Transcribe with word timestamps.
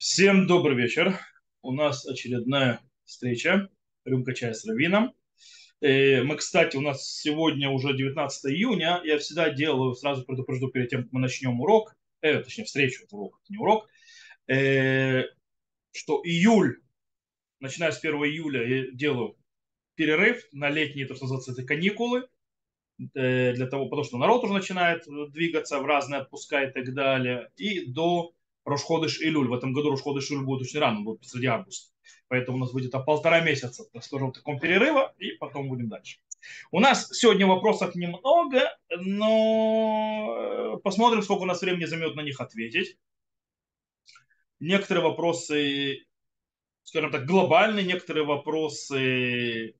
Всем 0.00 0.46
добрый 0.46 0.78
вечер. 0.78 1.20
У 1.60 1.72
нас 1.72 2.06
очередная 2.06 2.80
встреча. 3.04 3.68
Рюмка 4.06 4.32
чая 4.32 4.54
с 4.54 4.64
Равином. 4.64 5.12
Э, 5.82 6.22
Мы, 6.22 6.36
кстати, 6.36 6.74
у 6.78 6.80
нас 6.80 7.06
сегодня 7.06 7.68
уже 7.68 7.94
19 7.94 8.50
июня. 8.50 9.02
Я 9.04 9.18
всегда 9.18 9.50
делаю, 9.50 9.94
сразу 9.94 10.24
предупрежду 10.24 10.68
перед 10.68 10.88
тем, 10.88 11.02
как 11.02 11.12
мы 11.12 11.20
начнем 11.20 11.60
урок, 11.60 11.94
э, 12.22 12.42
точнее 12.42 12.64
встречу, 12.64 13.04
это 13.04 13.14
урок, 13.14 13.38
это 13.44 13.52
не 13.52 13.58
урок, 13.58 13.88
э, 14.48 15.24
что 15.92 16.22
июль, 16.24 16.80
начиная 17.60 17.92
с 17.92 17.98
1 17.98 18.24
июля, 18.24 18.66
я 18.66 18.90
делаю 18.92 19.36
перерыв 19.96 20.42
на 20.52 20.70
летние, 20.70 21.04
то, 21.04 21.14
что 21.14 21.24
называется, 21.24 21.52
это 21.52 21.64
каникулы, 21.64 22.26
э, 23.12 23.52
для 23.52 23.66
того, 23.66 23.84
потому 23.90 24.04
что 24.04 24.16
народ 24.16 24.44
уже 24.44 24.54
начинает 24.54 25.04
двигаться 25.30 25.78
в 25.78 25.84
разные 25.84 26.22
отпуска 26.22 26.62
и 26.62 26.72
так 26.72 26.94
далее, 26.94 27.50
и 27.58 27.84
до 27.84 28.32
Рошходыш 28.70 29.20
Илюль. 29.20 29.48
В 29.48 29.52
этом 29.52 29.72
году 29.72 29.90
Рошходыш 29.90 30.30
Илюль 30.30 30.44
будет 30.44 30.62
очень 30.62 30.80
рано, 30.80 31.00
будет 31.00 31.20
посреди 31.20 31.46
августа. 31.46 31.92
Поэтому 32.28 32.56
у 32.56 32.60
нас 32.60 32.72
будет 32.72 32.92
полтора 33.04 33.40
месяца, 33.40 33.84
скажем, 34.00 34.32
таком 34.32 34.58
перерыва, 34.58 35.14
и 35.18 35.32
потом 35.32 35.68
будем 35.68 35.88
дальше. 35.88 36.18
У 36.70 36.80
нас 36.80 37.08
сегодня 37.12 37.46
вопросов 37.46 37.94
немного, 37.94 38.62
но 38.96 40.36
э, 40.38 40.76
посмотрим, 40.82 41.22
сколько 41.22 41.42
у 41.42 41.46
нас 41.46 41.60
времени 41.60 41.84
займет 41.84 42.14
на 42.14 42.22
них 42.22 42.40
ответить. 42.40 42.96
Некоторые 44.58 45.04
вопросы, 45.04 46.06
скажем 46.82 47.10
так, 47.10 47.26
глобальные, 47.26 47.84
некоторые 47.84 48.24
вопросы, 48.24 49.74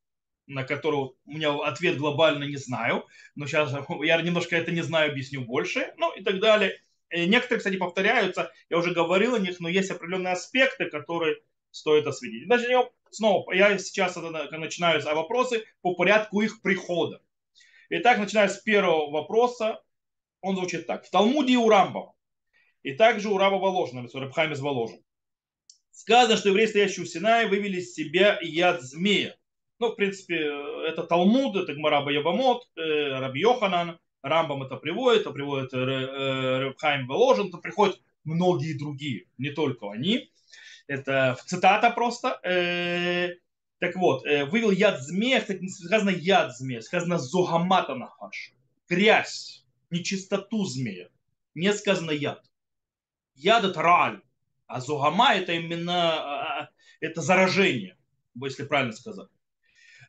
на 0.47 0.65
которые 0.65 1.13
у 1.25 1.33
меня 1.33 1.55
ответ 1.65 1.99
глобально 1.99 2.45
не 2.45 2.57
знаю, 2.57 3.07
но 3.35 3.47
сейчас 3.47 3.73
я 4.03 4.21
немножко 4.21 4.57
это 4.57 4.73
не 4.73 4.83
знаю, 4.83 5.13
объясню 5.13 5.43
больше, 5.43 5.93
ну 5.97 6.15
и 6.15 6.23
так 6.23 6.41
далее. 6.41 6.81
Некоторые, 7.13 7.59
кстати, 7.59 7.77
повторяются, 7.77 8.53
я 8.69 8.79
уже 8.79 8.93
говорил 8.93 9.35
о 9.35 9.39
них, 9.39 9.59
но 9.61 9.69
есть 9.69 9.91
определенные 9.91 10.33
аспекты, 10.33 10.87
которые 10.87 11.37
стоит 11.71 12.07
осветить. 12.07 12.47
Начнем 12.47 12.89
снова. 13.11 13.53
Я 13.53 13.77
сейчас 13.79 14.17
начинаю 14.17 15.01
с 15.01 15.05
вопросы 15.05 15.65
по 15.83 15.95
порядку 15.95 16.41
их 16.41 16.63
прихода. 16.63 17.21
Итак, 17.89 18.19
начиная 18.19 18.49
с 18.49 18.59
первого 18.59 19.11
вопроса, 19.11 19.83
он 20.41 20.57
звучит 20.57 20.87
так. 20.87 21.05
В 21.05 21.11
Талмуде 21.11 21.55
и 21.55 21.57
у 21.57 21.69
Рамбова, 21.69 22.15
и 22.83 22.95
также 22.95 23.29
у 23.29 23.39
Раба 23.39 23.59
Воложина, 23.59 24.09
Рабхайм 24.13 24.53
из 24.53 24.61
Воложин, 24.61 25.03
сказано, 25.91 26.37
что 26.37 26.51
евреи, 26.51 26.67
стоящие 26.67 27.05
у 27.05 27.07
Синая, 27.07 27.49
вывели 27.49 27.79
из 27.79 27.93
себя 27.95 28.39
яд 28.43 28.81
змея. 28.83 29.37
Ну, 29.81 29.89
в 29.89 29.97
принципе, 29.97 30.37
это 30.87 31.03
Талмуд, 31.03 31.57
это 31.57 31.75
Гмараба 31.75 32.13
Ябамот, 32.13 32.69
э, 32.77 33.19
Раби 33.19 33.41
Йоханан, 33.41 33.99
Рамбам 34.23 34.63
это 34.63 34.77
приводит, 34.77 35.23
это 35.23 35.31
приводит 35.31 35.73
Рабхайм 35.73 37.07
Воложин, 37.07 37.49
это 37.49 37.59
приходят 37.59 38.01
многие 38.25 38.79
другие, 38.79 39.27
не 39.39 39.51
только 39.51 39.91
они. 39.91 40.31
Это 40.87 41.39
цитата 41.47 41.91
просто. 41.91 42.41
Э, 42.43 43.37
так 43.79 43.95
вот, 43.97 44.27
э, 44.27 44.45
вывел 44.45 44.73
яд 44.73 45.01
змея, 45.01 45.41
кстати, 45.41 45.61
не 45.61 45.69
сказано 45.69 46.11
яд 46.11 46.57
змея, 46.57 46.83
сказано 46.83 47.19
зогамата 47.19 47.95
нахаш. 47.95 48.53
Грязь, 48.89 49.65
нечистоту 49.91 50.65
змея. 50.65 51.09
Не 51.55 51.73
сказано 51.73 52.11
яд. 52.11 52.45
Яд 53.37 53.65
это 53.65 53.81
рааль, 53.81 54.21
а 54.67 54.81
зогама 54.81 55.35
это 55.35 55.53
именно 55.53 56.13
а, 56.13 56.63
а, 56.63 56.71
это 57.01 57.23
заражение, 57.23 57.97
если 58.35 58.65
правильно 58.65 58.93
сказать. 58.93 59.29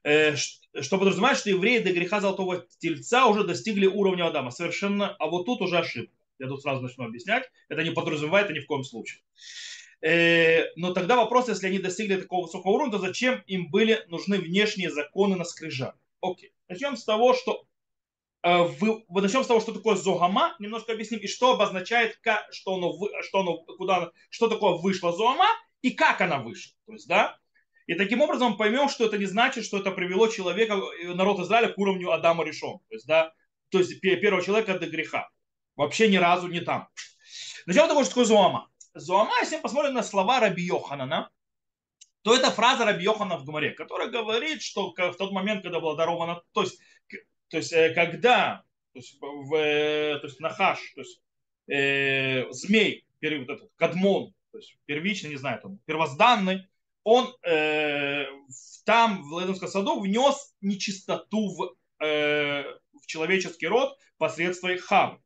Э, 0.04 0.36
что 0.36 0.98
подразумевает, 0.98 1.38
что 1.38 1.50
евреи 1.50 1.80
до 1.80 1.92
греха 1.92 2.22
золотого 2.22 2.66
тельца 2.80 3.28
уже 3.28 3.44
достигли 3.44 3.86
уровня 3.86 4.28
Адама. 4.28 4.52
Совершенно, 4.52 5.16
а 5.16 5.28
вот 5.28 5.46
тут 5.46 5.62
уже 5.62 5.78
ошибка. 5.78 6.14
Я 6.40 6.48
тут 6.48 6.62
сразу 6.62 6.82
начну 6.82 7.06
объяснять. 7.06 7.50
Это 7.70 7.84
не 7.84 7.92
подразумевает, 7.92 8.46
это 8.46 8.56
ни 8.56 8.60
в 8.60 8.68
коем 8.68 8.84
случае. 8.84 9.22
Э, 10.02 10.74
но 10.76 10.94
тогда 10.94 11.16
вопрос, 11.16 11.50
если 11.50 11.68
они 11.68 11.78
достигли 11.78 12.20
такого 12.20 12.46
высокого 12.46 12.72
уровня, 12.72 12.94
то 12.94 13.00
зачем 13.00 13.44
им 13.46 13.70
были 13.70 14.04
нужны 14.08 14.40
внешние 14.40 14.90
законы 14.90 15.36
на 15.36 15.44
скрижах? 15.44 15.96
Окей. 16.22 16.52
Начнем 16.68 16.98
с 16.98 17.04
того, 17.04 17.36
что 17.36 17.66
э, 18.42 18.64
вы, 18.64 19.04
начнем 19.10 19.44
с 19.44 19.48
того, 19.48 19.60
что 19.60 19.74
такое 19.74 19.96
зогама, 19.96 20.56
немножко 20.58 20.94
объясним, 20.94 21.20
и 21.20 21.28
что 21.28 21.54
обозначает, 21.54 22.20
что 22.52 22.76
оно, 22.76 22.98
что 23.22 23.42
оно, 23.42 23.58
куда, 23.58 24.12
что 24.30 24.48
такое 24.48 24.78
вышла 24.78 25.12
зогама 25.12 25.48
и 25.84 25.92
как 25.92 26.22
она 26.22 26.40
вышла. 26.40 26.74
То 26.88 26.94
есть, 26.94 27.08
да, 27.08 27.38
и 27.88 27.96
таким 27.96 28.22
образом 28.22 28.58
поймем, 28.58 28.90
что 28.90 29.06
это 29.06 29.18
не 29.18 29.26
значит, 29.26 29.66
что 29.66 29.78
это 29.78 29.92
привело 29.92 30.28
человека, 30.28 30.76
э, 30.76 31.14
народ 31.14 31.40
Израиля 31.40 31.70
к 31.70 31.78
уровню 31.78 32.12
Адама 32.12 32.44
решен. 32.44 32.80
То 32.90 32.96
есть, 32.96 33.08
да, 33.08 33.34
то 33.70 33.80
есть 33.80 34.00
первого 34.02 34.44
человека 34.44 34.78
до 34.78 34.88
греха. 34.88 35.30
Вообще 35.76 36.10
ни 36.10 36.18
разу 36.18 36.48
не 36.48 36.62
там. 36.62 36.90
С 37.66 37.74
того, 37.74 38.04
что 38.04 38.10
такое 38.10 38.26
зоама. 38.26 38.70
Зуама, 38.94 39.32
если 39.42 39.56
мы 39.56 39.62
посмотрим 39.62 39.94
на 39.94 40.04
слова 40.04 40.40
Раби 40.40 40.64
Йоханана, 40.64 41.30
то 42.24 42.36
это 42.36 42.52
фраза 42.52 42.86
Раби 42.86 43.04
Йохана 43.04 43.38
в 43.38 43.46
Гумаре, 43.46 43.72
которая 43.72 44.10
говорит, 44.10 44.62
что 44.62 44.94
в 44.96 45.16
тот 45.16 45.32
момент, 45.32 45.64
когда 45.64 45.80
была 45.80 45.96
дарована, 45.96 46.42
то 46.52 46.64
есть, 46.64 46.80
то 47.50 47.58
есть 47.58 47.72
э, 47.74 47.94
когда, 47.94 48.64
то 48.94 49.00
есть, 49.00 49.18
в, 49.20 49.56
э, 49.56 50.20
то 50.20 50.28
есть 50.28 50.40
Нахаш, 50.40 50.80
то 50.94 51.02
есть 51.02 51.22
э, 51.68 52.52
змей, 52.52 53.06
вот 53.22 53.50
этот, 53.50 53.72
кадмон, 53.76 54.34
то 54.52 54.58
есть 54.58 54.78
первичный, 54.86 55.30
не 55.30 55.38
знаю, 55.38 55.62
там, 55.62 55.80
первозданный, 55.86 56.68
он 57.04 57.34
э, 57.44 58.26
там, 58.86 59.24
в 59.24 59.40
Ледонском 59.40 59.70
саду, 59.70 60.00
внес 60.00 60.56
нечистоту 60.62 61.56
в, 61.56 61.76
э, 62.04 62.64
в 62.64 63.08
человеческий 63.08 63.68
род 63.68 63.98
посредством 64.18 64.78
хавы. 64.78 65.20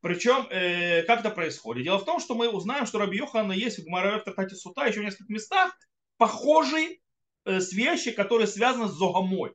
Причем, 0.00 0.46
э, 0.50 1.02
как 1.02 1.20
это 1.20 1.30
происходит? 1.30 1.84
Дело 1.84 1.98
в 1.98 2.04
том, 2.04 2.20
что 2.20 2.34
мы 2.34 2.48
узнаем, 2.48 2.86
что 2.86 2.98
Раби 2.98 3.18
Йохана 3.18 3.52
есть 3.52 3.78
в 3.78 3.84
Гмараве 3.84 4.20
в 4.20 4.24
Трактате 4.24 4.54
Сута 4.54 4.86
еще 4.86 5.00
в 5.00 5.04
нескольких 5.04 5.28
местах 5.28 5.76
похожий 6.16 7.02
э, 7.44 7.60
с 7.60 7.72
вещи, 7.72 8.10
которые 8.10 8.46
связаны 8.46 8.88
с 8.88 8.92
Зогомой. 8.92 9.52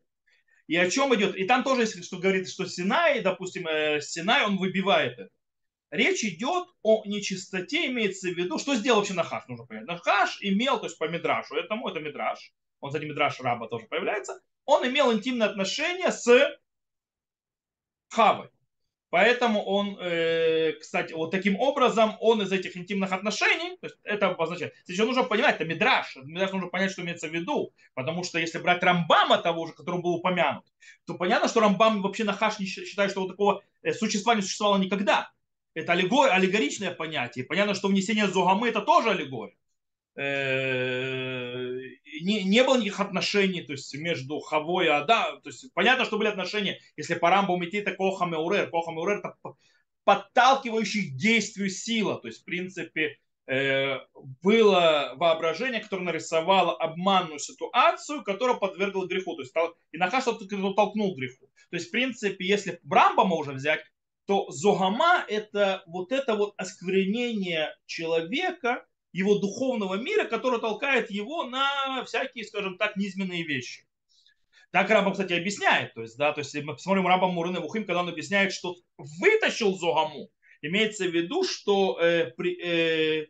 И 0.68 0.76
о 0.76 0.90
чем 0.90 1.14
идет? 1.16 1.36
И 1.36 1.46
там 1.46 1.64
тоже 1.64 1.82
есть, 1.82 2.06
что 2.06 2.18
говорит, 2.18 2.50
что 2.50 2.66
Синай, 2.66 3.22
допустим, 3.22 3.68
э, 3.68 4.02
Синай, 4.02 4.46
он 4.46 4.58
выбивает 4.58 5.14
это. 5.14 5.30
Речь 5.92 6.24
идет 6.24 6.68
о 6.82 7.04
нечистоте, 7.06 7.88
имеется 7.88 8.30
в 8.30 8.34
виду, 8.38 8.58
что 8.58 8.76
сделал 8.76 9.00
вообще 9.00 9.14
Нахаш, 9.14 9.48
нужно 9.48 9.66
понять. 9.66 9.86
Нахаш 9.86 10.38
имел, 10.42 10.80
то 10.80 10.88
есть 10.88 10.98
по 10.98 11.08
Мидрашу, 11.08 11.56
этому, 11.56 11.88
это 11.88 12.00
Мидраш, 12.00 12.52
он, 12.80 12.90
кстати, 12.90 13.06
Мидраш 13.06 13.40
раба 13.40 13.68
тоже 13.68 13.86
появляется, 13.86 14.42
он 14.66 14.88
имел 14.88 15.14
интимные 15.14 15.48
отношения 15.48 16.12
с 16.12 16.58
Хавой. 18.10 18.50
Поэтому 19.16 19.64
он, 19.64 19.98
э, 20.02 20.74
кстати, 20.74 21.14
вот 21.14 21.32
таким 21.32 21.58
образом 21.58 22.18
он 22.20 22.42
из 22.42 22.52
этих 22.52 22.76
интимных 22.76 23.14
отношений, 23.14 23.78
то 23.78 23.88
есть 23.88 23.96
это 24.04 24.28
обозначает, 24.28 24.74
еще 24.88 25.06
нужно 25.06 25.24
понимать, 25.24 25.56
это 25.56 25.64
мидраж, 25.64 26.18
мидраж 26.18 26.52
нужно 26.52 26.68
понять, 26.68 26.92
что 26.92 27.02
имеется 27.02 27.30
в 27.30 27.34
виду, 27.34 27.74
потому 27.94 28.26
что 28.26 28.40
если 28.40 28.58
брать 28.58 28.84
Рамбама 28.84 29.38
того 29.38 29.68
же, 29.68 29.74
который 29.74 30.02
был 30.02 30.16
упомянут, 30.16 30.66
то 31.06 31.14
понятно, 31.14 31.48
что 31.48 31.62
Рамбам 31.62 32.02
вообще 32.02 32.26
Нахаш 32.26 32.60
не 32.60 32.66
считает, 32.66 33.12
что 33.12 33.22
вот 33.22 33.30
такого 33.30 33.64
э, 33.84 33.94
существа 33.94 34.36
не 34.36 34.42
существовало 34.42 34.80
никогда. 34.80 35.32
Это 35.76 35.92
аллегор, 35.92 36.32
аллегоричное 36.32 36.92
понятие. 36.92 37.46
Понятно, 37.46 37.76
что 37.76 37.90
внесение 37.90 38.28
Зогамы 38.28 38.70
это 38.70 38.82
тоже 38.82 39.12
аллегория. 39.12 39.56
Э, 40.18 41.78
не, 42.22 42.44
не 42.44 42.64
было 42.64 42.78
никаких 42.78 43.02
отношений 43.02 43.62
то 43.62 43.74
есть, 43.74 43.94
между 43.96 44.40
Хавой 44.40 44.86
и 44.86 44.90
Ада. 44.90 45.40
То 45.44 45.50
есть, 45.50 45.74
понятно, 45.74 46.06
что 46.06 46.18
были 46.18 46.30
отношения, 46.30 46.80
если 46.96 47.16
по 47.16 47.30
Рамбу 47.30 47.62
идти, 47.66 47.78
это 47.78 47.92
Коха 47.92 48.26
Меурер. 48.26 48.70
Коха 48.70 48.94
Меурер 48.94 49.18
это 49.18 49.36
подталкивающий 50.06 51.12
к 51.12 51.16
действию 51.16 51.70
сила. 51.70 52.22
То 52.22 52.30
есть, 52.30 52.44
в 52.44 52.46
принципе, 52.46 53.18
э, 53.48 53.98
было 54.42 55.14
воображение, 55.18 55.82
которое 55.82 56.04
нарисовало 56.04 56.74
обманную 56.78 57.40
ситуацию, 57.40 58.24
которая 58.24 58.56
подвергла 58.56 59.08
греху. 59.08 59.36
То 59.36 59.42
есть, 59.42 59.54
и 59.92 59.98
Нахаш 59.98 60.24
толкнул 60.24 61.14
к 61.14 61.18
греху. 61.18 61.50
То 61.70 61.76
есть, 61.76 61.90
в 61.90 61.92
принципе, 61.92 62.46
если 62.46 62.80
Брамбама 62.84 63.36
уже 63.36 63.52
взять, 63.52 63.84
то 64.26 64.50
Зогама 64.50 65.24
это 65.28 65.84
вот 65.88 66.12
это 66.12 66.36
вот 66.36 66.54
осквернение 66.58 67.76
человека, 67.86 68.86
его 69.12 69.38
духовного 69.38 69.96
мира, 69.96 70.26
который 70.26 70.60
толкает 70.60 71.10
его 71.10 71.46
на 71.46 72.04
всякие, 72.06 72.44
скажем 72.44 72.78
так, 72.78 72.98
низменные 72.98 73.44
вещи. 73.44 73.88
Так 74.72 74.90
Рамбам, 74.90 75.14
кстати, 75.14 75.32
объясняет. 75.32 75.94
То 75.94 76.02
есть, 76.02 76.18
да, 76.18 76.34
то 76.34 76.42
есть, 76.42 76.54
мы 76.64 76.74
посмотрим 76.74 77.08
Рамбам 77.08 77.32
Мурын 77.32 77.62
Вухим, 77.62 77.86
когда 77.86 78.02
он 78.02 78.10
объясняет, 78.10 78.52
что 78.52 78.76
вытащил 78.98 79.74
Зогаму, 79.78 80.30
имеется 80.62 81.06
в 81.06 81.14
виду, 81.14 81.46
что 81.46 81.98
э, 82.02 82.32
при, 82.32 82.60
э, 82.62 83.28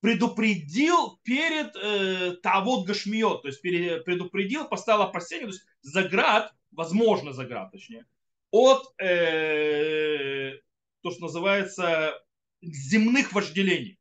предупредил 0.00 1.18
перед 1.24 1.76
э, 1.76 2.36
Тавод 2.42 2.86
Гашмиот, 2.86 3.42
то 3.42 3.48
есть 3.48 3.60
перед, 3.60 4.04
предупредил, 4.04 4.66
поставил 4.66 5.02
опасение, 5.02 5.46
то 5.46 5.52
есть 5.52 5.66
заград, 5.82 6.54
возможно 6.70 7.34
заград, 7.34 7.70
точнее, 7.70 8.06
от 8.50 8.94
э, 9.00 10.58
то, 11.02 11.10
что 11.10 11.22
называется 11.22 12.14
земных 12.60 13.32
вожделений. 13.32 13.98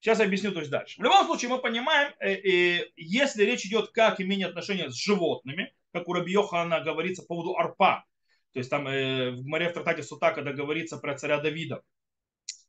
Сейчас 0.00 0.18
я 0.18 0.26
объясню 0.26 0.52
то 0.52 0.58
есть 0.58 0.70
дальше. 0.70 1.00
В 1.00 1.04
любом 1.04 1.24
случае 1.24 1.50
мы 1.50 1.58
понимаем, 1.58 2.12
э, 2.20 2.34
э, 2.34 2.90
если 2.96 3.44
речь 3.44 3.64
идет 3.64 3.90
как 3.90 4.20
имение 4.20 4.46
отношения 4.46 4.90
с 4.90 4.94
животными, 4.94 5.74
как 5.92 6.08
у 6.08 6.12
Рабиохана 6.12 6.80
говорится 6.80 7.22
по 7.22 7.28
поводу 7.28 7.56
арпа, 7.56 8.04
то 8.52 8.58
есть 8.58 8.70
там 8.70 8.86
э, 8.86 9.30
в 9.30 9.46
море 9.46 9.70
в 9.70 9.72
трактате 9.72 10.02
Сута, 10.02 10.32
когда 10.32 10.52
говорится 10.52 10.98
про 10.98 11.16
царя 11.16 11.40
Давида, 11.40 11.82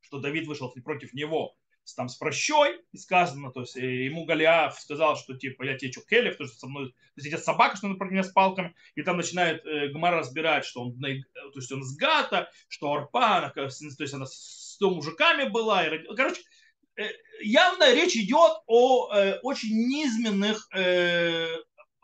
что 0.01 0.19
Давид 0.19 0.47
вышел 0.47 0.73
против 0.83 1.13
него, 1.13 1.55
там 1.93 2.09
с 2.09 2.15
прощой, 2.15 2.79
сказано, 2.95 3.51
то 3.51 3.61
есть 3.61 3.75
ему 3.75 4.25
Голиаф 4.25 4.79
сказал, 4.79 5.15
что 5.17 5.35
типа 5.35 5.63
я 5.63 5.77
что, 5.77 6.01
Келев, 6.01 6.37
то 6.37 6.43
есть 6.43 6.59
со 6.59 6.67
мной, 6.67 6.89
то 6.89 7.21
есть 7.21 7.27
эти 7.27 7.39
собака, 7.39 7.77
что 7.77 7.87
например, 7.87 8.23
с 8.23 8.31
палками, 8.31 8.75
и 8.95 9.03
там 9.03 9.17
начинает 9.17 9.65
э, 9.65 9.89
Гмар 9.89 10.15
разбирать, 10.15 10.65
что 10.65 10.81
он, 10.81 10.99
то 10.99 11.07
есть 11.55 11.71
он 11.71 11.83
с 11.83 11.95
Гата, 11.95 12.49
что 12.67 12.91
Арпа, 12.91 13.51
то 13.53 13.63
есть 13.63 14.13
она 14.13 14.25
с 14.25 14.73
100 14.75 14.89
мужиками 14.89 15.49
была, 15.49 15.85
и, 15.85 16.03
короче, 16.15 16.41
э, 16.97 17.07
явно 17.41 17.93
речь 17.93 18.15
идет 18.15 18.53
о 18.67 19.13
э, 19.13 19.39
очень 19.41 19.75
низменных, 19.87 20.67
э, 20.75 21.55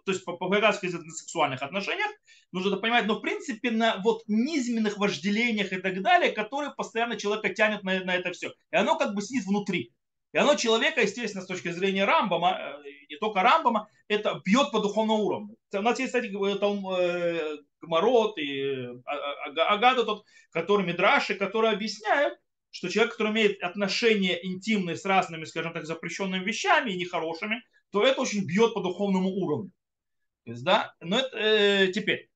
то 0.06 0.12
есть 0.12 0.26
по-грецки 0.26 0.88
сексуальных 0.88 1.62
отношениях, 1.62 2.12
нужно 2.52 2.70
это 2.70 2.78
понимать, 2.78 3.06
но 3.06 3.16
в 3.16 3.22
принципе 3.22 3.72
на 3.72 3.98
вот 4.04 4.24
низменных 4.28 4.98
вожделениях 4.98 5.72
и 5.74 5.78
так 5.78 6.02
далее, 6.02 6.32
которые 6.32 6.72
постоянно 6.72 7.18
человека 7.18 7.54
тянет 7.54 7.84
на, 7.84 8.04
на 8.04 8.16
это 8.16 8.32
все. 8.32 8.54
И 8.72 8.76
оно 8.76 8.98
как 8.98 9.14
бы 9.14 9.22
сидит 9.22 9.46
внутри. 9.46 9.94
И 10.34 10.38
оно 10.38 10.56
человека, 10.56 11.02
естественно, 11.02 11.44
с 11.44 11.48
точки 11.48 11.72
зрения 11.72 12.06
Рамбама, 12.06 12.58
э, 12.58 12.90
не 13.10 13.18
только 13.18 13.42
Рамбама, 13.42 13.90
это 14.08 14.42
бьет 14.46 14.72
по 14.72 14.80
духовному 14.80 15.24
уровню. 15.24 15.56
У 15.74 15.82
нас 15.82 16.00
есть, 16.00 16.14
кстати, 16.14 16.32
там 16.58 16.88
э, 16.90 17.58
Гмарот 17.82 18.38
и 18.38 18.88
Агада, 19.06 20.06
тот, 20.06 20.26
который 20.52 20.86
Мидраши, 20.86 21.36
которые 21.36 21.74
объясняют, 21.74 22.36
что 22.70 22.90
человек, 22.90 23.14
который 23.14 23.34
имеет 23.34 23.62
отношения 23.62 24.40
интимные 24.46 24.96
с 24.96 25.04
разными, 25.04 25.44
скажем 25.44 25.74
так, 25.74 25.86
запрещенными 25.86 26.44
вещами 26.44 26.92
и 26.92 26.98
нехорошими, 26.98 27.62
то 27.92 28.04
это 28.04 28.22
очень 28.22 28.46
бьет 28.46 28.74
по 28.74 28.82
духовному 28.82 29.30
уровню. 29.30 29.72
То 30.46 30.52
есть, 30.52 30.64
да, 30.64 30.94
но 31.00 31.20
это 31.20 31.38
э, 31.38 31.92
теперь. 31.92 32.30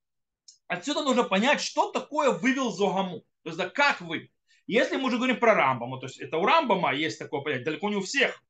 Отсюда 0.68 1.02
нужно 1.02 1.24
понять, 1.24 1.62
что 1.62 1.92
такое 1.92 2.32
вывел 2.32 2.72
Зогаму. 2.72 3.20
То 3.44 3.50
есть, 3.50 3.58
да, 3.58 3.70
как 3.70 4.02
вы. 4.02 4.32
Если 4.68 4.98
мы 4.98 5.06
уже 5.06 5.18
говорим 5.18 5.40
про 5.40 5.54
Рамбама, 5.54 6.00
то 6.00 6.08
есть 6.08 6.20
это 6.20 6.38
у 6.38 6.46
Рамбама 6.46 6.94
есть 6.94 7.20
такое 7.20 7.42
понятие, 7.42 7.66
далеко 7.66 7.90
не 7.90 7.98
у 7.98 8.02
всех 8.02 8.44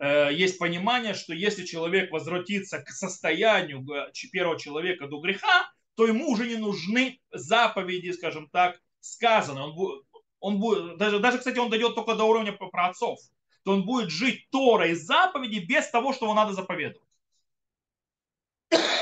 э, 0.00 0.30
есть 0.32 0.58
понимание, 0.58 1.14
что 1.14 1.32
если 1.32 1.64
человек 1.64 2.10
возвратится 2.10 2.82
к 2.82 2.90
состоянию 2.90 3.86
первого 4.32 4.58
человека 4.58 5.06
до 5.06 5.20
греха, 5.20 5.70
то 5.94 6.06
ему 6.06 6.30
уже 6.30 6.48
не 6.48 6.56
нужны 6.56 7.20
заповеди, 7.30 8.10
скажем 8.10 8.48
так, 8.48 8.80
сказанные. 9.00 9.64
Он 9.64 9.74
будет, 9.74 10.04
он 10.40 10.58
будет 10.58 10.96
даже, 10.96 11.20
даже, 11.20 11.38
кстати, 11.38 11.58
он 11.58 11.70
дойдет 11.70 11.94
только 11.94 12.14
до 12.14 12.24
уровня 12.24 12.52
про 12.52 12.88
отцов, 12.88 13.18
то 13.64 13.72
он 13.72 13.84
будет 13.84 14.10
жить 14.10 14.48
Торой 14.50 14.94
заповеди 14.94 15.58
без 15.58 15.88
того, 15.90 16.12
что 16.12 16.26
его 16.26 16.34
надо 16.34 16.52
заповедовать. 16.52 17.06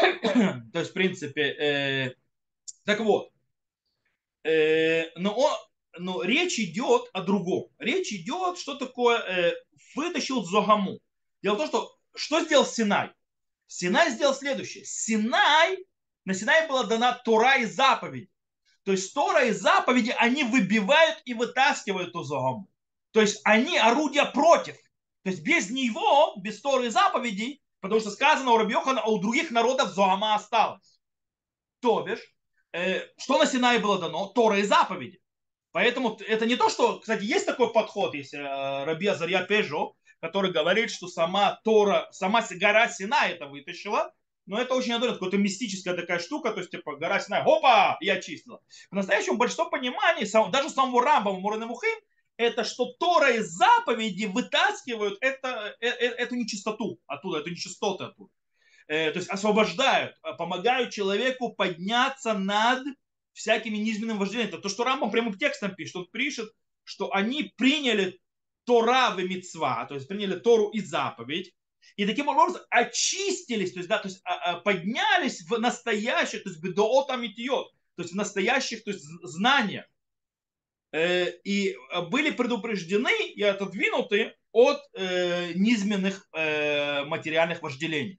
То 0.73 0.79
есть, 0.79 0.91
в 0.91 0.95
принципе, 0.95 1.43
э, 1.43 2.15
так 2.85 3.01
вот, 3.01 3.31
э, 4.45 5.11
но, 5.17 5.35
он, 5.35 5.53
но 5.99 6.23
речь 6.23 6.59
идет 6.59 7.09
о 7.13 7.23
другом. 7.23 7.71
Речь 7.79 8.13
идет, 8.13 8.59
что 8.59 8.75
такое 8.77 9.19
э, 9.19 9.55
вытащил 9.95 10.45
Зогаму. 10.45 11.01
Дело 11.43 11.55
в 11.55 11.59
том, 11.59 11.69
что 11.69 11.99
что 12.15 12.45
сделал 12.45 12.67
Синай? 12.67 13.11
Синай 13.67 14.11
сделал 14.11 14.35
следующее. 14.35 14.85
Синай, 14.85 15.79
на 16.25 16.35
Синай 16.35 16.67
была 16.69 16.85
дана 16.85 17.13
Тора 17.13 17.59
и 17.59 17.65
заповедь. 17.65 18.31
То 18.85 18.93
есть 18.93 19.13
Тора 19.13 19.45
и 19.45 19.53
заповеди, 19.53 20.15
они 20.19 20.45
выбивают 20.45 21.21
и 21.27 21.35
вытаскивают 21.35 22.11
эту 22.11 22.23
Зогаму. 22.23 22.69
То 23.13 23.21
есть 23.21 23.41
они 23.45 23.79
орудия 23.79 24.25
против. 24.25 24.77
То 25.23 25.31
есть 25.31 25.43
без 25.43 25.71
него, 25.71 26.35
без 26.37 26.61
Торы 26.61 26.87
и 26.87 26.91
заповедей, 26.91 27.63
потому 27.81 28.01
что 28.01 28.11
сказано 28.11 28.53
у 28.53 28.59
Рабиохана, 28.59 29.01
а 29.01 29.09
у 29.09 29.19
других 29.19 29.51
народов 29.51 29.91
Зоама 29.91 30.35
осталось. 30.35 31.01
То 31.81 32.03
бишь, 32.03 32.21
Э, 32.73 33.01
что 33.17 33.39
на 33.39 33.47
Синае 33.47 33.79
было 33.79 33.99
дано? 33.99 34.27
Тора 34.29 34.59
и 34.59 34.63
заповеди. 34.63 35.21
Поэтому 35.73 36.19
это 36.27 36.47
не 36.47 36.57
то, 36.57 36.69
что, 36.69 37.01
кстати, 37.01 37.25
есть 37.25 37.47
такой 37.47 37.73
подход, 37.73 38.15
есть 38.15 38.35
э, 38.35 38.85
Раби 38.85 39.07
Азарья 39.07 39.43
Пежо, 39.45 39.95
который 40.21 40.53
говорит, 40.53 40.91
что 40.91 41.09
сама 41.09 41.61
Тора, 41.65 42.09
сама 42.13 42.45
гора 42.51 42.89
Сина 42.89 43.29
это 43.29 43.47
вытащила, 43.47 44.13
но 44.47 44.61
это 44.61 44.75
очень 44.75 44.95
отдаленно, 44.95 45.19
какая-то 45.19 45.37
мистическая 45.37 45.95
такая 45.95 46.19
штука, 46.19 46.53
то 46.53 46.61
есть, 46.61 46.71
типа, 46.71 46.97
гора 46.97 47.21
Синай, 47.21 47.43
опа, 47.43 47.99
я 48.01 48.15
очистила. 48.15 48.61
В 48.91 48.95
настоящем 48.95 49.37
большинство 49.37 49.69
пониманий, 49.69 50.27
даже 50.51 50.71
самого 50.71 51.03
Рамбама 51.03 51.39
Мурана 51.39 51.67
Мухим, 51.67 51.99
это 52.39 52.65
что 52.65 52.87
Тора 52.99 53.33
и 53.33 53.41
заповеди 53.41 54.25
вытаскивают 54.25 55.19
это, 55.21 55.77
э, 55.81 55.89
эту 55.89 56.37
нечистоту 56.37 56.99
оттуда, 57.07 57.41
эту 57.41 57.51
нечистоты 57.51 58.05
оттуда. 58.05 58.31
Э, 58.87 59.11
то 59.11 59.19
есть 59.19 59.29
освобождают, 59.29 60.17
а 60.23 60.33
помогают 60.33 60.93
человеку 60.93 61.53
подняться 61.53 62.33
над 62.33 62.83
всякими 63.33 63.77
низменными 63.77 64.19
вожделениями. 64.19 64.55
Это 64.55 64.63
то, 64.63 64.69
что 64.69 64.85
Рамбам 64.85 65.11
прямым 65.11 65.37
текстом 65.37 65.75
пишет. 65.75 65.97
Он 65.97 66.07
пишет, 66.07 66.51
что 66.85 67.13
они 67.13 67.53
приняли 67.57 68.19
Тора 68.65 69.11
в 69.11 69.19
мецва, 69.19 69.85
то 69.87 69.95
есть 69.95 70.09
приняли 70.09 70.39
Тору 70.39 70.71
и 70.71 70.81
заповедь, 70.81 71.53
и 71.97 72.07
таким 72.07 72.29
образом 72.29 72.63
очистились, 72.71 73.73
то 73.73 73.79
есть, 73.79 73.89
да, 73.89 73.99
то 73.99 74.09
есть 74.09 74.21
а, 74.25 74.35
а, 74.35 74.61
поднялись 74.61 75.43
в 75.43 75.59
настоящих, 75.59 76.45
то 76.45 76.51
есть 76.51 76.63
бедоот 76.63 77.11
амитиот, 77.11 77.73
то 77.97 78.03
есть 78.03 78.13
в 78.13 78.17
настоящих 78.17 78.85
то 78.85 78.93
есть, 78.93 79.05
знаниях. 79.23 79.87
Э, 80.93 81.31
и 81.45 81.77
были 82.11 82.31
предупреждены 82.31 83.13
и 83.35 83.43
отодвинуты 83.43 84.35
от 84.53 84.81
э, 84.95 85.53
низменных 85.55 86.27
материальных 86.33 87.63
вожделений. 87.63 88.19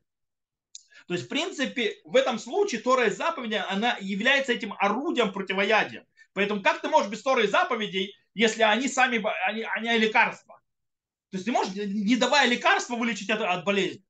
То 1.07 1.16
есть, 1.16 1.25
в 1.25 1.30
принципе, 1.30 1.95
в 2.04 2.16
этом 2.16 2.38
случае 2.38 2.81
Тора 2.81 3.07
и 3.07 3.10
заповеди, 3.10 3.60
она 3.68 3.98
является 4.00 4.54
этим 4.54 4.75
орудием 4.77 5.33
противоядия. 5.33 6.06
Поэтому 6.33 6.62
как 6.62 6.81
ты 6.81 6.88
можешь 6.88 7.10
без 7.10 7.24
Торы 7.24 7.45
и 7.45 7.48
заповедей, 7.48 8.16
если 8.36 8.62
они 8.62 8.88
сами, 8.88 9.19
они, 9.48 9.63
они 9.63 9.98
лекарства? 9.98 10.62
То 11.31 11.38
есть 11.38 11.45
ты 11.45 11.51
можешь, 11.51 11.74
не 11.74 12.16
давая 12.16 12.48
лекарства, 12.48 12.95
вылечить 12.95 13.31
от, 13.31 13.42
от 13.42 13.66
болезни. 13.66 14.04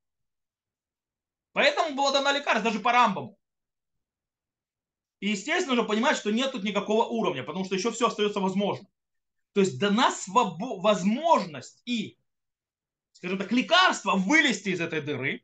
Поэтому 1.53 1.95
было 1.95 2.11
дано 2.11 2.31
лекарство, 2.31 2.69
даже 2.69 2.79
по 2.79 2.91
рамбаму. 2.91 3.38
И, 5.19 5.29
естественно, 5.29 5.75
нужно 5.75 5.87
понимать, 5.87 6.17
что 6.17 6.31
нет 6.31 6.51
тут 6.51 6.63
никакого 6.63 7.05
уровня, 7.05 7.43
потому 7.43 7.65
что 7.65 7.75
еще 7.75 7.91
все 7.91 8.07
остается 8.07 8.39
возможно. 8.39 8.87
То 9.53 9.61
есть 9.61 9.79
дана 9.79 10.11
свобо- 10.11 10.79
возможность 10.79 11.81
и, 11.85 12.17
скажем 13.11 13.37
так, 13.37 13.51
лекарство 13.51 14.15
вылезти 14.15 14.69
из 14.69 14.79
этой 14.79 15.01
дыры, 15.01 15.43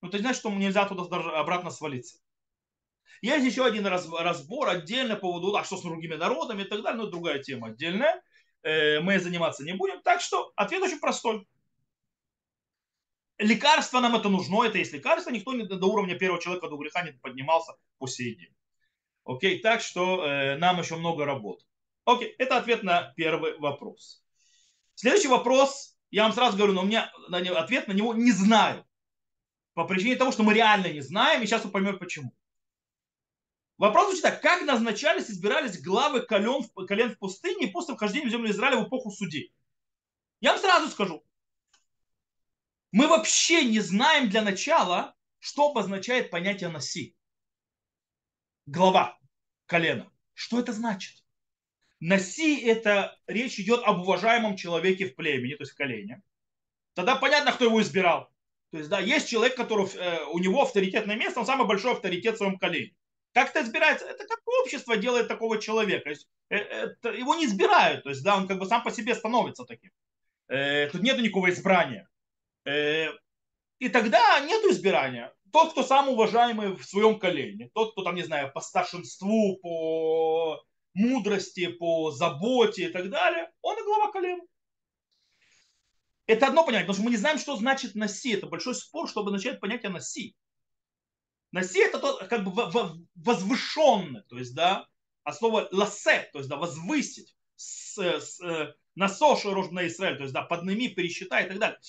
ну, 0.00 0.08
это 0.08 0.18
значит, 0.18 0.38
что 0.40 0.50
нельзя 0.50 0.86
туда 0.86 1.04
даже 1.04 1.30
обратно 1.30 1.70
свалиться. 1.70 2.18
Есть 3.20 3.44
еще 3.44 3.66
один 3.66 3.86
разбор 3.86 4.68
отдельно 4.68 5.14
по 5.14 5.22
поводу, 5.22 5.54
а 5.54 5.64
что 5.64 5.76
с 5.76 5.82
другими 5.82 6.14
народами 6.14 6.62
и 6.62 6.64
так 6.64 6.82
далее, 6.82 6.96
но 6.96 7.02
это 7.02 7.12
другая 7.12 7.38
тема 7.42 7.68
отдельная. 7.68 8.22
Э, 8.62 9.00
мы 9.00 9.18
заниматься 9.20 9.62
не 9.62 9.74
будем. 9.74 10.00
Так 10.00 10.22
что 10.22 10.52
ответ 10.56 10.82
очень 10.82 11.00
простой. 11.00 11.46
Лекарство 13.36 14.00
нам 14.00 14.16
это 14.16 14.30
нужно, 14.30 14.64
это 14.64 14.78
есть 14.78 14.92
лекарство, 14.92 15.30
никто 15.30 15.52
не 15.52 15.64
до 15.64 15.86
уровня 15.86 16.18
первого 16.18 16.40
человека 16.40 16.68
до 16.68 16.76
греха 16.76 17.02
не 17.02 17.12
поднимался 17.12 17.74
по 17.98 18.06
сей 18.06 18.36
день. 18.36 18.54
Окей, 19.24 19.60
так 19.60 19.80
что 19.80 20.24
э, 20.24 20.56
нам 20.56 20.80
еще 20.80 20.96
много 20.96 21.24
работы. 21.24 21.64
Окей, 22.04 22.34
это 22.38 22.56
ответ 22.56 22.82
на 22.82 23.12
первый 23.16 23.58
вопрос. 23.58 24.22
Следующий 24.94 25.28
вопрос, 25.28 25.96
я 26.10 26.24
вам 26.24 26.32
сразу 26.32 26.56
говорю, 26.56 26.72
но 26.72 26.82
у 26.82 26.86
меня 26.86 27.10
ответ 27.56 27.88
на 27.88 27.92
него 27.92 28.14
не 28.14 28.32
знаю. 28.32 28.84
По 29.74 29.84
причине 29.84 30.16
того, 30.16 30.32
что 30.32 30.42
мы 30.42 30.52
реально 30.54 30.88
не 30.88 31.00
знаем, 31.00 31.42
и 31.42 31.46
сейчас 31.46 31.64
вы 31.64 31.70
поймете 31.70 31.98
почему. 31.98 32.34
Вопрос 33.78 34.06
звучит 34.06 34.22
так. 34.24 34.42
Как 34.42 34.62
назначались, 34.66 35.30
избирались 35.30 35.80
главы 35.80 36.20
колен, 36.20 36.68
колен 36.86 37.14
в 37.14 37.18
пустыне 37.18 37.68
после 37.68 37.94
вхождения 37.94 38.26
в 38.26 38.30
землю 38.30 38.50
Израиля 38.50 38.78
в 38.78 38.88
эпоху 38.88 39.10
судей? 39.10 39.54
Я 40.40 40.52
вам 40.52 40.60
сразу 40.60 40.90
скажу. 40.90 41.24
Мы 42.92 43.06
вообще 43.06 43.64
не 43.64 43.80
знаем 43.80 44.28
для 44.28 44.42
начала, 44.42 45.14
что 45.38 45.70
обозначает 45.70 46.30
понятие 46.30 46.68
носи. 46.68 47.16
Глава 48.72 49.18
колена. 49.66 50.12
Что 50.32 50.60
это 50.60 50.72
значит? 50.72 51.24
Носи 51.98 52.60
это 52.60 53.18
речь 53.26 53.58
идет 53.58 53.80
об 53.82 54.02
уважаемом 54.02 54.56
человеке 54.56 55.06
в 55.06 55.16
племени, 55.16 55.54
то 55.54 55.62
есть 55.62 55.72
в 55.72 55.76
колене. 55.76 56.22
Тогда 56.94 57.16
понятно, 57.16 57.50
кто 57.50 57.64
его 57.64 57.82
избирал. 57.82 58.30
То 58.70 58.78
есть, 58.78 58.88
да, 58.88 59.00
есть 59.00 59.28
человек, 59.28 59.56
который, 59.56 59.88
э, 59.96 60.24
у 60.26 60.38
него 60.38 60.62
авторитетное 60.62 61.16
место, 61.16 61.40
он 61.40 61.46
самый 61.46 61.66
большой 61.66 61.94
авторитет 61.94 62.36
в 62.36 62.38
своем 62.38 62.58
колене. 62.58 62.94
Как 63.34 63.50
это 63.50 63.62
избирается? 63.62 64.06
Это 64.06 64.24
как 64.24 64.38
общество 64.62 64.96
делает 64.96 65.26
такого 65.26 65.60
человека. 65.60 66.04
То 66.04 66.10
есть, 66.10 66.28
э, 66.50 66.58
это, 66.58 67.08
его 67.08 67.34
не 67.34 67.46
избирают. 67.46 68.04
То 68.04 68.10
есть, 68.10 68.22
да, 68.22 68.36
он 68.36 68.46
как 68.46 68.60
бы 68.60 68.66
сам 68.66 68.84
по 68.84 68.92
себе 68.92 69.16
становится 69.16 69.64
таким. 69.64 69.90
Э, 70.46 70.88
тут 70.90 71.02
нет 71.02 71.18
никакого 71.18 71.50
избрания. 71.50 72.08
Э, 72.64 73.08
и 73.80 73.88
тогда 73.88 74.38
нет 74.38 74.62
избирания. 74.66 75.34
Тот, 75.52 75.72
кто 75.72 75.82
самый 75.82 76.12
уважаемый 76.12 76.76
в 76.76 76.84
своем 76.84 77.18
колене, 77.18 77.70
тот, 77.74 77.92
кто 77.92 78.02
там, 78.02 78.14
не 78.14 78.22
знаю, 78.22 78.52
по 78.52 78.60
старшинству, 78.60 79.56
по 79.58 80.62
мудрости, 80.94 81.68
по 81.68 82.10
заботе 82.10 82.86
и 82.86 82.88
так 82.88 83.10
далее, 83.10 83.50
он 83.62 83.78
и 83.78 83.82
глава 83.82 84.12
колена. 84.12 84.42
Это 86.26 86.46
одно 86.46 86.64
понятие, 86.64 86.86
потому 86.86 86.94
что 86.94 87.04
мы 87.04 87.10
не 87.10 87.16
знаем, 87.16 87.38
что 87.38 87.56
значит 87.56 87.96
носи. 87.96 88.34
Это 88.34 88.46
большой 88.46 88.74
спор, 88.74 89.08
чтобы 89.08 89.32
начать 89.32 89.58
понятие 89.60 89.90
носи. 89.90 90.36
Носи 91.50 91.80
это 91.80 91.98
то, 91.98 92.18
как 92.28 92.44
бы 92.44 92.52
возвышенный, 93.16 94.22
то 94.28 94.38
есть, 94.38 94.54
да, 94.54 94.86
а 95.24 95.32
слово 95.32 95.68
ласе, 95.72 96.30
то 96.32 96.38
есть, 96.38 96.48
да, 96.48 96.56
возвысить, 96.56 97.36
с, 97.56 97.98
с, 97.98 98.40
на 98.94 99.08
Соши 99.08 99.50
рожь 99.50 99.70
на 99.70 99.86
Израиль, 99.88 100.16
то 100.16 100.22
есть, 100.22 100.32
да, 100.32 100.42
подними, 100.42 100.88
пересчитай 100.88 101.46
и 101.46 101.48
так 101.48 101.58
далее. 101.58 101.80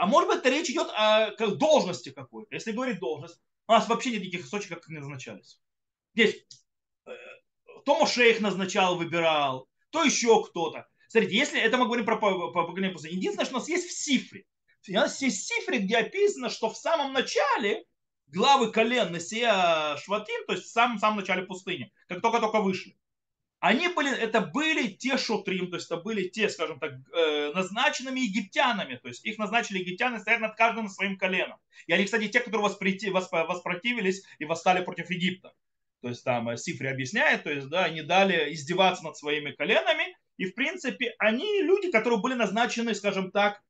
А 0.00 0.06
может 0.06 0.30
быть, 0.30 0.38
это 0.38 0.48
речь 0.48 0.70
идет 0.70 0.88
о 0.94 1.30
должности 1.36 2.08
какой-то. 2.08 2.54
Если 2.54 2.72
говорить 2.72 3.00
должность, 3.00 3.38
у 3.68 3.72
нас 3.72 3.86
вообще 3.86 4.12
нет 4.12 4.22
никаких 4.22 4.46
источников, 4.46 4.80
как 4.80 4.88
не 4.88 4.98
назначались. 4.98 5.60
Здесь 6.14 6.42
э, 7.04 7.10
то 7.84 7.98
Моше 7.98 8.30
их 8.30 8.40
назначал, 8.40 8.96
выбирал, 8.96 9.68
то 9.90 10.02
еще 10.02 10.42
кто-то. 10.42 10.88
Смотрите, 11.08 11.36
если 11.36 11.60
это 11.60 11.76
мы 11.76 11.84
говорим 11.84 12.06
про 12.06 12.16
поколение 12.16 12.92
пустыни, 12.92 13.16
единственное, 13.16 13.44
что 13.44 13.56
у 13.56 13.58
нас 13.58 13.68
есть 13.68 13.90
в 13.90 13.92
Сифре. 13.92 14.46
У 14.88 14.92
нас 14.92 15.20
есть 15.20 15.46
Сифре, 15.46 15.80
где 15.80 15.98
описано, 15.98 16.48
что 16.48 16.70
в 16.70 16.78
самом 16.78 17.12
начале 17.12 17.84
главы 18.28 18.72
колен 18.72 19.12
Насия 19.12 19.98
Шватим, 19.98 20.46
то 20.46 20.54
есть 20.54 20.64
в 20.64 20.72
самом, 20.72 20.98
самом 20.98 21.18
начале 21.18 21.42
пустыни, 21.42 21.92
как 22.08 22.22
только-только 22.22 22.62
вышли, 22.62 22.96
они 23.60 23.88
были, 23.88 24.10
это 24.16 24.40
были 24.40 24.88
те 24.88 25.18
шутрим, 25.18 25.70
то 25.70 25.76
есть 25.76 25.86
это 25.90 26.00
были 26.00 26.28
те, 26.28 26.48
скажем 26.48 26.80
так, 26.80 26.92
э, 27.12 27.52
назначенными 27.54 28.20
египтянами, 28.20 28.96
то 28.96 29.08
есть 29.08 29.24
их 29.26 29.36
назначили 29.36 29.80
египтяне 29.80 30.18
стоять 30.18 30.40
над 30.40 30.56
каждым 30.56 30.88
своим 30.88 31.18
коленом. 31.18 31.58
И 31.86 31.92
они, 31.92 32.06
кстати, 32.06 32.28
те, 32.28 32.40
которые 32.40 32.66
воспротивились 32.66 34.24
и 34.38 34.44
восстали 34.46 34.82
против 34.82 35.10
Египта. 35.10 35.52
То 36.00 36.08
есть 36.08 36.24
там 36.24 36.48
э, 36.48 36.56
Сифри 36.56 36.88
объясняет, 36.88 37.42
то 37.42 37.50
есть, 37.50 37.68
да, 37.68 37.84
они 37.84 38.00
дали 38.00 38.54
издеваться 38.54 39.04
над 39.04 39.18
своими 39.18 39.50
коленами, 39.50 40.16
и, 40.38 40.46
в 40.46 40.54
принципе, 40.54 41.14
они 41.18 41.60
люди, 41.60 41.90
которые 41.90 42.18
были 42.18 42.32
назначены, 42.32 42.94
скажем 42.94 43.30
так, 43.30 43.62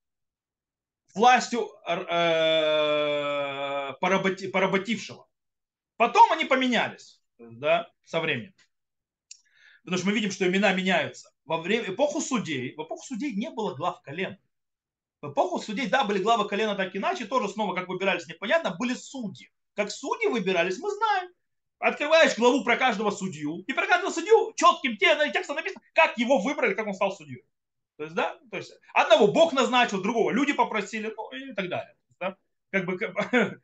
властью 1.14 1.68
э, 1.88 1.94
поработившего. 4.00 5.26
Потом 5.96 6.30
они 6.30 6.44
поменялись, 6.44 7.20
да, 7.38 7.90
со 8.04 8.20
временем. 8.20 8.54
Потому 9.84 9.98
что 9.98 10.06
мы 10.08 10.12
видим, 10.12 10.30
что 10.30 10.46
имена 10.46 10.72
меняются. 10.72 11.32
Во 11.44 11.60
время 11.60 11.92
эпоху 11.92 12.20
судей, 12.20 12.74
в 12.76 12.82
эпоху 12.82 13.04
судей 13.04 13.34
не 13.34 13.50
было 13.50 13.74
глав 13.74 14.02
колен. 14.02 14.38
В 15.22 15.32
эпоху 15.32 15.58
судей, 15.58 15.86
да, 15.86 16.04
были 16.04 16.22
главы 16.22 16.48
колена 16.48 16.74
так 16.74 16.94
иначе, 16.94 17.26
тоже 17.26 17.48
снова, 17.48 17.74
как 17.74 17.88
выбирались, 17.88 18.26
непонятно, 18.26 18.76
были 18.78 18.94
судьи. 18.94 19.50
Как 19.74 19.90
судьи 19.90 20.28
выбирались, 20.28 20.78
мы 20.78 20.90
знаем. 20.90 21.30
Открываешь 21.78 22.36
главу 22.36 22.62
про 22.62 22.76
каждого 22.76 23.10
судью, 23.10 23.64
и 23.66 23.72
про 23.72 23.86
каждого 23.86 24.10
судью 24.10 24.52
четким 24.54 24.98
текстом 24.98 25.56
написано, 25.56 25.82
как 25.94 26.18
его 26.18 26.38
выбрали, 26.38 26.74
как 26.74 26.86
он 26.86 26.94
стал 26.94 27.12
судьей. 27.12 27.42
То 27.96 28.04
есть, 28.04 28.14
да, 28.14 28.38
то 28.50 28.56
есть 28.56 28.72
одного 28.94 29.28
Бог 29.28 29.52
назначил, 29.52 30.02
другого 30.02 30.30
люди 30.30 30.52
попросили, 30.52 31.12
ну 31.14 31.30
и 31.32 31.54
так 31.54 31.68
далее. 31.68 31.96
Да? 32.18 32.36
Как 32.70 32.86
бы 32.86 32.98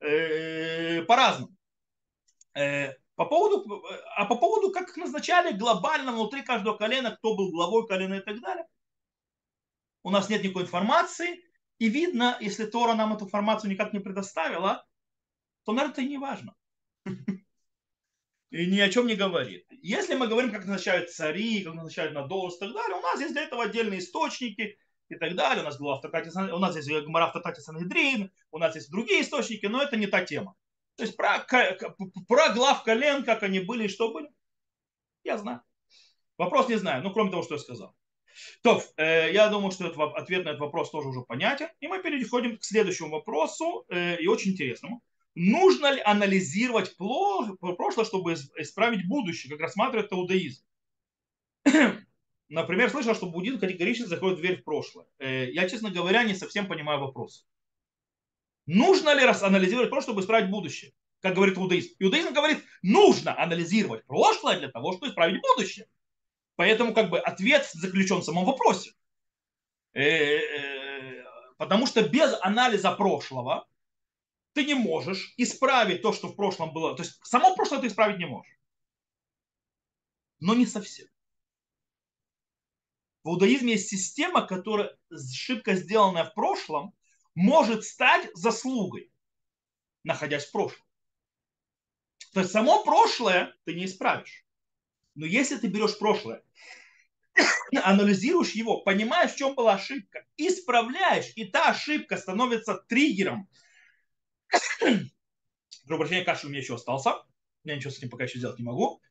э, 0.00 1.02
по-разному. 1.02 1.54
По 3.20 3.26
поводу, 3.26 3.84
а 4.16 4.24
по 4.24 4.34
поводу, 4.34 4.72
как 4.72 4.88
их 4.88 4.96
назначали 4.96 5.54
глобально 5.54 6.12
внутри 6.12 6.40
каждого 6.42 6.78
колена, 6.78 7.10
кто 7.10 7.36
был 7.36 7.50
главой 7.50 7.86
колена 7.86 8.14
и 8.14 8.20
так 8.20 8.40
далее, 8.40 8.64
у 10.02 10.08
нас 10.10 10.30
нет 10.30 10.42
никакой 10.42 10.62
информации. 10.62 11.44
И 11.76 11.90
видно, 11.90 12.38
если 12.40 12.64
Тора 12.64 12.94
нам 12.94 13.12
эту 13.12 13.26
информацию 13.26 13.70
никак 13.70 13.92
не 13.92 13.98
предоставила, 14.00 14.86
то, 15.64 15.72
наверное, 15.72 15.92
это 15.92 16.00
и 16.00 16.08
не 16.08 16.16
важно. 16.16 16.56
И 18.52 18.64
ни 18.66 18.80
о 18.80 18.88
чем 18.88 19.06
не 19.06 19.16
говорит. 19.16 19.66
Если 19.82 20.14
мы 20.14 20.26
говорим, 20.26 20.50
как 20.50 20.60
назначают 20.60 21.10
цари, 21.10 21.62
как 21.62 21.74
назначают 21.74 22.14
на 22.14 22.26
должность 22.26 22.62
и 22.62 22.64
так 22.64 22.72
далее, 22.74 22.96
у 22.96 23.02
нас 23.02 23.20
есть 23.20 23.34
для 23.34 23.42
этого 23.42 23.64
отдельные 23.64 23.98
источники 23.98 24.78
и 25.10 25.14
так 25.16 25.36
далее. 25.36 25.62
У 25.62 25.66
нас, 25.66 25.78
была 25.78 26.00
у 26.00 26.58
нас 26.58 26.74
есть 26.74 26.88
Гмара 26.88 27.26
в 27.26 27.34
Татате 27.34 27.60
Сангедрин, 27.60 28.32
у 28.50 28.56
нас 28.56 28.76
есть 28.76 28.90
другие 28.90 29.20
источники, 29.20 29.66
но 29.66 29.82
это 29.82 29.98
не 29.98 30.06
та 30.06 30.24
тема. 30.24 30.56
То 31.00 31.06
есть 31.06 31.16
про, 31.16 31.46
про 32.28 32.52
глав 32.52 32.84
колен, 32.84 33.24
как 33.24 33.42
они 33.42 33.60
были 33.60 33.84
и 33.84 33.88
что 33.88 34.12
были, 34.12 34.28
я 35.24 35.38
знаю. 35.38 35.62
Вопрос 36.36 36.68
не 36.68 36.74
знаю, 36.74 37.02
ну 37.02 37.10
кроме 37.10 37.30
того, 37.30 37.42
что 37.42 37.54
я 37.54 37.58
сказал. 37.58 37.96
То, 38.62 38.82
э, 38.98 39.32
я 39.32 39.48
думаю, 39.48 39.72
что 39.72 39.86
этот, 39.86 39.98
ответ 40.14 40.44
на 40.44 40.50
этот 40.50 40.60
вопрос 40.60 40.90
тоже 40.90 41.08
уже 41.08 41.22
понятен. 41.22 41.68
И 41.80 41.88
мы 41.88 42.02
переходим 42.02 42.58
к 42.58 42.64
следующему 42.64 43.08
вопросу, 43.08 43.86
э, 43.88 44.20
и 44.20 44.26
очень 44.26 44.50
интересному. 44.50 45.02
Нужно 45.34 45.90
ли 45.90 46.02
анализировать 46.04 46.94
прошлое, 46.98 48.04
чтобы 48.04 48.34
исправить 48.34 49.08
будущее, 49.08 49.50
как 49.50 49.60
рассматривает 49.60 50.12
иудаизм? 50.12 50.62
Например, 52.50 52.90
слышал, 52.90 53.14
что 53.14 53.24
буддизм 53.24 53.58
категорически 53.58 54.06
заходит 54.06 54.36
в 54.36 54.42
дверь 54.42 54.60
в 54.60 54.64
прошлое. 54.64 55.06
Э, 55.18 55.50
я, 55.50 55.66
честно 55.66 55.90
говоря, 55.90 56.24
не 56.24 56.34
совсем 56.34 56.66
понимаю 56.66 57.00
вопрос. 57.00 57.46
Нужно 58.72 59.14
ли 59.14 59.24
анализировать 59.24 59.90
прошлое, 59.90 60.12
чтобы 60.12 60.20
исправить 60.20 60.48
будущее? 60.48 60.92
Как 61.18 61.34
говорит 61.34 61.58
иудаизм. 61.58 61.92
Иудаизм 61.98 62.32
говорит, 62.32 62.64
нужно 62.82 63.36
анализировать 63.36 64.06
прошлое 64.06 64.60
для 64.60 64.70
того, 64.70 64.92
чтобы 64.92 65.08
исправить 65.08 65.42
будущее. 65.42 65.88
Поэтому 66.54 66.94
как 66.94 67.10
бы 67.10 67.18
ответ 67.18 67.68
заключен 67.72 68.18
в 68.18 68.24
самом 68.24 68.44
вопросе. 68.44 68.92
Э, 69.92 70.02
э, 70.02 71.24
потому 71.58 71.86
что 71.88 72.08
без 72.08 72.32
анализа 72.42 72.92
прошлого 72.92 73.66
ты 74.52 74.64
не 74.64 74.74
можешь 74.74 75.34
исправить 75.36 76.02
то, 76.02 76.12
что 76.12 76.28
в 76.28 76.36
прошлом 76.36 76.72
было. 76.72 76.94
То 76.94 77.02
есть 77.02 77.18
само 77.24 77.56
прошлое 77.56 77.80
ты 77.80 77.88
исправить 77.88 78.18
не 78.18 78.26
можешь. 78.26 78.56
Но 80.38 80.54
не 80.54 80.64
совсем. 80.64 81.08
В 83.24 83.30
иудаизме 83.30 83.72
есть 83.72 83.88
система, 83.88 84.46
которая 84.46 84.96
ошибка, 85.10 85.74
сделанная 85.74 86.24
в 86.24 86.34
прошлом, 86.34 86.94
может 87.34 87.84
стать 87.84 88.28
заслугой, 88.34 89.12
находясь 90.04 90.46
в 90.46 90.52
прошлом. 90.52 90.84
То 92.32 92.40
есть 92.40 92.52
само 92.52 92.84
прошлое 92.84 93.54
ты 93.64 93.74
не 93.74 93.86
исправишь. 93.86 94.44
Но 95.14 95.26
если 95.26 95.56
ты 95.56 95.66
берешь 95.66 95.98
прошлое, 95.98 96.42
анализируешь 97.82 98.52
его, 98.52 98.82
понимаешь, 98.82 99.32
в 99.32 99.36
чем 99.36 99.54
была 99.54 99.74
ошибка, 99.74 100.24
исправляешь, 100.36 101.32
и 101.36 101.44
та 101.44 101.70
ошибка 101.70 102.16
становится 102.16 102.74
триггером. 102.88 103.48
Прошу 104.50 105.98
прощения, 105.98 106.24
кашель 106.24 106.46
у 106.46 106.50
меня 106.50 106.60
еще 106.60 106.74
остался. 106.74 107.14
Я 107.64 107.76
ничего 107.76 107.90
с 107.90 107.98
этим 107.98 108.10
пока 108.10 108.24
еще 108.24 108.38
сделать 108.38 108.58
не 108.58 108.64
могу. 108.64 109.02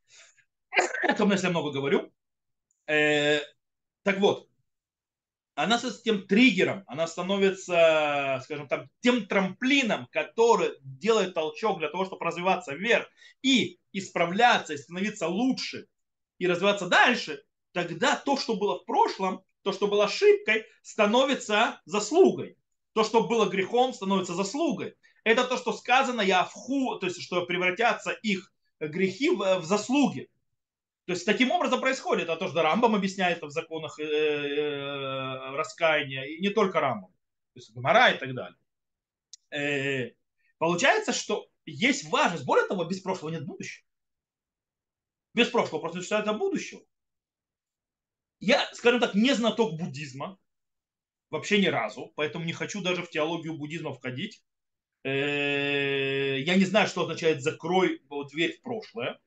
Особенно, 1.03 1.33
если 1.33 1.47
я 1.47 1.51
много 1.51 1.71
говорю. 1.71 2.11
Э, 2.87 3.41
так 4.03 4.19
вот, 4.19 4.48
она 5.63 5.77
становится 5.77 6.03
тем 6.03 6.25
триггером, 6.25 6.85
она 6.87 7.05
становится, 7.05 8.39
скажем 8.45 8.69
так, 8.69 8.85
тем 9.01 9.25
трамплином, 9.25 10.07
который 10.09 10.71
делает 10.81 11.33
толчок 11.33 11.79
для 11.79 11.89
того, 11.89 12.05
чтобы 12.05 12.25
развиваться 12.25 12.73
вверх 12.73 13.07
и 13.41 13.77
исправляться, 13.91 14.73
и 14.73 14.77
становиться 14.77 15.27
лучше, 15.27 15.87
и 16.37 16.47
развиваться 16.47 16.87
дальше, 16.87 17.43
тогда 17.73 18.15
то, 18.15 18.37
что 18.37 18.55
было 18.55 18.79
в 18.79 18.85
прошлом, 18.85 19.43
то, 19.63 19.73
что 19.73 19.87
было 19.87 20.05
ошибкой, 20.05 20.65
становится 20.81 21.81
заслугой. 21.83 22.55
То, 22.93 23.03
что 23.03 23.27
было 23.27 23.45
грехом, 23.45 23.93
становится 23.93 24.35
заслугой. 24.35 24.95
Это 25.25 25.43
то, 25.43 25.57
что 25.57 25.73
сказано, 25.73 26.21
я 26.21 26.45
вху, 26.45 26.95
то 26.99 27.07
есть, 27.07 27.21
что 27.21 27.45
превратятся 27.45 28.11
их 28.11 28.53
грехи 28.79 29.29
в, 29.29 29.59
в 29.59 29.65
заслуги. 29.65 30.29
То 31.09 31.13
есть 31.13 31.25
таким 31.25 31.49
образом 31.49 31.81
происходит, 31.81 32.29
а 32.29 32.35
то, 32.35 32.47
что 32.47 32.61
Рамбам 32.61 32.93
объясняет 32.93 33.41
в 33.41 33.49
законах 33.49 33.97
э, 33.97 34.03
э, 34.03 35.55
раскаяния, 35.55 36.25
и 36.25 36.39
не 36.39 36.49
только 36.49 36.79
Рамбам, 36.79 37.09
то 37.09 37.57
есть 37.57 37.73
Гамара 37.73 38.11
и 38.11 38.19
так 38.19 38.35
далее. 38.35 38.59
Э, 39.49 40.13
получается, 40.59 41.11
что 41.11 41.49
есть 41.65 42.07
важность, 42.11 42.45
более 42.45 42.67
того, 42.67 42.83
без 42.83 43.01
прошлого 43.01 43.31
нет 43.31 43.43
будущего. 43.43 43.87
Без 45.33 45.47
прошлого 45.47 45.81
просто 45.81 45.97
не 45.97 46.03
существует 46.03 46.37
будущего. 46.37 46.83
Я, 48.39 48.69
скажем 48.75 48.99
так, 48.99 49.15
не 49.15 49.33
знаток 49.33 49.79
буддизма, 49.79 50.37
вообще 51.31 51.59
ни 51.59 51.69
разу, 51.69 52.13
поэтому 52.17 52.45
не 52.45 52.53
хочу 52.53 52.83
даже 52.83 53.01
в 53.01 53.09
теологию 53.09 53.57
буддизма 53.57 53.95
входить. 53.95 54.43
Я 55.03 56.55
не 56.55 56.65
знаю, 56.65 56.87
что 56.87 57.01
означает 57.01 57.41
«закрой 57.41 57.99
дверь 58.31 58.59
в 58.59 58.61
прошлое». 58.61 59.19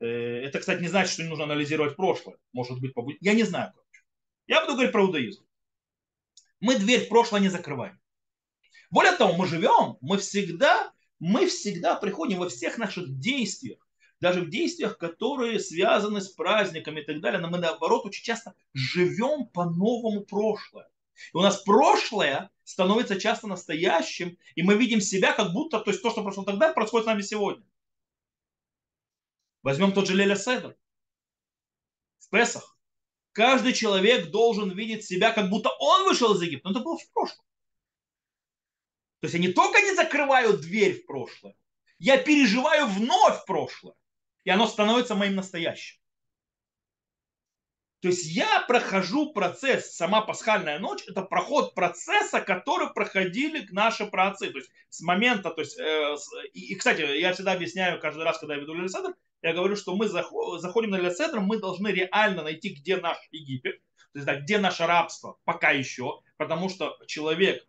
Э, 0.00 0.06
это, 0.06 0.58
кстати, 0.58 0.80
не 0.80 0.88
значит, 0.88 1.12
что 1.12 1.22
не 1.22 1.28
нужно 1.28 1.44
анализировать 1.44 1.96
прошлое. 1.96 2.36
Может 2.52 2.80
быть, 2.80 2.94
побудет. 2.94 3.18
Я 3.22 3.34
не 3.34 3.44
знаю, 3.44 3.72
короче. 3.72 4.02
Я 4.46 4.62
буду 4.62 4.72
говорить 4.72 4.92
про 4.92 5.02
иудаизм. 5.02 5.44
Мы 6.60 6.76
дверь 6.76 7.06
в 7.06 7.08
прошлое 7.08 7.40
не 7.40 7.48
закрываем. 7.48 8.00
Более 8.90 9.12
того, 9.12 9.34
мы 9.34 9.46
живем, 9.46 9.96
мы 10.00 10.18
всегда, 10.18 10.92
мы 11.20 11.46
всегда 11.46 11.94
приходим 11.94 12.38
во 12.38 12.48
всех 12.48 12.76
наших 12.76 13.18
действиях, 13.18 13.86
даже 14.20 14.40
в 14.40 14.50
действиях, 14.50 14.98
которые 14.98 15.60
связаны 15.60 16.20
с 16.20 16.28
праздниками 16.28 17.00
и 17.00 17.04
так 17.04 17.20
далее, 17.20 17.40
но 17.40 17.48
мы 17.48 17.58
наоборот 17.58 18.04
очень 18.04 18.24
часто 18.24 18.54
живем 18.74 19.46
по-новому 19.46 20.22
прошлое. 20.22 20.88
И 21.32 21.36
у 21.36 21.40
нас 21.40 21.62
прошлое 21.62 22.50
становится 22.64 23.20
часто 23.20 23.46
настоящим, 23.46 24.36
и 24.54 24.62
мы 24.62 24.74
видим 24.74 25.00
себя 25.00 25.32
как 25.32 25.52
будто, 25.52 25.80
то 25.80 25.90
есть 25.90 26.02
то, 26.02 26.10
что 26.10 26.22
прошло 26.22 26.44
тогда, 26.44 26.72
происходит 26.72 27.04
с 27.04 27.06
нами 27.06 27.22
сегодня. 27.22 27.64
Возьмем 29.62 29.92
тот 29.92 30.06
же 30.06 30.14
Леля 30.14 30.36
Седер. 30.36 30.76
В 32.18 32.30
Песах. 32.30 32.78
Каждый 33.32 33.72
человек 33.72 34.30
должен 34.30 34.70
видеть 34.70 35.04
себя, 35.04 35.32
как 35.32 35.50
будто 35.50 35.70
он 35.78 36.04
вышел 36.04 36.34
из 36.34 36.42
Египта. 36.42 36.68
Но 36.68 36.74
это 36.74 36.84
было 36.84 36.98
в 36.98 37.12
прошлом. 37.12 37.44
То 39.20 39.26
есть 39.26 39.34
я 39.34 39.40
не 39.40 39.52
только 39.52 39.80
не 39.80 39.94
закрываю 39.94 40.56
дверь 40.56 41.02
в 41.02 41.06
прошлое, 41.06 41.54
я 41.98 42.16
переживаю 42.16 42.86
вновь 42.86 43.44
прошлое. 43.44 43.94
И 44.44 44.50
оно 44.50 44.66
становится 44.66 45.14
моим 45.14 45.36
настоящим. 45.36 46.00
То 48.00 48.08
есть 48.08 48.24
я 48.24 48.60
прохожу 48.66 49.34
процесс, 49.34 49.94
сама 49.94 50.22
пасхальная 50.22 50.78
ночь, 50.78 51.04
это 51.06 51.20
проход 51.20 51.74
процесса, 51.74 52.40
который 52.40 52.88
проходили 52.94 53.68
наши 53.72 54.06
праотцы. 54.06 54.50
То 54.50 54.58
есть 54.58 54.70
с 54.88 55.02
момента, 55.02 55.50
то 55.50 55.60
есть, 55.60 55.78
э, 55.78 56.16
и, 56.54 56.72
и, 56.72 56.74
кстати, 56.76 57.02
я 57.02 57.34
всегда 57.34 57.52
объясняю 57.52 58.00
каждый 58.00 58.24
раз, 58.24 58.38
когда 58.38 58.54
я 58.54 58.60
веду 58.62 58.72
Лилиседр, 58.72 59.14
я 59.42 59.52
говорю, 59.52 59.76
что 59.76 59.94
мы 59.96 60.08
заходим 60.08 60.90
на 60.90 60.96
Лилиседр, 60.96 61.40
мы 61.40 61.58
должны 61.58 61.88
реально 61.88 62.42
найти, 62.42 62.70
где 62.70 62.96
наш 62.96 63.18
Египет, 63.30 63.80
то 64.12 64.18
есть, 64.18 64.26
да, 64.26 64.40
где 64.40 64.58
наше 64.58 64.86
рабство, 64.86 65.38
пока 65.44 65.70
еще, 65.70 66.20
потому 66.36 66.68
что 66.68 66.98
человек, 67.06 67.66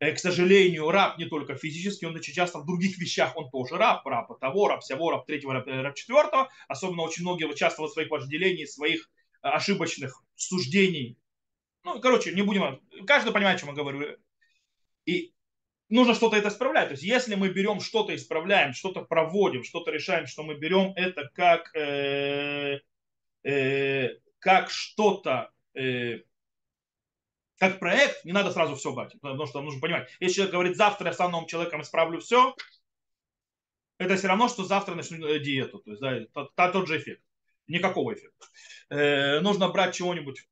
э, 0.00 0.12
к 0.12 0.18
сожалению, 0.18 0.90
раб 0.90 1.18
не 1.18 1.26
только 1.26 1.56
физически, 1.56 2.04
он 2.04 2.16
очень 2.16 2.32
часто 2.32 2.58
в 2.58 2.66
других 2.66 2.98
вещах 2.98 3.36
он 3.36 3.50
тоже 3.50 3.76
раб, 3.76 4.06
раб 4.06 4.38
того, 4.40 4.68
раб 4.68 4.82
всего, 4.82 5.10
раб 5.10 5.26
третьего, 5.26 5.52
раб, 5.52 5.68
э, 5.68 5.82
раб 5.82 5.94
четвертого, 5.94 6.50
особенно 6.68 7.02
очень 7.02 7.22
многие 7.22 7.44
участвуют 7.44 7.90
в 7.90 7.94
своих 7.94 8.10
вожделениях, 8.10 8.68
своих 8.68 9.10
ошибочных 9.42 10.22
суждений. 10.36 11.18
Ну, 11.84 12.00
короче, 12.00 12.32
не 12.32 12.42
будем... 12.42 12.80
Каждый 13.06 13.32
понимает, 13.32 13.58
о 13.58 13.60
чем 13.60 13.68
я 13.68 13.74
говорю. 13.74 14.16
И 15.04 15.34
нужно 15.88 16.14
что-то 16.14 16.36
это 16.36 16.48
исправлять. 16.48 16.88
То 16.88 16.92
есть, 16.92 17.02
если 17.02 17.34
мы 17.34 17.48
берем 17.50 17.80
что-то, 17.80 18.14
исправляем, 18.14 18.72
что-то 18.72 19.02
проводим, 19.02 19.64
что-то 19.64 19.90
решаем, 19.90 20.26
что 20.26 20.42
мы 20.42 20.54
берем 20.54 20.92
это 20.96 21.30
как, 21.34 21.74
э, 21.74 22.80
э, 23.44 24.08
как 24.38 24.70
что-то, 24.70 25.50
э, 25.74 26.20
как 27.58 27.78
проект, 27.78 28.24
не 28.24 28.32
надо 28.32 28.50
сразу 28.50 28.74
все 28.76 28.92
брать, 28.92 29.14
потому 29.20 29.46
что 29.46 29.62
нужно 29.62 29.80
понимать. 29.80 30.10
Если 30.20 30.36
человек 30.36 30.52
говорит, 30.52 30.76
завтра 30.76 31.08
я 31.08 31.12
стану 31.12 31.32
новым 31.32 31.46
человеком, 31.46 31.82
исправлю 31.82 32.20
все, 32.20 32.54
это 33.98 34.16
все 34.16 34.28
равно, 34.28 34.48
что 34.48 34.64
завтра 34.64 34.94
начну 34.94 35.26
э, 35.26 35.38
диету. 35.38 35.78
То 35.78 35.90
есть, 35.90 36.02
да, 36.56 36.68
тот, 36.68 36.88
же 36.88 36.98
эффект. 36.98 37.22
Никакого 37.66 38.12
эффекта 38.12 38.46
э, 38.90 39.40
нужно 39.40 39.68
брать 39.68 39.94
чего-нибудь 39.94 40.46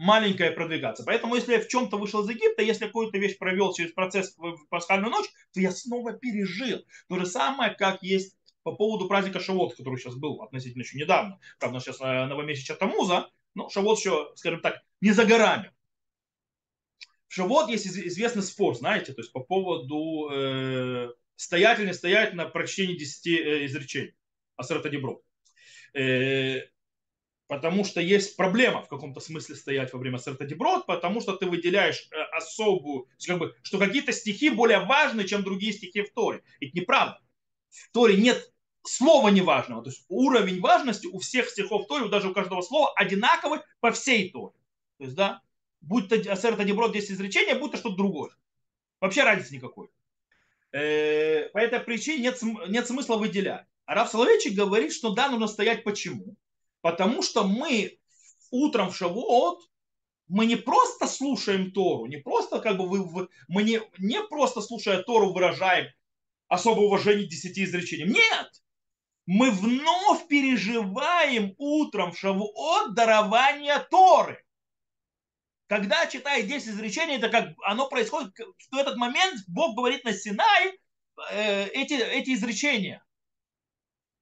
маленькое 0.00 0.50
продвигаться. 0.50 1.04
Поэтому, 1.04 1.34
если 1.34 1.52
я 1.52 1.60
в 1.60 1.68
чем-то 1.68 1.98
вышел 1.98 2.22
из 2.22 2.30
Египта, 2.30 2.62
если 2.62 2.86
какую-то 2.86 3.18
вещь 3.18 3.36
провел 3.36 3.74
через 3.74 3.92
процесс 3.92 4.34
в 4.38 4.66
пасхальную 4.70 5.10
ночь, 5.10 5.28
то 5.52 5.60
я 5.60 5.70
снова 5.72 6.14
пережил. 6.14 6.78
То 7.08 7.18
же 7.18 7.26
самое, 7.26 7.74
как 7.74 8.02
есть 8.02 8.34
по 8.62 8.72
поводу 8.72 9.08
праздника 9.08 9.40
Шавот, 9.40 9.74
который 9.76 9.98
сейчас 9.98 10.14
был 10.16 10.40
относительно 10.42 10.82
еще 10.82 10.98
недавно. 10.98 11.38
Правда, 11.58 11.80
сейчас 11.80 12.00
э, 12.00 12.24
новомесяча 12.24 12.76
Тамуза, 12.76 13.28
но 13.54 13.68
Шавот 13.68 13.98
еще, 13.98 14.32
скажем 14.36 14.62
так, 14.62 14.82
не 15.02 15.12
за 15.12 15.26
горами. 15.26 15.70
В 17.28 17.34
Шавот 17.34 17.68
есть 17.68 17.86
известный 17.86 18.42
спор, 18.42 18.74
знаете, 18.76 19.12
то 19.12 19.20
есть 19.20 19.32
по 19.32 19.40
поводу 19.40 20.30
э, 20.32 21.10
стоять 21.36 21.78
или 21.78 21.88
не 21.88 21.94
стоять 21.94 22.32
на 22.32 22.46
прочтении 22.46 22.96
10 22.96 23.26
э, 23.26 23.66
изречений 23.66 24.14
Асерта 24.56 24.88
Дебро. 24.88 25.20
Э, 25.92 26.60
потому 27.50 27.82
что 27.82 28.00
есть 28.00 28.36
проблема 28.36 28.80
в 28.80 28.86
каком-то 28.86 29.18
смысле 29.18 29.56
стоять 29.56 29.92
во 29.92 29.98
время 29.98 30.18
сертадиброд, 30.18 30.86
потому 30.86 31.20
что 31.20 31.36
ты 31.36 31.46
выделяешь 31.46 32.08
э, 32.12 32.22
особую, 32.36 33.08
как 33.26 33.40
бы, 33.40 33.56
что 33.62 33.76
какие-то 33.78 34.12
стихи 34.12 34.50
более 34.50 34.78
важны, 34.78 35.24
чем 35.24 35.42
другие 35.42 35.72
стихи 35.72 36.02
в 36.02 36.12
Торе. 36.12 36.44
Это 36.60 36.78
неправда. 36.78 37.20
В 37.68 37.90
Торе 37.90 38.16
нет 38.18 38.52
слова 38.84 39.30
неважного. 39.30 39.82
То 39.82 39.90
есть 39.90 40.04
уровень 40.08 40.60
важности 40.60 41.08
у 41.08 41.18
всех 41.18 41.48
стихов 41.48 41.88
Торе, 41.88 42.08
даже 42.08 42.28
у 42.28 42.32
каждого 42.32 42.62
слова 42.62 42.92
одинаковый 42.94 43.58
по 43.80 43.90
всей 43.90 44.30
Торе. 44.30 44.54
То 44.98 45.04
есть, 45.04 45.16
да, 45.16 45.42
будь 45.80 46.08
то 46.08 46.14
Асер 46.14 46.54
Тадиброд 46.54 46.92
10 46.92 47.10
изречения, 47.10 47.58
будь 47.58 47.72
то 47.72 47.78
что-то 47.78 47.96
другое. 47.96 48.30
Вообще 49.00 49.24
разницы 49.24 49.56
никакой. 49.56 49.88
Э, 50.70 51.48
по 51.48 51.58
этой 51.58 51.80
причине 51.80 52.22
нет, 52.22 52.40
нет 52.68 52.86
смысла 52.86 53.16
выделять. 53.16 53.66
А 53.86 53.96
Раф 53.96 54.08
Соловейчик 54.08 54.54
говорит, 54.54 54.92
что 54.92 55.10
да, 55.10 55.28
нужно 55.28 55.48
стоять 55.48 55.82
почему? 55.82 56.36
Потому 56.82 57.22
что 57.22 57.44
мы 57.44 57.98
утром 58.50 58.90
в 58.90 58.96
Шавуот, 58.96 59.60
мы 60.28 60.46
не 60.46 60.56
просто 60.56 61.06
слушаем 61.06 61.72
Тору, 61.72 62.06
не 62.06 62.18
просто 62.18 62.60
как 62.60 62.78
бы 62.78 62.86
вы, 62.86 63.28
мы 63.48 63.62
не, 63.62 63.80
не 63.98 64.22
просто 64.22 64.60
слушая 64.60 65.02
Тору 65.02 65.32
выражаем 65.32 65.88
особое 66.48 66.86
уважение 66.86 67.26
десяти 67.26 67.64
изречениям. 67.64 68.10
Нет! 68.10 68.50
Мы 69.26 69.50
вновь 69.50 70.26
переживаем 70.26 71.54
утром 71.58 72.12
в 72.12 72.18
Шавуот 72.18 72.94
дарование 72.94 73.78
Торы. 73.90 74.44
Когда 75.68 76.06
читает 76.06 76.48
10 76.48 76.68
изречений, 76.68 77.16
это 77.16 77.28
как 77.28 77.50
оно 77.62 77.88
происходит, 77.88 78.34
в 78.72 78.76
этот 78.76 78.96
момент 78.96 79.40
Бог 79.46 79.76
говорит 79.76 80.02
на 80.02 80.12
Синай 80.12 80.78
э, 81.30 81.66
эти, 81.68 81.94
эти 81.94 82.30
изречения. 82.34 83.04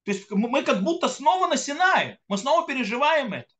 То 0.08 0.14
есть 0.14 0.30
мы 0.30 0.62
как 0.64 0.82
будто 0.82 1.06
снова 1.06 1.48
на 1.48 1.58
Синае. 1.58 2.18
Мы 2.28 2.38
снова 2.38 2.66
переживаем 2.66 3.34
это. 3.34 3.52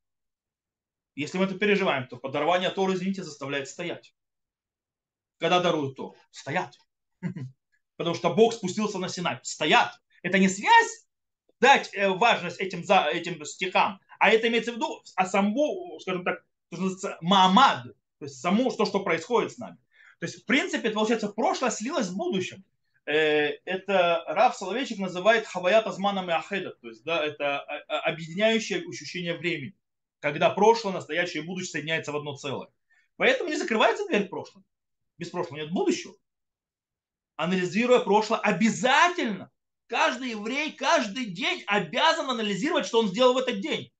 Если 1.14 1.36
мы 1.36 1.44
это 1.44 1.58
переживаем, 1.58 2.08
то 2.08 2.16
подарование 2.16 2.70
Торы, 2.70 2.94
извините, 2.94 3.22
заставляет 3.22 3.68
стоять. 3.68 4.14
Когда 5.36 5.60
даруют 5.60 5.96
Тору? 5.96 6.16
Стоят. 6.30 6.74
Потому 7.96 8.16
что 8.16 8.32
Бог 8.32 8.54
спустился 8.54 8.98
на 8.98 9.10
Синай. 9.10 9.40
Стоят. 9.42 10.00
Это 10.22 10.38
не 10.38 10.48
связь 10.48 11.06
дать 11.60 11.90
э, 11.92 12.08
важность 12.08 12.58
этим, 12.60 12.82
за, 12.82 13.10
этим 13.12 13.44
стихам, 13.44 14.00
а 14.18 14.30
это 14.30 14.48
имеется 14.48 14.72
в 14.72 14.76
виду 14.76 15.02
а 15.16 15.26
саму, 15.26 15.98
скажем 16.00 16.24
так, 16.24 16.46
Маамад, 17.20 17.82
то 17.82 18.24
есть 18.24 18.40
само 18.40 18.70
то, 18.70 18.86
что 18.86 19.00
происходит 19.00 19.52
с 19.52 19.58
нами. 19.58 19.76
То 20.18 20.24
есть, 20.24 20.44
в 20.44 20.46
принципе, 20.46 20.88
это 20.88 20.94
получается, 20.94 21.28
прошлое 21.28 21.70
слилось 21.70 22.06
с 22.06 22.10
будущим. 22.10 22.64
Э, 23.08 23.58
это 23.64 24.22
Рав 24.26 24.54
Соловейчик 24.54 24.98
называет 24.98 25.46
хаваят 25.46 25.86
азманом 25.86 26.28
и 26.28 26.32
ахеда, 26.34 26.72
то 26.72 26.88
есть 26.88 27.04
да, 27.04 27.24
это 27.24 27.60
а, 27.60 27.78
а, 27.88 28.00
объединяющее 28.00 28.86
ощущение 28.86 29.34
времени, 29.34 29.74
когда 30.20 30.50
прошлое, 30.50 30.92
настоящее 30.92 31.42
и 31.42 31.46
будущее 31.46 31.70
соединяются 31.70 32.12
в 32.12 32.16
одно 32.16 32.36
целое. 32.36 32.68
Поэтому 33.16 33.48
не 33.48 33.56
закрывается 33.56 34.06
дверь 34.06 34.26
в 34.26 34.28
прошлое. 34.28 34.62
Без 35.16 35.30
прошлого 35.30 35.60
нет 35.60 35.70
будущего. 35.70 36.14
Анализируя 37.36 38.00
прошлое, 38.00 38.40
обязательно 38.40 39.50
каждый 39.86 40.32
еврей 40.32 40.72
каждый 40.72 41.24
день 41.24 41.64
обязан 41.66 42.28
анализировать, 42.28 42.84
что 42.84 42.98
он 42.98 43.08
сделал 43.08 43.32
в 43.32 43.38
этот 43.38 43.62
день. 43.62 43.90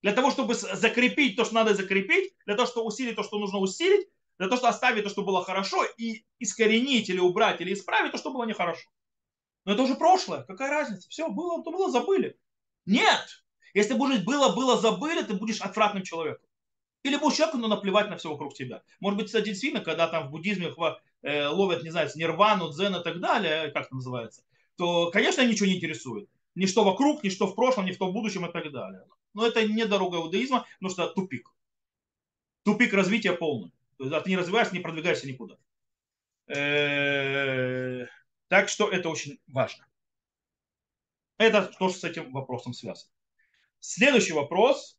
Для 0.00 0.14
того, 0.14 0.30
чтобы 0.30 0.54
закрепить 0.54 1.36
то, 1.36 1.44
что 1.44 1.54
надо 1.54 1.74
закрепить, 1.74 2.32
для 2.46 2.56
того, 2.56 2.66
чтобы 2.66 2.86
усилить 2.86 3.14
то, 3.14 3.24
что 3.24 3.38
нужно 3.38 3.58
усилить, 3.58 4.08
для 4.38 4.48
того, 4.48 4.56
чтобы 4.56 4.70
оставить 4.70 5.04
то, 5.04 5.10
что 5.10 5.22
было 5.22 5.44
хорошо, 5.44 5.84
и 5.96 6.24
искоренить 6.38 7.08
или 7.08 7.18
убрать, 7.18 7.60
или 7.60 7.72
исправить 7.72 8.12
то, 8.12 8.18
что 8.18 8.32
было 8.32 8.44
нехорошо. 8.44 8.88
Но 9.64 9.72
это 9.72 9.82
уже 9.82 9.94
прошлое. 9.94 10.42
Какая 10.42 10.70
разница? 10.70 11.08
Все, 11.08 11.28
было, 11.28 11.62
то 11.62 11.70
было, 11.70 11.90
забыли. 11.90 12.36
Нет. 12.86 13.44
Если 13.74 13.94
будешь 13.94 14.22
было, 14.24 14.54
было, 14.54 14.78
забыли, 14.78 15.22
ты 15.22 15.34
будешь 15.34 15.60
отвратным 15.60 16.02
человеком. 16.02 16.46
Или 17.04 17.16
будешь 17.16 17.36
человеком, 17.36 17.60
но 17.60 17.68
наплевать 17.68 18.10
на 18.10 18.16
все 18.16 18.30
вокруг 18.30 18.54
тебя. 18.54 18.82
Может 19.00 19.18
быть, 19.18 19.26
кстати, 19.26 19.46
действительно, 19.46 19.84
когда 19.84 20.08
там 20.08 20.28
в 20.28 20.30
буддизме 20.30 20.72
э, 21.22 21.46
ловят, 21.46 21.82
не 21.82 21.90
знаю, 21.90 22.10
нирвану, 22.14 22.70
дзен 22.70 22.94
и 22.96 23.02
так 23.02 23.20
далее, 23.20 23.70
как 23.70 23.86
это 23.86 23.94
называется, 23.94 24.42
то, 24.76 25.10
конечно, 25.10 25.46
ничего 25.46 25.66
не 25.66 25.76
интересует. 25.76 26.28
Ни 26.54 26.66
что 26.66 26.84
вокруг, 26.84 27.24
ни 27.24 27.28
что 27.28 27.46
в 27.46 27.54
прошлом, 27.54 27.86
ни 27.86 27.92
что 27.92 28.08
в 28.08 28.12
будущем 28.12 28.46
и 28.46 28.52
так 28.52 28.70
далее. 28.70 29.04
Но 29.34 29.46
это 29.46 29.66
не 29.66 29.86
дорога 29.86 30.18
иудаизма, 30.18 30.66
потому 30.78 30.90
что 30.90 31.08
тупик. 31.08 31.48
Тупик 32.64 32.92
развития 32.92 33.32
полный. 33.32 33.72
То 33.98 34.04
есть, 34.04 34.14
а 34.14 34.20
ты 34.20 34.30
не 34.30 34.36
развиваешься, 34.36 34.74
не 34.74 34.80
продвигаешься 34.80 35.28
никуда. 35.28 35.56
Так 38.48 38.68
что 38.68 38.90
это 38.90 39.08
очень 39.08 39.40
важно. 39.46 39.86
Это 41.38 41.66
то, 41.66 41.88
что 41.88 41.98
с 41.98 42.04
этим 42.04 42.32
вопросом 42.32 42.72
связано. 42.72 43.10
Следующий 43.80 44.32
вопрос. 44.32 44.98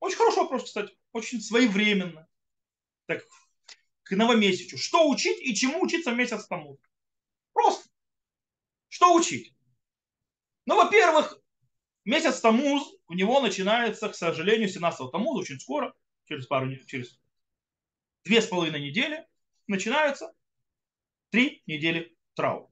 Очень 0.00 0.16
хороший 0.16 0.38
вопрос, 0.40 0.64
кстати. 0.64 0.96
Очень 1.12 1.40
своевременно. 1.40 2.28
Так, 3.06 3.24
к 4.02 4.16
новомесячу. 4.16 4.78
Что 4.78 5.08
учить 5.08 5.40
и 5.40 5.54
чему 5.54 5.82
учиться 5.82 6.10
месяц 6.12 6.46
тому? 6.46 6.80
Просто. 7.52 7.88
Что 8.88 9.14
учить? 9.14 9.54
Ну, 10.66 10.76
во-первых, 10.76 11.40
месяц 12.04 12.40
тому 12.40 12.80
у 13.06 13.14
него 13.14 13.40
начинается, 13.40 14.08
к 14.08 14.14
сожалению, 14.16 14.68
17 14.68 15.12
Тамуза, 15.12 15.40
очень 15.40 15.60
скоро, 15.60 15.94
через 16.26 16.46
пару, 16.46 16.74
через 16.86 17.19
две 18.24 18.42
с 18.42 18.46
половиной 18.46 18.80
недели 18.80 19.26
начинаются 19.66 20.32
три 21.30 21.62
недели 21.66 22.16
траура. 22.34 22.68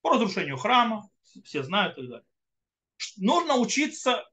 По 0.00 0.10
разрушению 0.10 0.56
храма, 0.56 1.08
все 1.44 1.62
знают 1.62 1.96
и 1.98 2.02
так 2.02 2.10
далее. 2.10 2.26
Нужно 3.18 3.56
учиться, 3.56 4.28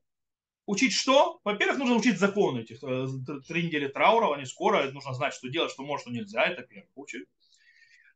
учить 0.65 0.93
что? 0.93 1.39
Во-первых, 1.43 1.79
нужно 1.79 1.95
учить 1.95 2.19
законы 2.19 2.62
этих 2.62 2.83
э, 2.83 3.07
три 3.47 3.63
недели 3.63 3.88
траура, 3.88 4.33
они 4.35 4.45
скоро, 4.45 4.89
нужно 4.91 5.13
знать, 5.13 5.33
что 5.33 5.49
делать, 5.49 5.71
что 5.71 5.83
можно, 5.83 6.01
что 6.03 6.12
нельзя, 6.12 6.43
это 6.43 6.63
первый 6.63 6.89
очередь. 6.95 7.27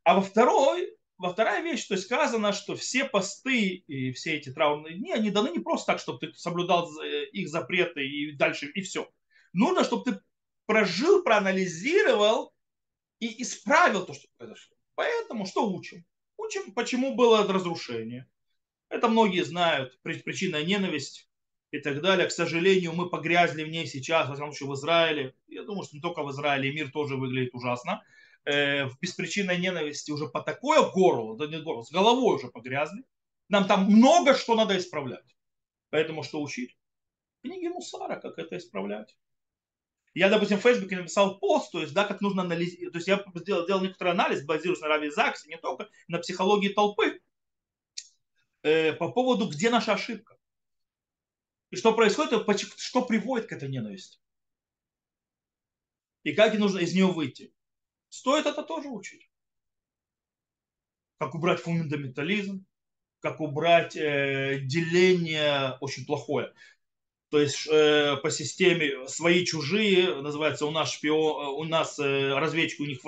А 0.04 0.14
во 0.14 0.20
второй, 0.20 0.96
во 1.18 1.32
вторая 1.32 1.62
вещь, 1.62 1.86
то 1.86 1.94
есть 1.94 2.04
сказано, 2.04 2.52
что 2.52 2.76
все 2.76 3.04
посты 3.04 3.84
и 3.86 4.12
все 4.12 4.36
эти 4.36 4.52
траурные 4.52 4.96
дни, 4.96 5.12
они 5.12 5.30
даны 5.30 5.50
не 5.50 5.60
просто 5.60 5.92
так, 5.92 6.00
чтобы 6.00 6.18
ты 6.20 6.34
соблюдал 6.34 6.90
э, 7.00 7.26
их 7.30 7.48
запреты 7.48 8.06
и 8.06 8.32
дальше, 8.32 8.66
и 8.66 8.82
все. 8.82 9.10
Нужно, 9.52 9.84
чтобы 9.84 10.04
ты 10.04 10.20
прожил, 10.66 11.22
проанализировал 11.22 12.52
и 13.20 13.42
исправил 13.42 14.04
то, 14.06 14.14
что 14.14 14.28
произошло. 14.36 14.76
Поэтому 14.94 15.46
что 15.46 15.70
учим? 15.70 16.04
Учим, 16.36 16.72
почему 16.72 17.14
было 17.14 17.46
разрушение. 17.46 18.28
Это 18.88 19.08
многие 19.08 19.44
знают, 19.44 19.98
причина 20.02 20.62
ненависть 20.62 21.28
и 21.70 21.78
так 21.78 22.00
далее. 22.00 22.28
К 22.28 22.32
сожалению, 22.32 22.92
мы 22.92 23.08
погрязли 23.08 23.64
в 23.64 23.68
ней 23.68 23.86
сейчас, 23.86 24.28
во 24.28 24.34
всяком 24.34 24.52
случае 24.52 24.68
в 24.70 24.74
Израиле. 24.74 25.34
Я 25.48 25.64
думаю, 25.64 25.84
что 25.84 25.96
не 25.96 26.02
только 26.02 26.22
в 26.22 26.30
Израиле, 26.30 26.72
мир 26.72 26.90
тоже 26.92 27.16
выглядит 27.16 27.54
ужасно. 27.54 28.02
Э, 28.44 28.86
в 28.86 28.98
беспричинной 29.00 29.58
ненависти 29.58 30.10
уже 30.10 30.28
по 30.28 30.40
такое 30.40 30.88
горло, 30.90 31.36
да 31.36 31.46
не 31.46 31.62
горло, 31.62 31.82
с 31.82 31.90
головой 31.90 32.36
уже 32.36 32.48
погрязли. 32.48 33.04
Нам 33.48 33.66
там 33.66 33.86
много 33.86 34.34
что 34.34 34.54
надо 34.54 34.76
исправлять. 34.76 35.34
Поэтому 35.90 36.22
что 36.22 36.42
учить? 36.42 36.76
Книги 37.42 37.68
Мусара, 37.68 38.20
как 38.20 38.38
это 38.38 38.56
исправлять. 38.58 39.16
Я, 40.14 40.28
допустим, 40.28 40.58
в 40.58 40.62
Фейсбуке 40.62 40.96
написал 40.96 41.40
пост, 41.40 41.72
то 41.72 41.80
есть, 41.80 41.92
да, 41.92 42.04
как 42.04 42.20
нужно 42.20 42.42
анализировать. 42.42 42.92
То 42.92 42.98
есть 42.98 43.08
я 43.08 43.24
сделал, 43.34 43.64
сделал 43.64 43.82
некоторый 43.82 44.12
анализ, 44.12 44.44
базируясь 44.44 44.80
на 44.80 44.86
Рави 44.86 45.10
Заксе, 45.10 45.48
не 45.48 45.58
только 45.58 45.90
на 46.06 46.18
психологии 46.18 46.68
толпы, 46.68 47.20
э, 48.62 48.92
по 48.92 49.10
поводу, 49.10 49.48
где 49.48 49.70
наша 49.70 49.94
ошибка. 49.94 50.38
И 51.70 51.76
что 51.76 51.92
происходит, 51.92 52.46
что 52.78 53.04
приводит 53.04 53.48
к 53.48 53.52
этой 53.52 53.68
ненависти. 53.68 54.20
И 56.22 56.32
как 56.32 56.56
нужно 56.58 56.78
из 56.78 56.94
нее 56.94 57.06
выйти. 57.06 57.52
Стоит 58.08 58.46
это 58.46 58.62
тоже 58.62 58.88
учить. 58.88 59.28
Как 61.18 61.34
убрать 61.34 61.60
фундаментализм, 61.60 62.64
как 63.18 63.40
убрать 63.40 63.96
э, 63.96 64.60
деление 64.62 65.76
очень 65.80 66.06
плохое 66.06 66.54
то 67.34 67.40
есть 67.40 67.66
э, 67.68 68.16
по 68.22 68.30
системе 68.30 69.08
свои 69.08 69.44
чужие, 69.44 70.22
называется 70.22 70.66
у 70.66 70.70
нас 70.70 70.92
шпион, 70.92 71.44
э, 71.44 71.48
у 71.48 71.64
нас 71.64 71.98
э, 71.98 72.32
разведчики, 72.32 72.80
у 72.80 72.86
них 72.86 73.00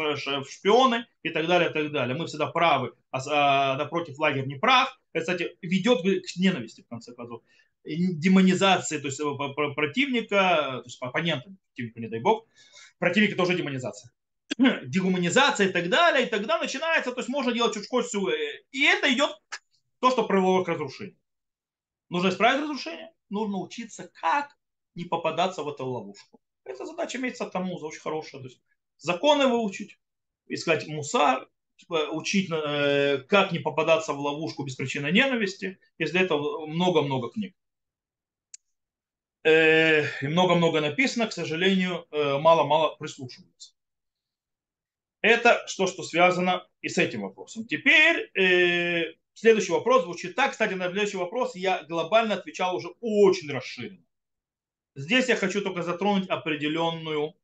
шпионы 0.50 1.06
и 1.22 1.28
так 1.28 1.46
далее, 1.46 1.70
и 1.70 1.72
так 1.72 1.92
далее. 1.92 2.16
Мы 2.16 2.26
всегда 2.26 2.48
правы, 2.48 2.92
а, 3.12 3.20
а 3.30 3.76
напротив 3.76 4.18
лагерь 4.18 4.48
не 4.48 4.56
прав. 4.56 4.88
Это, 5.12 5.20
кстати, 5.20 5.56
ведет 5.62 6.02
к 6.02 6.36
ненависти, 6.38 6.80
в 6.82 6.88
конце 6.88 7.14
концов. 7.14 7.42
Демонизации, 7.84 8.98
то 8.98 9.06
есть 9.06 9.20
э, 9.20 9.74
противника, 9.76 10.80
то 10.80 10.82
есть 10.84 11.00
оппонента, 11.00 11.48
противника, 11.68 12.00
не 12.00 12.08
дай 12.08 12.18
бог, 12.18 12.48
противника 12.98 13.36
тоже 13.36 13.54
демонизация. 13.54 14.10
Дегуманизация 14.58 15.68
и 15.68 15.72
так 15.72 15.88
далее, 15.88 16.26
и 16.26 16.28
тогда 16.28 16.58
начинается, 16.58 17.12
то 17.12 17.20
есть 17.20 17.28
можно 17.28 17.52
делать 17.52 17.74
чушко 17.74 18.02
и 18.72 18.82
это 18.82 19.14
идет 19.14 19.30
то, 20.00 20.10
что 20.10 20.24
привело 20.24 20.64
к 20.64 20.68
разрушению. 20.68 21.16
Нужно 22.08 22.30
исправить 22.30 22.62
разрушение, 22.62 23.12
нужно 23.30 23.58
учиться, 23.58 24.10
как 24.20 24.56
не 24.94 25.04
попадаться 25.04 25.62
в 25.62 25.68
эту 25.68 25.86
ловушку. 25.86 26.40
Эта 26.64 26.84
задача 26.84 27.18
имеется 27.18 27.46
Тамуза, 27.46 27.86
очень 27.86 28.00
хорошая. 28.00 28.40
То 28.42 28.48
есть 28.48 28.60
законы 28.98 29.46
выучить, 29.46 29.98
искать 30.48 30.86
мусар, 30.88 31.48
типа, 31.76 32.08
учить, 32.10 32.50
э, 32.50 33.18
как 33.28 33.52
не 33.52 33.58
попадаться 33.58 34.12
в 34.12 34.20
ловушку 34.20 34.64
без 34.64 34.74
причины 34.74 35.10
ненависти. 35.12 35.78
Есть 35.98 36.12
для 36.12 36.22
этого 36.22 36.66
много-много 36.66 37.30
книг. 37.30 37.54
Э, 39.44 40.04
и 40.22 40.26
много-много 40.26 40.80
написано, 40.80 41.28
к 41.28 41.32
сожалению, 41.32 42.06
э, 42.10 42.38
мало-мало 42.38 42.96
прислушиваются. 42.96 43.74
Это 45.20 45.62
что, 45.66 45.86
что 45.86 46.02
связано 46.02 46.66
и 46.80 46.88
с 46.88 46.98
этим 46.98 47.22
вопросом. 47.22 47.64
Теперь 47.66 48.30
Следующий 49.36 49.72
вопрос 49.72 50.04
звучит 50.04 50.34
так. 50.34 50.52
Кстати, 50.52 50.72
на 50.72 50.90
следующий 50.90 51.18
вопрос 51.18 51.54
я 51.54 51.84
глобально 51.84 52.36
отвечал 52.36 52.74
уже 52.74 52.88
очень 53.00 53.50
расширенно. 53.50 54.02
Здесь 54.94 55.28
я 55.28 55.36
хочу 55.36 55.60
только 55.60 55.82
затронуть 55.82 56.26
определенную 56.30 57.34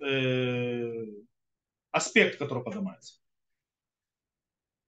э, 0.00 1.04
аспект, 1.92 2.38
который 2.38 2.64
поднимается. 2.64 3.20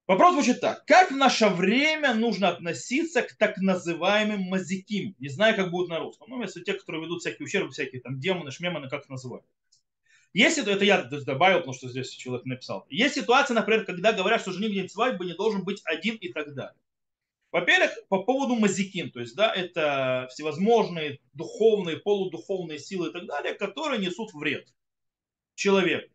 Вопрос 0.08 0.34
звучит 0.34 0.60
так. 0.60 0.84
Как 0.84 1.12
в 1.12 1.16
наше 1.16 1.48
время 1.48 2.12
нужно 2.12 2.48
относиться 2.48 3.22
к 3.22 3.36
так 3.36 3.58
называемым 3.58 4.40
мазиким? 4.40 5.14
Не 5.20 5.28
знаю, 5.28 5.54
как 5.54 5.70
будет 5.70 5.90
на 5.90 6.00
русском. 6.00 6.28
Ну, 6.28 6.42
если 6.42 6.64
те, 6.64 6.74
которые 6.74 7.04
ведут 7.04 7.20
всякие 7.20 7.46
ущербы, 7.46 7.70
всякие 7.70 8.00
там 8.00 8.18
демоны, 8.18 8.50
шмеманы, 8.50 8.88
как 8.88 9.04
их 9.04 9.10
называют. 9.10 9.46
Есть 10.34 10.58
это 10.58 10.84
я 10.84 11.02
добавил, 11.02 11.58
потому 11.58 11.74
что 11.74 11.88
здесь 11.88 12.10
человек 12.10 12.44
написал. 12.44 12.86
Есть 12.90 13.14
ситуация, 13.14 13.54
например, 13.54 13.84
когда 13.84 14.12
говорят, 14.12 14.40
что 14.40 14.52
жених 14.52 14.70
в 14.70 14.74
день 14.74 14.88
свадьбы 14.88 15.24
не 15.24 15.34
должен 15.34 15.64
быть 15.64 15.80
один 15.84 16.16
и 16.16 16.32
так 16.32 16.54
далее. 16.54 16.80
Во-первых, 17.50 17.92
по 18.08 18.22
поводу 18.22 18.56
мазикин, 18.56 19.10
то 19.10 19.20
есть, 19.20 19.34
да, 19.34 19.50
это 19.50 20.28
всевозможные 20.30 21.20
духовные, 21.32 21.96
полудуховные 21.96 22.78
силы 22.78 23.08
и 23.08 23.12
так 23.12 23.26
далее, 23.26 23.54
которые 23.54 23.98
несут 24.00 24.34
вред 24.34 24.68
человеку. 25.54 26.12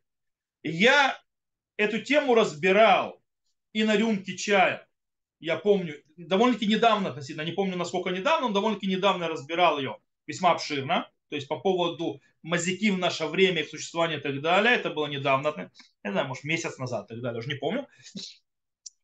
Я 0.62 1.20
эту 1.76 2.02
тему 2.02 2.36
разбирал 2.36 3.22
и 3.74 3.84
на 3.84 3.98
рюмке 3.98 4.38
чая. 4.38 4.88
Я 5.40 5.58
помню, 5.58 6.02
довольно-таки 6.16 6.68
недавно 6.68 7.10
относительно, 7.10 7.44
не 7.44 7.52
помню 7.52 7.76
насколько 7.78 8.12
недавно, 8.12 8.48
но 8.48 8.54
довольно-таки 8.54 8.88
недавно 8.88 9.28
разбирал 9.28 9.80
ее 9.80 9.98
весьма 10.28 10.52
обширно. 10.52 11.12
То 11.34 11.38
есть 11.38 11.48
по 11.48 11.60
поводу 11.60 12.22
мазики 12.44 12.92
в 12.92 13.00
наше 13.00 13.26
время, 13.26 13.62
их 13.62 13.70
существования 13.70 14.18
и 14.18 14.22
так 14.22 14.40
далее. 14.42 14.76
Это 14.76 14.92
было 14.92 15.08
недавно, 15.08 15.72
не 16.04 16.12
знаю, 16.12 16.28
может 16.28 16.44
месяц 16.44 16.78
назад 16.78 17.06
и 17.06 17.16
так 17.16 17.24
далее, 17.24 17.40
уже 17.40 17.48
не 17.48 17.56
помню. 17.56 17.88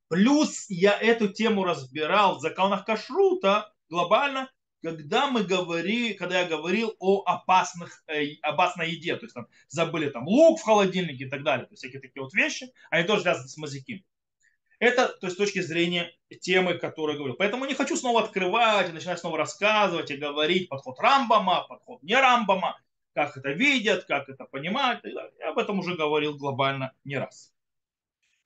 Плюс 0.10 0.70
я 0.70 0.96
эту 0.96 1.30
тему 1.30 1.64
разбирал 1.64 2.38
в 2.38 2.42
законах 2.42 2.86
кашрута 2.86 3.74
глобально, 3.90 4.48
когда 4.84 5.26
мы 5.32 5.44
говорили, 5.44 6.14
когда 6.14 6.42
я 6.42 6.48
говорил 6.48 6.96
о 7.00 7.24
опасных, 7.26 8.04
э, 8.06 8.36
опасной 8.44 8.92
еде, 8.92 9.16
то 9.16 9.26
есть 9.26 9.34
там 9.34 9.48
забыли 9.68 10.12
там 10.12 10.28
лук 10.28 10.60
в 10.60 10.64
холодильнике 10.64 11.24
и 11.24 11.30
так 11.32 11.44
далее, 11.44 11.66
то 11.66 11.72
есть 11.72 11.82
всякие 11.82 12.00
такие 12.00 12.22
вот 12.22 12.36
вещи, 12.36 12.72
они 12.92 13.08
тоже 13.08 13.24
связаны 13.24 13.48
с 13.48 13.58
мазиким. 13.58 14.06
Это 14.80 15.10
то 15.10 15.28
есть, 15.28 15.36
с 15.36 15.38
точки 15.38 15.60
зрения 15.60 16.12
темы, 16.42 16.76
которую 16.76 17.14
я 17.14 17.18
говорил. 17.18 17.36
Поэтому 17.38 17.66
не 17.66 17.74
хочу 17.74 17.96
снова 17.96 18.24
открывать 18.24 18.90
и 18.90 18.94
начинать 18.94 19.20
снова 19.20 19.38
рассказывать 19.38 20.10
и 20.10 20.18
говорить 20.18 20.70
подход 20.70 21.00
Рамбама, 21.00 21.66
подход 21.68 22.02
не 22.02 22.16
Рамбама 22.16 22.80
как 23.14 23.36
это 23.36 23.52
видят, 23.52 24.06
как 24.06 24.30
это 24.30 24.46
понимают. 24.46 25.04
Я 25.04 25.50
об 25.50 25.58
этом 25.58 25.80
уже 25.80 25.96
говорил 25.96 26.38
глобально 26.38 26.94
не 27.04 27.18
раз. 27.18 27.54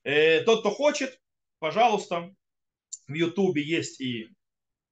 Э, 0.02 0.40
тот, 0.40 0.60
кто 0.60 0.70
хочет, 0.70 1.20
пожалуйста, 1.60 2.34
в 3.06 3.14
Ютубе 3.14 3.62
есть 3.62 4.00
и, 4.00 4.30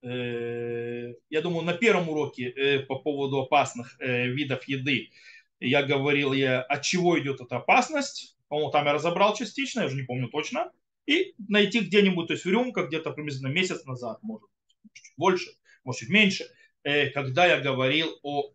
э, 0.02 1.14
я 1.30 1.40
думаю, 1.40 1.64
на 1.64 1.74
первом 1.74 2.08
уроке 2.08 2.50
э, 2.50 2.78
по 2.80 2.96
поводу 2.98 3.40
опасных 3.40 3.98
видов 3.98 4.68
еды 4.68 5.10
я 5.60 5.82
говорил, 5.82 6.32
я, 6.32 6.60
от 6.62 6.82
чего 6.82 7.18
идет 7.20 7.40
эта 7.40 7.56
опасность. 7.56 8.36
По-моему, 8.48 8.70
там 8.70 8.86
я 8.86 8.92
разобрал 8.92 9.34
частично, 9.34 9.80
я 9.80 9.86
уже 9.86 9.96
не 9.96 10.02
помню 10.02 10.28
точно. 10.28 10.70
И 11.06 11.34
найти 11.48 11.80
где-нибудь, 11.80 12.28
то 12.28 12.34
есть 12.34 12.44
в 12.44 12.50
рюмках 12.50 12.88
где-то 12.88 13.10
приблизительно 13.10 13.50
месяц 13.50 13.84
назад, 13.84 14.18
может, 14.22 14.48
чуть 14.92 15.12
больше, 15.16 15.50
может, 15.84 16.00
чуть 16.00 16.10
меньше, 16.10 16.48
когда 17.12 17.46
я 17.46 17.60
говорил 17.60 18.18
о 18.22 18.52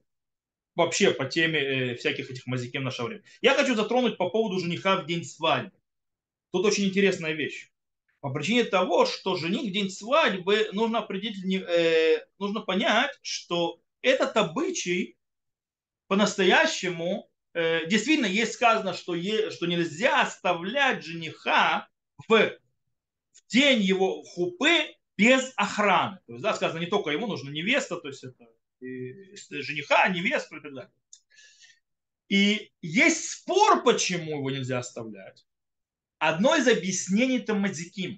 вообще 0.77 1.11
по 1.11 1.25
теме 1.25 1.59
э, 1.59 1.95
всяких 1.95 2.29
этих 2.29 2.45
мазиким 2.45 2.81
в 2.81 2.85
наше 2.85 3.03
время. 3.03 3.23
Я 3.41 3.55
хочу 3.55 3.75
затронуть 3.75 4.17
по 4.17 4.29
поводу 4.29 4.59
жениха 4.59 4.97
в 4.97 5.07
день 5.07 5.25
свадьбы. 5.25 5.75
Тут 6.51 6.65
очень 6.65 6.85
интересная 6.85 7.33
вещь. 7.33 7.71
По 8.21 8.29
причине 8.29 8.63
того, 8.63 9.05
что 9.05 9.35
жених 9.35 9.69
в 9.69 9.73
день 9.73 9.89
свадьбы 9.89 10.69
нужно 10.73 10.99
определить, 10.99 11.63
э, 11.67 12.25
нужно 12.37 12.61
понять, 12.61 13.11
что 13.23 13.81
этот 14.01 14.37
обычай 14.37 15.17
по-настоящему 16.07 17.27
э, 17.53 17.87
действительно 17.87 18.27
есть 18.27 18.53
сказано, 18.53 18.93
что, 18.93 19.15
е, 19.15 19.49
что 19.49 19.65
нельзя 19.65 20.21
оставлять 20.21 21.03
жениха 21.03 21.89
в, 22.17 22.29
в 22.29 23.47
день 23.47 23.81
его 23.81 24.23
хупы 24.23 24.95
без 25.17 25.53
охраны. 25.55 26.19
То 26.27 26.33
есть, 26.33 26.43
да, 26.43 26.53
сказано, 26.53 26.79
не 26.79 26.87
только 26.87 27.11
ему 27.11 27.27
нужна 27.27 27.51
невеста, 27.51 27.97
то 27.97 28.07
есть 28.07 28.23
это 28.23 28.47
жениха, 28.79 30.07
невесту 30.09 30.57
и 30.57 30.61
так 30.61 30.73
далее. 30.73 30.91
И 32.29 32.71
есть 32.81 33.29
спор, 33.31 33.83
почему 33.83 34.37
его 34.37 34.51
нельзя 34.51 34.79
оставлять. 34.79 35.45
Одно 36.19 36.55
из 36.55 36.67
объяснений 36.67 37.39
это 37.39 37.53
мазиким. 37.53 38.17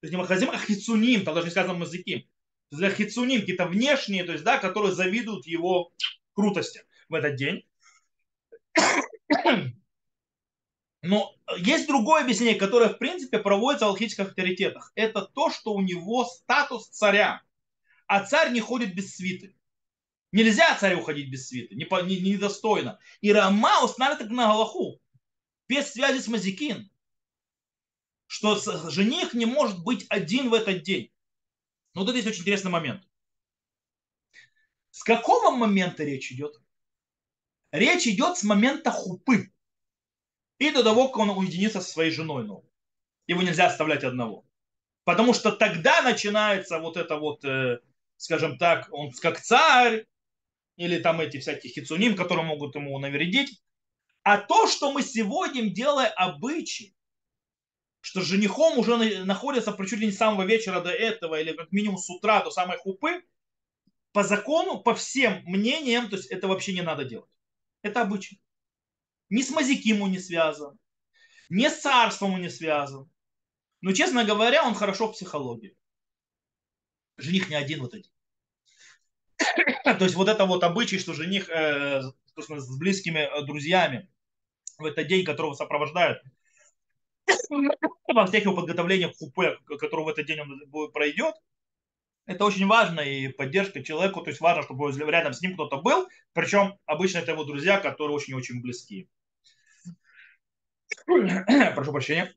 То 0.00 0.04
есть 0.04 0.12
не 0.12 0.18
махазим, 0.18 0.50
а 0.50 0.58
хицуним, 0.58 1.24
там 1.24 1.34
даже 1.34 1.46
не 1.46 1.50
сказано 1.50 1.74
мазиким. 1.74 2.28
Есть 2.70 2.96
хицуним, 2.96 3.40
какие-то 3.40 3.66
внешние, 3.66 4.24
то 4.24 4.32
есть, 4.32 4.44
да, 4.44 4.58
которые 4.58 4.92
завидуют 4.94 5.46
его 5.46 5.92
крутости 6.34 6.84
в 7.08 7.14
этот 7.14 7.36
день. 7.36 7.66
Но 11.06 11.32
есть 11.58 11.86
другое 11.86 12.22
объяснение, 12.22 12.56
которое, 12.56 12.88
в 12.88 12.98
принципе, 12.98 13.38
проводится 13.38 13.86
в 13.86 13.90
алхимических 13.90 14.26
авторитетах. 14.26 14.90
Это 14.96 15.22
то, 15.22 15.50
что 15.50 15.72
у 15.72 15.80
него 15.80 16.24
статус 16.24 16.88
царя. 16.88 17.42
А 18.06 18.24
царь 18.24 18.52
не 18.52 18.60
ходит 18.60 18.94
без 18.94 19.14
свиты. 19.14 19.54
Нельзя 20.32 20.76
царю 20.78 21.00
уходить 21.00 21.30
без 21.30 21.48
свиты, 21.48 21.74
недостойно. 21.76 22.08
Не, 22.08 22.20
не 22.20 22.30
недостойно. 22.32 22.98
и 23.20 23.32
Рама 23.32 23.84
устанавливает 23.84 24.30
на 24.32 24.48
Галаху, 24.48 25.00
без 25.68 25.92
связи 25.92 26.20
с 26.20 26.28
Мазикин, 26.28 26.90
что 28.26 28.56
жених 28.90 29.32
не 29.32 29.46
может 29.46 29.82
быть 29.82 30.06
один 30.08 30.50
в 30.50 30.54
этот 30.54 30.82
день. 30.82 31.12
Ну, 31.94 32.00
вот 32.02 32.08
это 32.08 32.18
есть 32.18 32.28
очень 32.28 32.40
интересный 32.40 32.70
момент. 32.70 33.02
С 34.90 35.04
какого 35.04 35.50
момента 35.52 36.04
речь 36.04 36.32
идет? 36.32 36.60
Речь 37.70 38.06
идет 38.06 38.36
с 38.36 38.42
момента 38.42 38.90
хупы. 38.90 39.52
И 40.58 40.70
до 40.70 40.82
того, 40.82 41.08
как 41.08 41.18
он 41.18 41.30
уединится 41.30 41.80
со 41.80 41.90
своей 41.90 42.10
женой 42.10 42.44
новой. 42.44 42.70
Его 43.26 43.42
нельзя 43.42 43.66
оставлять 43.66 44.04
одного. 44.04 44.46
Потому 45.04 45.34
что 45.34 45.52
тогда 45.52 46.02
начинается 46.02 46.78
вот 46.78 46.96
это 46.96 47.16
вот 47.16 47.44
э, 47.44 47.78
скажем 48.16 48.58
так, 48.58 48.88
он 48.92 49.12
как 49.12 49.40
царь, 49.40 50.06
или 50.76 50.98
там 50.98 51.20
эти 51.20 51.38
всякие 51.38 51.72
хицуним, 51.72 52.16
которые 52.16 52.46
могут 52.46 52.74
ему 52.74 52.98
навредить. 52.98 53.62
А 54.22 54.38
то, 54.38 54.66
что 54.66 54.92
мы 54.92 55.02
сегодня 55.02 55.70
делаем 55.70 56.12
обычай, 56.16 56.94
что 58.00 58.20
женихом 58.20 58.78
уже 58.78 59.24
находится 59.24 59.76
чуть 59.86 60.00
ли 60.00 60.06
не 60.06 60.12
с 60.12 60.18
самого 60.18 60.44
вечера 60.46 60.80
до 60.80 60.90
этого, 60.90 61.40
или 61.40 61.52
как 61.52 61.72
минимум 61.72 61.98
с 61.98 62.08
утра 62.10 62.42
до 62.42 62.50
самой 62.50 62.78
хупы, 62.78 63.24
по 64.12 64.22
закону, 64.22 64.80
по 64.80 64.94
всем 64.94 65.42
мнениям, 65.44 66.08
то 66.08 66.16
есть 66.16 66.28
это 66.30 66.48
вообще 66.48 66.72
не 66.72 66.82
надо 66.82 67.04
делать. 67.04 67.30
Это 67.82 68.02
обычай. 68.02 68.40
Ни 69.28 69.42
с 69.42 69.50
Мазикиму 69.50 70.06
не 70.06 70.18
связан, 70.18 70.78
ни 71.48 71.66
с 71.68 71.80
царством 71.80 72.40
не 72.40 72.48
связан. 72.48 73.10
Но, 73.80 73.92
честно 73.92 74.24
говоря, 74.24 74.64
он 74.66 74.74
хорошо 74.74 75.08
в 75.08 75.12
психологии. 75.12 75.76
Жених 77.16 77.48
не 77.48 77.56
один 77.56 77.80
вот 77.80 77.94
один. 77.94 78.12
То 79.84 80.04
есть 80.04 80.14
вот 80.14 80.28
это 80.28 80.46
вот 80.46 80.62
обычай, 80.64 80.98
что 80.98 81.14
жених 81.14 81.48
э, 81.48 82.02
с 82.36 82.78
близкими 82.78 83.20
э, 83.20 83.44
друзьями 83.44 84.10
в 84.78 84.84
этот 84.84 85.06
день, 85.06 85.24
которого 85.24 85.54
сопровождают 85.54 86.22
во 88.08 88.26
всех 88.26 88.44
его 88.44 88.54
подготовлениях 88.54 89.16
хупе, 89.16 89.58
который 89.78 90.04
в 90.04 90.08
этот 90.08 90.26
день 90.26 90.40
он 90.40 90.92
пройдет, 90.92 91.34
это 92.26 92.44
очень 92.44 92.66
важно 92.66 93.00
и 93.00 93.28
поддержка 93.28 93.82
человеку, 93.82 94.20
то 94.20 94.30
есть 94.30 94.40
важно, 94.40 94.62
чтобы 94.62 94.90
рядом 94.92 95.32
с 95.32 95.40
ним 95.40 95.54
кто-то 95.54 95.80
был, 95.80 96.08
причем 96.32 96.78
обычно 96.84 97.18
это 97.18 97.32
его 97.32 97.44
друзья, 97.44 97.78
которые 97.78 98.16
очень-очень 98.16 98.60
близки. 98.60 99.08
Прошу 101.74 101.92
прощения. 101.92 102.34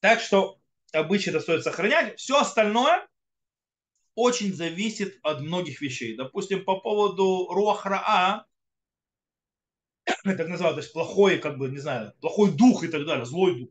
Так 0.00 0.20
что 0.20 0.58
обычно 0.92 1.30
это 1.30 1.40
стоит 1.40 1.62
сохранять. 1.62 2.18
Все 2.18 2.38
остальное 2.38 3.06
очень 4.14 4.54
зависит 4.54 5.18
от 5.22 5.40
многих 5.40 5.80
вещей. 5.80 6.16
Допустим, 6.16 6.64
по 6.64 6.80
поводу 6.80 7.48
руахраа, 7.50 8.46
так 10.04 10.48
называют, 10.48 10.76
то 10.76 10.82
есть 10.82 10.92
плохой, 10.92 11.38
как 11.38 11.58
бы, 11.58 11.68
не 11.68 11.78
знаю, 11.78 12.14
плохой 12.20 12.52
дух 12.52 12.84
и 12.84 12.88
так 12.88 13.04
далее, 13.04 13.26
злой 13.26 13.58
дух 13.58 13.70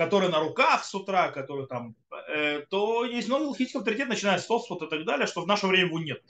который 0.00 0.30
на 0.30 0.40
руках 0.40 0.84
с 0.84 0.94
утра, 0.94 1.30
который 1.30 1.66
там, 1.66 1.94
э, 2.28 2.60
то 2.70 3.04
есть 3.04 3.28
много 3.28 3.42
логический 3.42 3.76
авторитет, 3.76 4.08
начиная 4.08 4.38
с 4.38 4.46
Тосфот 4.46 4.82
и 4.82 4.88
так 4.88 5.04
далее, 5.04 5.26
что 5.26 5.42
в 5.42 5.46
наше 5.46 5.66
время 5.66 5.88
его 5.88 5.98
нет. 5.98 6.22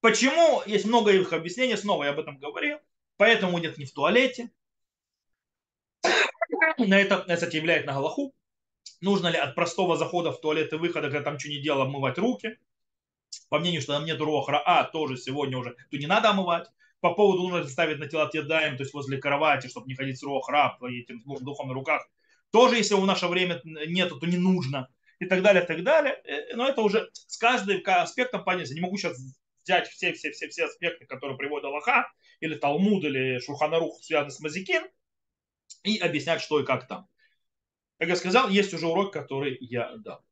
Почему? 0.00 0.62
Есть 0.66 0.84
много 0.84 1.12
их 1.12 1.32
объяснений, 1.32 1.76
снова 1.76 2.04
я 2.04 2.10
об 2.10 2.20
этом 2.20 2.38
говорил. 2.38 2.78
Поэтому 3.18 3.58
нет 3.58 3.76
ни 3.76 3.84
в 3.84 3.92
туалете. 3.92 4.50
На 6.78 6.98
это, 6.98 7.18
кстати, 7.28 7.56
являет 7.56 7.84
на 7.84 7.92
Галаху. 7.92 8.34
Нужно 9.02 9.28
ли 9.28 9.36
от 9.36 9.54
простого 9.54 9.96
захода 9.96 10.32
в 10.32 10.40
туалет 10.40 10.72
и 10.72 10.76
выхода, 10.76 11.10
когда 11.10 11.22
там 11.22 11.38
что 11.38 11.50
не 11.50 11.60
делал, 11.60 11.82
обмывать 11.82 12.16
руки? 12.16 12.58
По 13.50 13.58
мнению, 13.58 13.82
что 13.82 13.92
там 13.92 14.06
нет 14.06 14.18
руахра, 14.18 14.62
а 14.64 14.84
тоже 14.84 15.18
сегодня 15.18 15.58
уже, 15.58 15.76
то 15.90 15.98
не 15.98 16.06
надо 16.06 16.30
омывать 16.30 16.68
по 17.00 17.14
поводу 17.14 17.48
нужно 17.48 17.68
ставить 17.68 17.98
на 17.98 18.06
тела 18.06 18.28
тедаем, 18.28 18.76
то 18.76 18.82
есть 18.82 18.92
возле 18.92 19.18
кровати, 19.18 19.68
чтобы 19.68 19.86
не 19.86 19.94
ходить 19.94 20.18
с 20.18 20.22
рохраб, 20.22 20.82
этим 20.82 21.22
духом 21.40 21.68
на 21.68 21.74
руках. 21.74 22.08
Тоже, 22.50 22.76
если 22.76 22.94
в 22.94 23.06
наше 23.06 23.28
время 23.28 23.60
нету, 23.64 24.18
то 24.18 24.26
не 24.26 24.38
нужно. 24.38 24.88
И 25.18 25.26
так 25.26 25.42
далее, 25.42 25.62
так 25.62 25.82
далее. 25.82 26.14
Э, 26.24 26.54
но 26.54 26.68
это 26.68 26.80
уже 26.80 27.10
с 27.12 27.36
каждым 27.38 27.82
аспектом 27.84 28.44
понятно. 28.44 28.72
Не 28.72 28.80
могу 28.80 28.96
сейчас 28.96 29.18
взять 29.68 29.88
все, 29.88 30.12
все, 30.12 30.30
все, 30.30 30.48
все 30.48 30.64
аспекты, 30.64 31.04
которые 31.04 31.36
приводит 31.36 31.66
Аллаха, 31.66 32.10
или 32.40 32.54
Талмуд, 32.54 33.04
или 33.04 33.38
Шуханарух, 33.40 34.02
связанный 34.02 34.32
с 34.32 34.40
Мазикин, 34.40 34.82
и 35.82 35.98
объяснять, 35.98 36.40
что 36.40 36.60
и 36.60 36.64
как 36.64 36.88
там. 36.88 37.06
Как 37.98 38.08
я 38.08 38.16
сказал, 38.16 38.48
есть 38.48 38.72
уже 38.72 38.86
урок, 38.86 39.12
который 39.12 39.58
я 39.60 39.96
дал. 39.96 40.24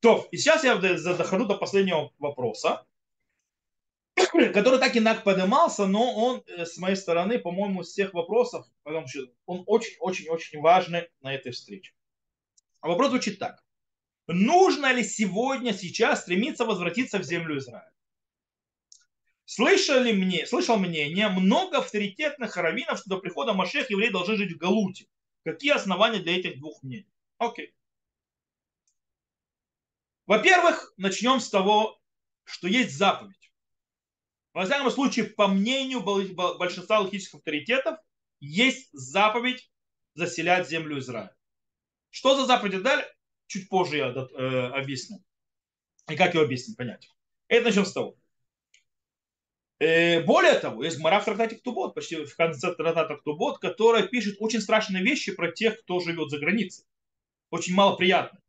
То, 0.00 0.28
и 0.30 0.36
сейчас 0.36 0.64
я 0.64 0.76
дохожу 0.76 1.46
до 1.46 1.56
последнего 1.56 2.12
вопроса 2.18 2.86
который 4.52 4.78
так 4.78 4.94
и 4.94 5.00
так 5.00 5.24
поднимался, 5.24 5.86
но 5.86 6.14
он 6.14 6.42
э, 6.46 6.66
с 6.66 6.78
моей 6.78 6.96
стороны, 6.96 7.38
по-моему, 7.38 7.82
из 7.82 7.88
всех 7.88 8.14
вопросов, 8.14 8.66
потому 8.82 9.06
что 9.08 9.20
он 9.46 9.64
очень-очень-очень 9.66 10.60
важный 10.60 11.08
на 11.20 11.34
этой 11.34 11.52
встрече. 11.52 11.92
А 12.80 12.88
вопрос 12.88 13.10
звучит 13.10 13.38
так. 13.38 13.64
Нужно 14.26 14.92
ли 14.92 15.04
сегодня, 15.04 15.72
сейчас 15.72 16.22
стремиться 16.22 16.64
возвратиться 16.64 17.18
в 17.18 17.24
землю 17.24 17.58
Израиля? 17.58 17.93
Слышали 19.46 20.12
мне, 20.12 20.46
слышал 20.46 20.78
мнение 20.78 21.28
много 21.28 21.78
авторитетных 21.78 22.56
раввинов, 22.56 22.98
что 22.98 23.10
до 23.10 23.18
прихода 23.18 23.52
Машех 23.52 23.90
евреи 23.90 24.10
должны 24.10 24.36
жить 24.36 24.52
в 24.52 24.58
Галуте. 24.58 25.06
Какие 25.44 25.72
основания 25.72 26.20
для 26.20 26.38
этих 26.38 26.58
двух 26.58 26.82
мнений? 26.82 27.12
Окей. 27.38 27.74
Во-первых, 30.26 30.94
начнем 30.96 31.40
с 31.40 31.50
того, 31.50 32.00
что 32.44 32.68
есть 32.68 32.96
заповедь. 32.96 33.52
Во 34.54 34.64
всяком 34.64 34.90
случае, 34.90 35.26
по 35.26 35.48
мнению 35.48 36.00
большинства 36.00 37.00
логических 37.00 37.34
авторитетов, 37.34 37.98
есть 38.40 38.88
заповедь 38.92 39.70
заселять 40.14 40.68
землю 40.68 40.98
Израиля. 41.00 41.36
Что 42.10 42.36
за 42.36 42.46
заповедь 42.46 42.82
дали? 42.82 43.04
Чуть 43.46 43.68
позже 43.68 43.98
я 43.98 44.06
э, 44.06 44.66
объясню. 44.68 45.22
И 46.08 46.16
как 46.16 46.34
ее 46.34 46.42
объяснить, 46.42 46.76
понять. 46.76 47.10
Это 47.48 47.66
начнем 47.66 47.84
с 47.84 47.92
того. 47.92 48.16
Э, 49.80 50.22
более 50.22 50.54
того, 50.54 50.84
есть 50.84 50.98
Гмара 50.98 51.20
в 51.20 51.24
трактате 51.24 51.56
Ктубот, 51.56 51.94
почти 51.94 52.24
в 52.24 52.36
конце 52.36 52.74
трактата 52.74 53.16
Ктубот, 53.16 53.58
которая 53.58 54.06
пишет 54.06 54.36
очень 54.38 54.60
страшные 54.60 55.02
вещи 55.02 55.34
про 55.34 55.50
тех, 55.50 55.80
кто 55.80 56.00
живет 56.00 56.30
за 56.30 56.38
границей. 56.38 56.84
Очень 57.50 57.74
малоприятно. 57.74 58.40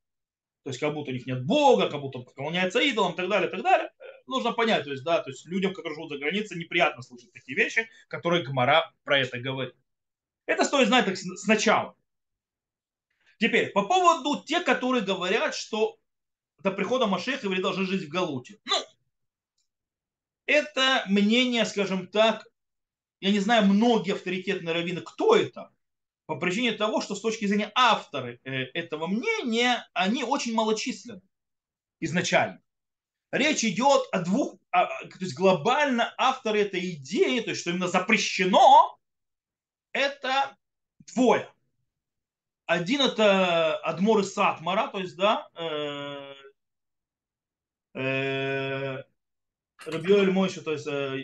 То 0.63 0.69
есть, 0.69 0.79
как 0.79 0.93
будто 0.93 1.11
у 1.11 1.13
них 1.13 1.27
нет 1.27 1.45
Бога, 1.45 1.89
как 1.89 2.01
будто 2.01 2.19
поклоняется 2.19 2.79
идолам 2.79 3.13
и 3.13 3.15
так 3.15 3.29
далее, 3.29 3.47
и 3.47 3.51
так 3.51 3.61
далее 3.61 3.91
нужно 4.27 4.51
понять, 4.53 4.83
то 4.83 4.91
есть, 4.91 5.03
да, 5.03 5.21
то 5.21 5.29
есть 5.29 5.45
людям, 5.45 5.73
которые 5.73 5.95
живут 5.95 6.11
за 6.11 6.17
границей, 6.17 6.57
неприятно 6.57 7.01
слышать 7.01 7.31
такие 7.31 7.55
вещи, 7.55 7.89
которые 8.07 8.43
Гмара 8.43 8.93
про 9.03 9.19
это 9.19 9.39
говорит. 9.39 9.75
Это 10.45 10.63
стоит 10.63 10.87
знать 10.87 11.05
так 11.05 11.17
сначала. 11.17 11.95
Теперь, 13.39 13.71
по 13.71 13.83
поводу 13.83 14.43
тех, 14.43 14.63
которые 14.63 15.03
говорят, 15.03 15.55
что 15.55 15.97
до 16.59 16.71
прихода 16.71 17.05
Машеха 17.05 17.49
вы 17.49 17.61
должны 17.61 17.85
жить 17.85 18.03
в 18.03 18.09
Галуте. 18.09 18.59
Ну, 18.65 18.75
это 20.45 21.03
мнение, 21.07 21.65
скажем 21.65 22.07
так, 22.07 22.45
я 23.19 23.31
не 23.31 23.39
знаю, 23.39 23.65
многие 23.65 24.13
авторитетные 24.13 24.73
раввины, 24.73 25.01
кто 25.01 25.35
это, 25.35 25.71
по 26.25 26.35
причине 26.37 26.73
того, 26.73 27.01
что 27.01 27.15
с 27.15 27.21
точки 27.21 27.45
зрения 27.45 27.71
авторы 27.75 28.39
э, 28.43 28.51
этого 28.73 29.07
мнения, 29.07 29.87
они 29.93 30.23
очень 30.23 30.53
малочисленны 30.53 31.21
изначально. 31.99 32.61
Речь 33.31 33.63
идет 33.63 34.07
о 34.11 34.21
двух, 34.21 34.55
то 34.71 34.89
есть 35.19 35.35
глобально 35.35 36.13
авторы 36.17 36.61
этой 36.61 36.91
идеи, 36.91 37.41
то 37.41 37.49
есть 37.51 37.61
что 37.61 37.71
именно 37.71 37.87
запрещено, 37.87 38.97
это 39.91 40.55
двое. 41.13 41.51
Один 42.65 43.01
это 43.01 43.77
Адмор 43.77 44.21
и 44.21 44.23
Сатмара, 44.23 44.87
то 44.87 44.99
есть, 44.99 45.15
да, 45.15 45.47
э, 45.55 46.33
э, 47.93 49.03
Рабиоль 49.87 50.31
Мойши, 50.31 50.61
то 50.61 50.71
есть 50.71 50.87
э, 50.87 51.17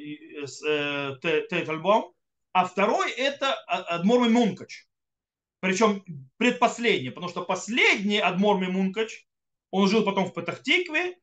э, 0.68 1.18
Тейт 1.22 1.70
Альбом, 1.70 2.14
а 2.54 2.66
второй 2.66 3.12
это 3.12 3.54
Адмор 3.66 4.28
Мункач. 4.30 4.88
Причем 5.60 6.04
предпоследний, 6.38 7.12
потому 7.12 7.30
что 7.30 7.44
последний 7.44 8.20
Адмор 8.20 8.58
Мункач, 8.58 9.26
он 9.70 9.88
жил 9.88 10.04
потом 10.04 10.26
в 10.26 10.34
Петахтикве, 10.34 11.18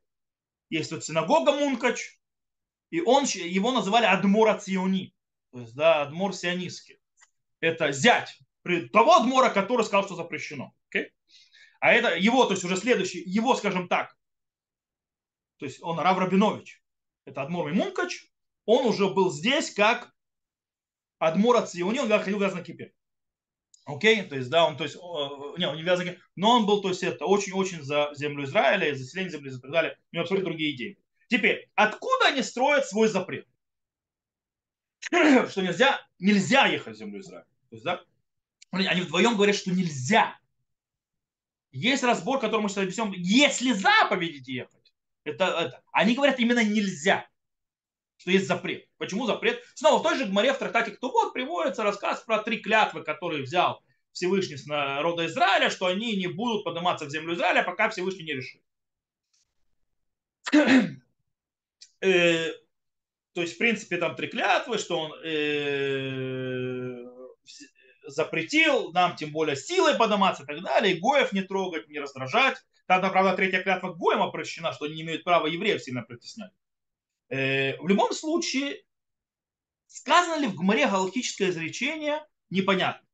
есть 0.71 0.93
вот 0.93 1.05
синагога 1.05 1.53
Мункач, 1.53 2.19
и 2.91 3.01
он, 3.01 3.25
его 3.25 3.73
называли 3.73 4.07
Адмора 4.07 4.59
Циони, 4.59 5.15
то 5.53 5.61
есть, 5.61 5.75
да, 5.75 6.03
Адмор 6.03 6.35
Сионистский. 6.35 6.99
Это 7.61 7.93
зять 7.93 8.39
того 8.93 9.17
Адмора, 9.17 9.51
который 9.51 9.85
сказал, 9.85 10.05
что 10.05 10.15
запрещено. 10.15 10.75
Okay? 10.95 11.07
А 11.81 11.93
это 11.93 12.17
его, 12.17 12.45
то 12.45 12.53
есть 12.53 12.65
уже 12.65 12.77
следующий, 12.77 13.21
его, 13.21 13.55
скажем 13.55 13.89
так, 13.89 14.17
то 15.59 15.67
есть 15.67 15.83
он 15.83 15.99
Рав 15.99 16.19
Рабинович, 16.19 16.83
это 17.29 17.43
Адмор 17.43 17.73
Мункач, 17.73 18.27
он 18.65 18.87
уже 18.87 19.09
был 19.09 19.31
здесь 19.31 19.73
как 19.73 20.13
Адмор 21.19 21.57
от 21.57 21.71
Сиони, 21.71 21.99
он 21.99 22.09
ходил 22.09 22.39
в 22.39 22.55
на 22.55 22.63
кипе. 22.63 22.93
Окей, 23.85 24.23
то 24.23 24.37
есть, 24.37 24.51
да, 24.51 24.67
он, 24.67 24.77
то 24.77 24.85
есть, 24.85 24.97
не, 24.97 25.67
он 25.67 25.77
не 25.77 25.83
вязан, 25.83 26.19
но 26.37 26.51
он 26.59 26.67
был, 26.67 26.83
то 26.83 26.91
есть, 26.91 27.03
это 27.03 27.25
очень-очень 27.25 27.83
за 27.83 28.11
землю 28.15 28.45
Израиля, 28.45 28.95
за 28.95 29.03
заселение 29.03 29.31
земли 29.31 29.51
и 29.51 29.59
так 29.59 29.71
далее. 29.71 29.99
У 30.13 30.17
него 30.17 30.23
абсолютно 30.25 30.51
другие 30.51 30.75
идеи. 30.75 30.99
Теперь, 31.29 31.71
откуда 31.75 32.29
они 32.29 32.43
строят 32.43 32.87
свой 32.87 33.09
запрет? 33.09 33.49
что 35.11 35.63
нельзя, 35.63 36.01
нельзя 36.19 36.67
ехать 36.67 36.97
в 36.97 36.99
землю 36.99 37.21
Израиля. 37.21 37.47
То 37.71 37.77
есть, 37.77 37.85
да, 37.85 38.05
они 38.71 39.01
вдвоем 39.01 39.37
говорят, 39.37 39.57
что 39.57 39.71
нельзя. 39.71 40.39
Есть 41.71 42.03
разбор, 42.03 42.41
который 42.41 42.63
мы 42.63 42.69
сейчас 42.69 42.85
объясним, 42.85 43.13
если 43.13 43.73
заповедь 43.73 44.47
ехать. 44.49 44.78
Это, 45.33 45.45
это. 45.45 45.83
Они 45.93 46.15
говорят 46.15 46.39
именно 46.39 46.65
нельзя 46.65 47.29
что 48.19 48.33
есть 48.33 48.47
запрет. 48.47 48.87
Почему 48.99 49.27
запрет? 49.27 49.63
Снова 49.75 50.01
в 50.01 50.03
той 50.03 50.19
же 50.19 50.27
Гмаре 50.27 50.53
в 50.53 50.59
трактате 50.59 50.91
Ктубот 50.91 51.33
приводится 51.33 51.85
рассказ 51.85 52.21
про 52.21 52.43
три 52.43 52.59
клятвы, 52.59 53.03
которые 53.03 53.43
взял 53.43 53.83
Всевышний 54.13 54.57
с 54.57 54.67
народа 54.67 55.27
Израиля, 55.27 55.71
что 55.71 55.87
они 55.87 56.17
не 56.17 56.27
будут 56.27 56.65
подниматься 56.65 57.07
в 57.07 57.11
землю 57.11 57.35
Израиля, 57.35 57.63
пока 57.63 57.89
Всевышний 57.89 58.25
не 58.25 58.35
решит. 58.35 58.61
э, 62.01 62.53
то 63.35 63.41
есть, 63.41 63.55
в 63.55 63.59
принципе, 63.59 63.99
там 63.99 64.17
три 64.17 64.27
клятвы, 64.27 64.79
что 64.79 64.99
он 64.99 65.13
э, 65.25 67.05
запретил 68.03 68.91
нам, 68.93 69.15
тем 69.15 69.31
более, 69.31 69.55
силой 69.55 69.95
подниматься 69.97 70.43
и 70.43 70.47
так 70.47 70.61
далее, 70.63 70.97
и 70.97 71.01
Гоев 71.01 71.33
не 71.33 71.43
трогать, 71.43 71.89
не 71.89 72.01
раздражать. 72.01 72.59
Тогда, 72.89 73.11
правда, 73.11 73.37
третья 73.37 73.63
клятва 73.63 73.93
Гоем 73.93 74.23
обращена, 74.23 74.73
что 74.73 74.87
они 74.87 74.95
не 74.95 75.03
имеют 75.03 75.23
права 75.23 75.47
евреев 75.47 75.83
сильно 75.83 76.03
притеснять. 76.03 76.53
Э, 77.29 77.77
в 77.77 77.87
любом 77.87 78.15
случае, 78.15 78.83
сказано 79.87 80.41
ли 80.41 80.47
в 80.47 80.55
Гмаре 80.55 80.89
галактическое 80.89 81.51
изречение, 81.51 82.27
непонятно. 82.49 83.07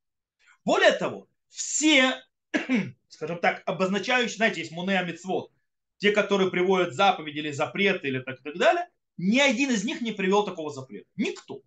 Более 0.64 0.92
того, 0.92 1.28
все, 1.48 2.22
скажем 3.08 3.40
так, 3.40 3.64
обозначающие, 3.66 4.36
знаете, 4.36 4.60
есть 4.60 4.70
муне 4.70 4.96
амитсвот, 4.96 5.50
те, 5.96 6.12
которые 6.12 6.52
приводят 6.52 6.94
заповеди 6.94 7.38
или 7.38 7.50
запреты 7.50 8.06
или 8.06 8.20
так 8.20 8.40
так 8.44 8.56
далее, 8.56 8.88
ни 9.16 9.40
один 9.40 9.70
из 9.70 9.82
них 9.82 10.00
не 10.02 10.12
привел 10.12 10.44
такого 10.44 10.70
запрета. 10.70 11.08
Никто. 11.16 11.62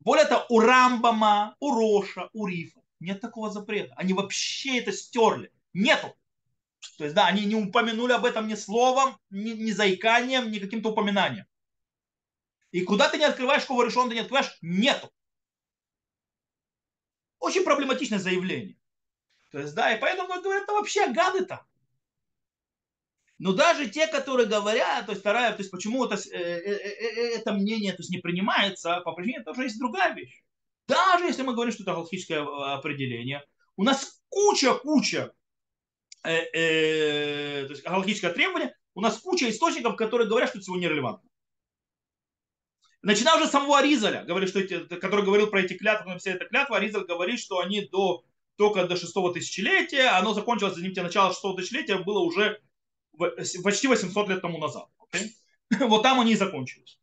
Более 0.00 0.24
того, 0.24 0.46
у 0.48 0.60
Рамбама, 0.60 1.54
у 1.60 1.70
Роша, 1.74 2.30
у 2.32 2.46
Рифа 2.46 2.80
нет 2.98 3.20
такого 3.20 3.50
запрета. 3.50 3.92
Они 3.98 4.14
вообще 4.14 4.78
это 4.78 4.90
стерли. 4.90 5.52
Нету. 5.74 6.17
То 6.96 7.04
есть, 7.04 7.14
да, 7.14 7.26
они 7.26 7.44
не 7.44 7.54
упомянули 7.54 8.12
об 8.12 8.24
этом 8.24 8.48
ни 8.48 8.54
словом, 8.54 9.18
ни, 9.30 9.50
ни 9.50 9.70
заиканием, 9.70 10.50
ни 10.50 10.58
каким-то 10.58 10.90
упоминанием. 10.90 11.46
И 12.70 12.82
куда 12.82 13.08
ты 13.08 13.18
не 13.18 13.24
открываешь, 13.24 13.64
кого 13.64 13.82
решен 13.82 14.08
ты 14.08 14.14
не 14.14 14.20
открываешь, 14.20 14.56
нету. 14.60 15.10
Очень 17.38 17.64
проблематичное 17.64 18.18
заявление. 18.18 18.76
То 19.50 19.60
есть, 19.60 19.74
да, 19.74 19.94
и 19.94 20.00
поэтому 20.00 20.28
говорят, 20.28 20.64
это 20.64 20.72
вообще 20.72 21.10
гады 21.12 21.44
там. 21.44 21.60
Но 23.38 23.52
даже 23.52 23.88
те, 23.88 24.08
которые 24.08 24.48
говорят, 24.48 25.06
то 25.06 25.12
есть 25.12 25.22
вторая, 25.22 25.52
то 25.52 25.58
есть 25.58 25.70
почему 25.70 26.04
это, 26.04 26.16
э, 26.16 26.36
э, 26.36 26.72
э, 26.72 27.36
это 27.36 27.52
мнение 27.52 27.92
то 27.92 28.00
есть 28.00 28.10
не 28.10 28.18
принимается, 28.18 29.00
по 29.04 29.12
причине 29.12 29.44
тоже 29.44 29.62
есть 29.62 29.78
другая 29.78 30.12
вещь. 30.14 30.42
Даже 30.88 31.26
если 31.26 31.42
мы 31.42 31.54
говорим, 31.54 31.72
что 31.72 31.84
это 31.84 31.92
галактическое 31.92 32.42
определение, 32.74 33.44
у 33.76 33.84
нас 33.84 34.22
куча-куча 34.28 35.32
э, 36.24 36.36
э, 36.52 37.64
то 37.66 37.72
есть 37.72 37.84
галактическое 37.84 38.32
требование, 38.32 38.74
у 38.94 39.00
нас 39.00 39.18
куча 39.18 39.48
источников, 39.48 39.96
которые 39.96 40.28
говорят, 40.28 40.50
что 40.50 40.58
это 40.58 40.66
сегодня 40.66 40.86
нерелевантно. 40.86 41.28
Начиная 43.02 43.36
уже 43.36 43.46
с 43.46 43.50
самого 43.50 43.78
Аризаля, 43.78 44.24
говорит, 44.24 44.48
что 44.48 44.60
эти, 44.60 44.84
который 44.96 45.24
говорил 45.24 45.46
про 45.46 45.62
эти 45.62 45.74
клятвы, 45.74 46.18
вся 46.18 46.32
эта 46.32 46.46
клятва, 46.46 46.78
Аризаль 46.78 47.04
говорит, 47.04 47.38
что 47.38 47.60
они 47.60 47.82
до, 47.82 48.24
только 48.56 48.86
до 48.86 48.96
шестого 48.96 49.32
тысячелетия, 49.32 50.08
оно 50.08 50.34
закончилось, 50.34 50.74
извините, 50.74 51.02
начало 51.02 51.32
шестого 51.32 51.56
тысячелетия 51.56 51.98
было 51.98 52.18
уже 52.18 52.60
почти 53.62 53.86
800 53.86 54.28
лет 54.28 54.42
тому 54.42 54.58
назад. 54.58 54.88
Okay? 55.00 55.28
Вот 55.86 56.02
там 56.02 56.20
они 56.20 56.32
и 56.32 56.36
закончились. 56.36 56.98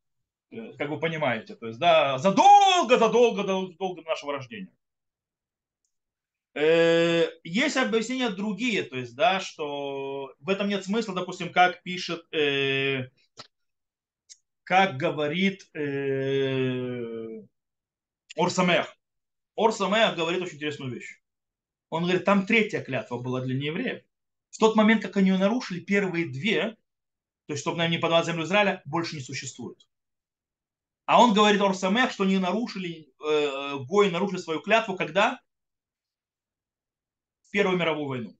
Э, 0.51 0.73
как 0.77 0.89
вы 0.89 0.99
понимаете. 0.99 1.55
То 1.55 1.67
есть, 1.67 1.79
да, 1.79 2.17
задолго, 2.17 2.97
задолго, 2.97 3.43
задолго 3.43 4.01
до 4.01 4.09
нашего 4.09 4.33
рождения. 4.33 4.71
Э, 6.55 7.27
есть 7.43 7.75
объяснения 7.75 8.29
другие, 8.29 8.83
то 8.83 8.95
есть, 8.95 9.13
да, 9.13 9.41
что 9.41 10.33
в 10.39 10.49
этом 10.49 10.69
нет 10.69 10.85
смысла, 10.85 11.13
допустим, 11.13 11.51
как 11.51 11.83
пишет, 11.83 12.25
э, 12.33 13.09
как 14.63 14.95
говорит 14.95 15.69
э, 15.73 17.41
Орсамех. 18.37 18.87
Орсамех 19.57 20.15
говорит 20.15 20.41
очень 20.41 20.55
интересную 20.55 20.93
вещь. 20.93 21.21
Он 21.89 22.03
говорит, 22.03 22.23
там 22.23 22.45
третья 22.45 22.81
клятва 22.81 23.19
была 23.19 23.41
для 23.41 23.55
неевреев. 23.55 24.03
В 24.49 24.57
тот 24.57 24.77
момент, 24.77 25.01
как 25.01 25.17
они 25.17 25.31
ее 25.31 25.37
нарушили, 25.37 25.81
первые 25.81 26.29
две, 26.29 26.77
то 27.47 27.53
есть, 27.53 27.61
чтобы 27.61 27.77
нам 27.77 27.91
не 27.91 27.97
подавать 27.97 28.27
землю 28.27 28.45
Израиля, 28.45 28.81
больше 28.85 29.17
не 29.17 29.21
существует. 29.21 29.85
А 31.05 31.21
он 31.21 31.33
говорит 31.33 31.61
Орсамех, 31.61 32.11
что 32.11 32.23
они 32.23 32.37
нарушили, 32.37 33.13
э, 33.21 33.77
Гои 33.79 34.09
нарушили 34.09 34.39
свою 34.39 34.61
клятву, 34.61 34.95
когда? 34.95 35.41
Первую 37.55 37.77
мировую 37.77 38.07
войну. 38.09 38.37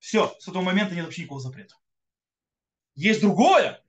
Все, 0.00 0.34
с 0.40 0.48
этого 0.48 0.60
момента 0.60 0.96
нет 0.96 1.04
вообще 1.04 1.22
никакого 1.22 1.40
запрета. 1.40 1.76
Есть 2.96 3.20
другое. 3.20 3.80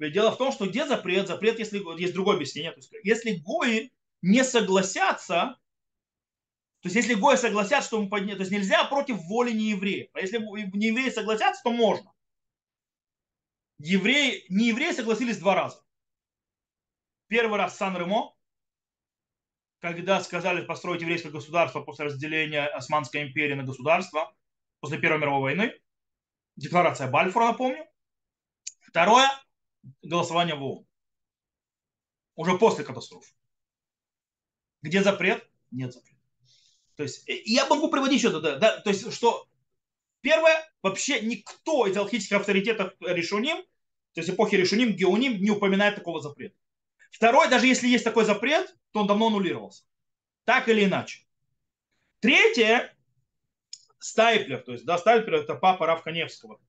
Ведь 0.00 0.12
дело 0.12 0.32
в 0.32 0.38
том, 0.38 0.50
что 0.50 0.66
где 0.66 0.84
запрет? 0.88 1.28
Запрет, 1.28 1.60
если 1.60 1.80
есть 2.00 2.14
другое 2.14 2.34
объяснение. 2.34 2.72
То 2.72 2.78
есть, 2.78 2.92
если 3.04 3.36
Гои 3.36 3.92
не 4.22 4.42
согласятся 4.42 5.56
то 6.80 6.88
есть, 6.88 6.96
если 6.96 7.14
гои 7.14 7.36
согласятся, 7.36 7.88
что 7.88 8.02
мы 8.02 8.08
подняли, 8.08 8.36
то 8.36 8.42
есть 8.42 8.52
нельзя 8.52 8.84
против 8.84 9.18
воли 9.22 9.52
неевреев. 9.52 10.10
А 10.12 10.20
если 10.20 10.38
не 10.38 10.88
евреи 10.88 11.10
согласятся, 11.10 11.62
то 11.62 11.70
можно. 11.70 12.12
Евреи, 13.78 14.44
не 14.48 14.68
евреи 14.68 14.92
согласились 14.92 15.38
два 15.38 15.54
раза. 15.54 15.84
Первый 17.28 17.56
раз 17.56 17.76
Сан-Ремо, 17.76 18.35
когда 19.92 20.20
сказали 20.20 20.64
построить 20.64 21.02
еврейское 21.02 21.30
государство 21.30 21.80
после 21.80 22.06
разделения 22.06 22.66
Османской 22.66 23.22
империи 23.22 23.54
на 23.54 23.62
государство, 23.62 24.34
после 24.80 24.98
Первой 24.98 25.18
мировой 25.18 25.40
войны. 25.40 25.80
Декларация 26.56 27.10
Бальфура, 27.10 27.46
напомню. 27.46 27.86
Второе, 28.80 29.28
голосование 30.02 30.54
в 30.54 30.62
ООН. 30.62 30.86
Уже 32.34 32.58
после 32.58 32.84
катастрофы. 32.84 33.32
Где 34.82 35.02
запрет? 35.02 35.48
Нет 35.70 35.92
запрета. 35.92 36.20
То 36.96 37.02
есть 37.02 37.28
э, 37.28 37.42
я 37.44 37.66
могу 37.66 37.88
приводить 37.88 38.18
еще 38.18 38.30
туда, 38.30 38.56
да, 38.56 38.80
то 38.80 38.90
есть 38.90 39.12
что 39.12 39.46
первое, 40.20 40.68
вообще 40.82 41.20
никто 41.20 41.86
из 41.86 41.96
алхимических 41.96 42.38
авторитетов 42.38 42.94
Решуним, 43.00 43.58
то 44.14 44.20
есть 44.20 44.30
эпохи 44.30 44.54
Решуним, 44.54 44.92
Геоним 44.92 45.40
не 45.40 45.50
упоминает 45.50 45.94
такого 45.94 46.20
запрета. 46.20 46.56
Второй, 47.10 47.48
даже 47.48 47.66
если 47.66 47.88
есть 47.88 48.04
такой 48.04 48.24
запрет, 48.24 48.74
то 48.92 49.00
он 49.00 49.06
давно 49.06 49.28
аннулировался. 49.28 49.84
Так 50.44 50.68
или 50.68 50.84
иначе. 50.84 51.26
Третье, 52.20 52.94
Стайплер, 53.98 54.60
то 54.62 54.72
есть, 54.72 54.84
да, 54.84 54.98
Стайплер 54.98 55.34
это 55.34 55.54
папа 55.54 55.86
Рав 55.86 56.02
Каневского, 56.02 56.60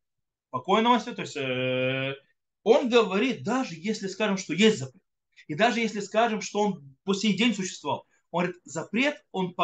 покойного, 0.50 1.00
то 1.00 1.22
есть, 1.22 1.38
э, 1.38 2.16
он 2.64 2.90
говорит, 2.90 3.44
даже 3.44 3.76
если 3.76 4.08
скажем, 4.08 4.38
что 4.38 4.54
есть 4.54 4.80
запрет, 4.80 5.04
и 5.48 5.56
даже 5.56 5.80
если 5.80 6.00
скажем, 6.00 6.42
что 6.42 6.60
он 6.60 6.96
по 7.04 7.14
сей 7.14 7.36
день 7.38 7.54
существовал, 7.56 8.06
он 8.32 8.44
говорит, 8.44 8.62
запрет, 8.66 9.26
он 9.32 9.56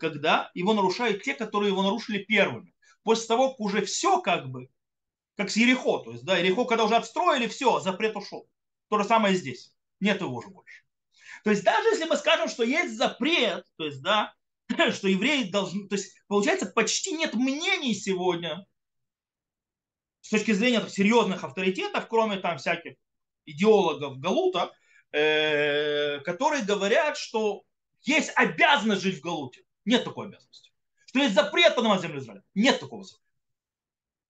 когда 0.00 0.50
его 0.54 0.72
нарушают 0.72 1.22
те, 1.22 1.34
которые 1.34 1.70
его 1.70 1.82
нарушили 1.82 2.24
первыми. 2.24 2.72
После 3.02 3.26
того, 3.28 3.50
как 3.50 3.60
уже 3.60 3.84
все 3.84 4.20
как 4.20 4.48
бы, 4.48 4.68
как 5.36 5.50
с 5.50 5.56
Ерехо. 5.56 5.98
То 5.98 6.12
есть, 6.12 6.24
да, 6.24 6.38
Ерехо, 6.38 6.64
когда 6.64 6.84
уже 6.84 6.96
отстроили, 6.96 7.46
все, 7.46 7.80
запрет 7.80 8.16
ушел. 8.16 8.48
То 8.88 8.98
же 8.98 9.04
самое 9.04 9.34
здесь. 9.34 9.72
Нет 10.00 10.20
его 10.20 10.34
уже 10.34 10.48
больше. 10.48 10.82
То 11.44 11.50
есть, 11.50 11.64
даже 11.64 11.88
если 11.88 12.04
мы 12.04 12.16
скажем, 12.16 12.48
что 12.48 12.64
есть 12.64 12.96
запрет, 12.96 13.64
то 13.76 13.84
есть, 13.86 14.02
да, 14.02 14.34
что 14.92 15.08
евреи 15.08 15.50
должны, 15.50 15.88
то 15.88 15.96
есть, 15.96 16.12
получается, 16.26 16.66
почти 16.66 17.12
нет 17.12 17.34
мнений 17.34 17.94
сегодня 17.94 18.66
с 20.20 20.28
точки 20.30 20.52
зрения 20.52 20.80
так, 20.80 20.90
серьезных 20.90 21.44
авторитетов, 21.44 22.08
кроме 22.08 22.38
там 22.38 22.58
всяких 22.58 22.94
идеологов 23.44 24.18
Галута, 24.18 24.72
э, 25.12 26.18
которые 26.20 26.64
говорят, 26.64 27.16
что 27.16 27.62
есть 28.02 28.32
обязанность 28.34 29.02
жить 29.02 29.18
в 29.18 29.22
Галуте. 29.22 29.62
Нет 29.84 30.04
такой 30.04 30.26
обязанности. 30.26 30.72
Что 31.06 31.20
есть 31.20 31.34
запрет 31.34 31.76
поднимать 31.76 32.02
землю 32.02 32.18
Израиля. 32.18 32.42
Нет 32.54 32.80
такого 32.80 33.04
запрета. 33.04 33.24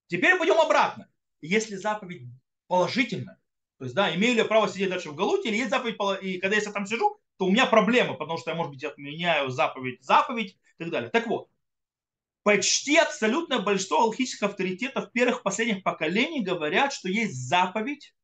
Теперь 0.09 0.39
пойдем 0.39 0.61
обратно. 0.61 1.11
Если 1.41 1.77
заповедь 1.77 2.29
положительная, 2.67 3.41
то 3.79 3.85
есть, 3.85 3.95
да, 3.95 4.15
имею 4.15 4.35
ли 4.35 4.39
я 4.39 4.45
право 4.45 4.69
сидеть 4.69 4.91
дальше 4.91 5.11
в 5.11 5.15
Галуте, 5.15 5.49
или 5.49 5.57
есть 5.57 5.71
заповедь, 5.71 5.97
и 6.23 6.39
когда 6.39 6.57
я 6.57 6.73
там 6.73 6.87
сижу, 6.87 7.19
то 7.39 7.47
у 7.47 7.51
меня 7.51 7.67
проблема, 7.67 8.15
потому 8.15 8.39
что 8.39 8.51
я, 8.51 8.57
может 8.57 8.73
быть, 8.73 8.85
отменяю 8.85 9.51
заповедь, 9.51 10.03
заповедь 10.03 10.57
и 10.79 10.85
так 10.85 10.91
далее. 10.91 11.11
Так 11.11 11.27
вот, 11.27 11.49
почти 12.43 12.97
абсолютное 12.97 13.59
большинство 13.59 14.03
алхимических 14.03 14.45
авторитетов 14.45 15.13
первых 15.13 15.43
последних 15.43 15.83
поколений 15.83 16.41
говорят, 16.41 16.93
что 16.93 17.09
есть 17.09 17.37
заповедь 17.49 18.15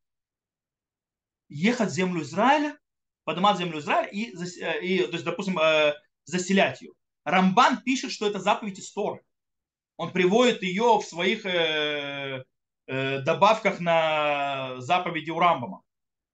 ехать 1.48 1.90
в 1.90 1.94
землю 1.94 2.22
Израиля 2.22 2.78
поднимать 3.24 3.58
землю 3.58 3.78
Израиля 3.78 4.08
и, 4.08 4.34
э, 4.34 4.80
и 4.82 4.98
то 5.04 5.12
есть, 5.12 5.24
допустим, 5.24 5.58
э, 5.58 5.94
заселять 6.24 6.80
ее. 6.80 6.92
Рамбан 7.24 7.82
пишет, 7.82 8.10
что 8.10 8.26
это 8.26 8.40
заповедь 8.40 8.78
из. 8.78 8.92
Он 9.96 10.12
приводит 10.12 10.62
ее 10.62 10.98
в 10.98 11.02
своих 11.02 11.46
э, 11.46 12.44
добавках 12.86 13.80
на 13.80 14.80
заповеди 14.80 15.30
у 15.30 15.38
Рамбама, 15.38 15.82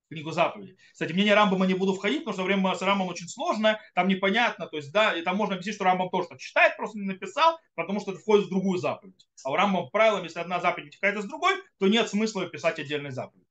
книгу 0.09 0.31
заповедей. 0.31 0.77
Кстати, 0.93 1.13
мнение 1.13 1.35
Рамбама 1.35 1.67
не 1.67 1.75
буду 1.75 1.95
входить, 1.95 2.21
потому 2.21 2.35
что 2.35 2.45
время 2.45 2.75
с 2.75 2.83
Рамбамом 2.83 3.09
очень 3.09 3.29
сложное, 3.29 3.81
там 3.95 4.09
непонятно, 4.09 4.67
то 4.67 4.77
есть, 4.77 4.93
да, 4.93 5.15
и 5.15 5.23
там 5.23 5.37
можно 5.37 5.55
объяснить, 5.55 5.75
что 5.75 5.85
Рамбам 5.85 6.11
тоже 6.11 6.29
так 6.29 6.39
читает, 6.39 6.77
просто 6.77 6.99
не 6.99 7.07
написал, 7.07 7.59
потому 7.75 8.01
что 8.01 8.13
это 8.13 8.21
входит 8.21 8.47
в 8.47 8.51
другую 8.51 8.79
заповедь. 8.79 9.29
А 9.45 9.51
у 9.51 9.55
Рамбама 9.55 9.89
правилам, 9.89 10.25
если 10.25 10.41
одна 10.41 10.61
заповедь 10.61 10.87
вытекает 10.87 11.19
из 11.19 11.25
другой, 11.27 11.55
то 11.79 11.89
нет 11.89 12.09
смысла 12.09 12.47
писать 12.47 12.79
отдельной 12.79 13.11
заповедь. 13.11 13.47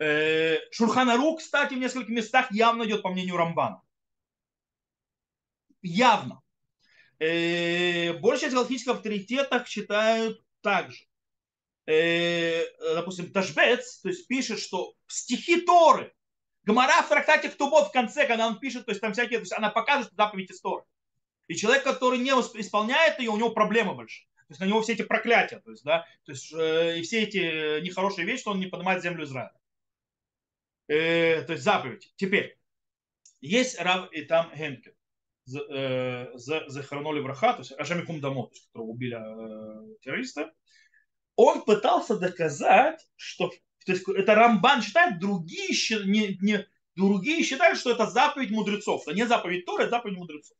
Э, 0.00 0.56
Шурханару, 0.72 1.36
кстати, 1.36 1.74
в 1.74 1.78
нескольких 1.78 2.08
местах 2.08 2.50
явно 2.50 2.84
идет 2.84 3.02
по 3.02 3.10
мнению 3.10 3.36
Рамбана. 3.36 3.82
Явно. 5.82 6.40
Э, 7.18 8.14
большая 8.14 8.48
часть 8.48 8.54
галактических 8.54 8.92
авторитетов 8.92 9.68
считают 9.68 10.42
так 10.62 10.90
же. 10.90 11.04
Э, 11.90 12.94
допустим, 12.94 13.32
Ташбец, 13.32 14.00
то 14.00 14.08
есть 14.08 14.26
пишет, 14.28 14.60
что 14.60 14.94
стихи 15.06 15.60
Торы, 15.60 16.12
Гамара 16.64 17.02
в 17.02 17.08
трактате 17.08 17.48
Ктубот 17.48 17.88
в 17.88 17.92
конце, 17.92 18.26
когда 18.26 18.46
он 18.46 18.58
пишет, 18.58 18.84
то 18.84 18.90
есть 18.90 19.00
там 19.00 19.12
всякие, 19.12 19.38
то 19.38 19.42
есть 19.42 19.52
она 19.52 19.70
показывает 19.70 20.14
заповедь 20.14 20.52
Торы. 20.62 20.84
И 21.48 21.56
человек, 21.56 21.82
который 21.82 22.18
не 22.18 22.30
исполняет 22.30 23.18
ее, 23.18 23.30
у 23.30 23.36
него 23.36 23.50
проблемы 23.50 23.94
большие. 23.94 24.26
То 24.36 24.52
есть 24.52 24.60
на 24.60 24.66
него 24.66 24.82
все 24.82 24.92
эти 24.92 25.02
проклятия, 25.02 25.60
то 25.60 25.70
есть, 25.70 25.84
да, 25.84 26.06
то 26.24 26.32
есть 26.32 26.52
э, 26.52 26.98
и 26.98 27.02
все 27.02 27.22
эти 27.22 27.80
нехорошие 27.80 28.26
вещи, 28.26 28.42
что 28.42 28.50
он 28.50 28.60
не 28.60 28.66
поднимает 28.66 29.02
землю 29.02 29.24
Израиля. 29.24 29.52
Э, 30.88 31.42
то 31.42 31.52
есть 31.52 31.64
заповедь. 31.64 32.12
Теперь, 32.16 32.58
есть 33.40 33.80
Рав 33.80 34.12
и 34.12 34.22
там 34.22 34.52
Хенкин 34.54 34.92
захоронули 35.46 37.20
враха, 37.20 37.54
то 37.54 37.60
есть 37.60 37.72
Ашамикум 37.72 38.20
Дамо, 38.20 38.48
которого 38.48 38.88
убили 38.88 39.16
э, 39.16 39.96
террористы, 40.02 40.50
он 41.42 41.62
пытался 41.62 42.16
доказать, 42.16 43.06
что 43.16 43.50
то 43.86 43.92
есть 43.92 44.06
это 44.08 44.34
Рамбан 44.34 44.82
считает, 44.82 45.18
другие, 45.18 45.70
не, 46.04 46.36
не, 46.40 46.66
другие 46.94 47.42
считают, 47.42 47.78
что 47.78 47.90
это 47.90 48.06
заповедь 48.06 48.50
мудрецов. 48.50 49.02
Это 49.06 49.16
не 49.16 49.26
заповедь 49.26 49.64
Тора, 49.64 49.82
это 49.82 49.90
заповедь 49.90 50.18
мудрецов. 50.18 50.56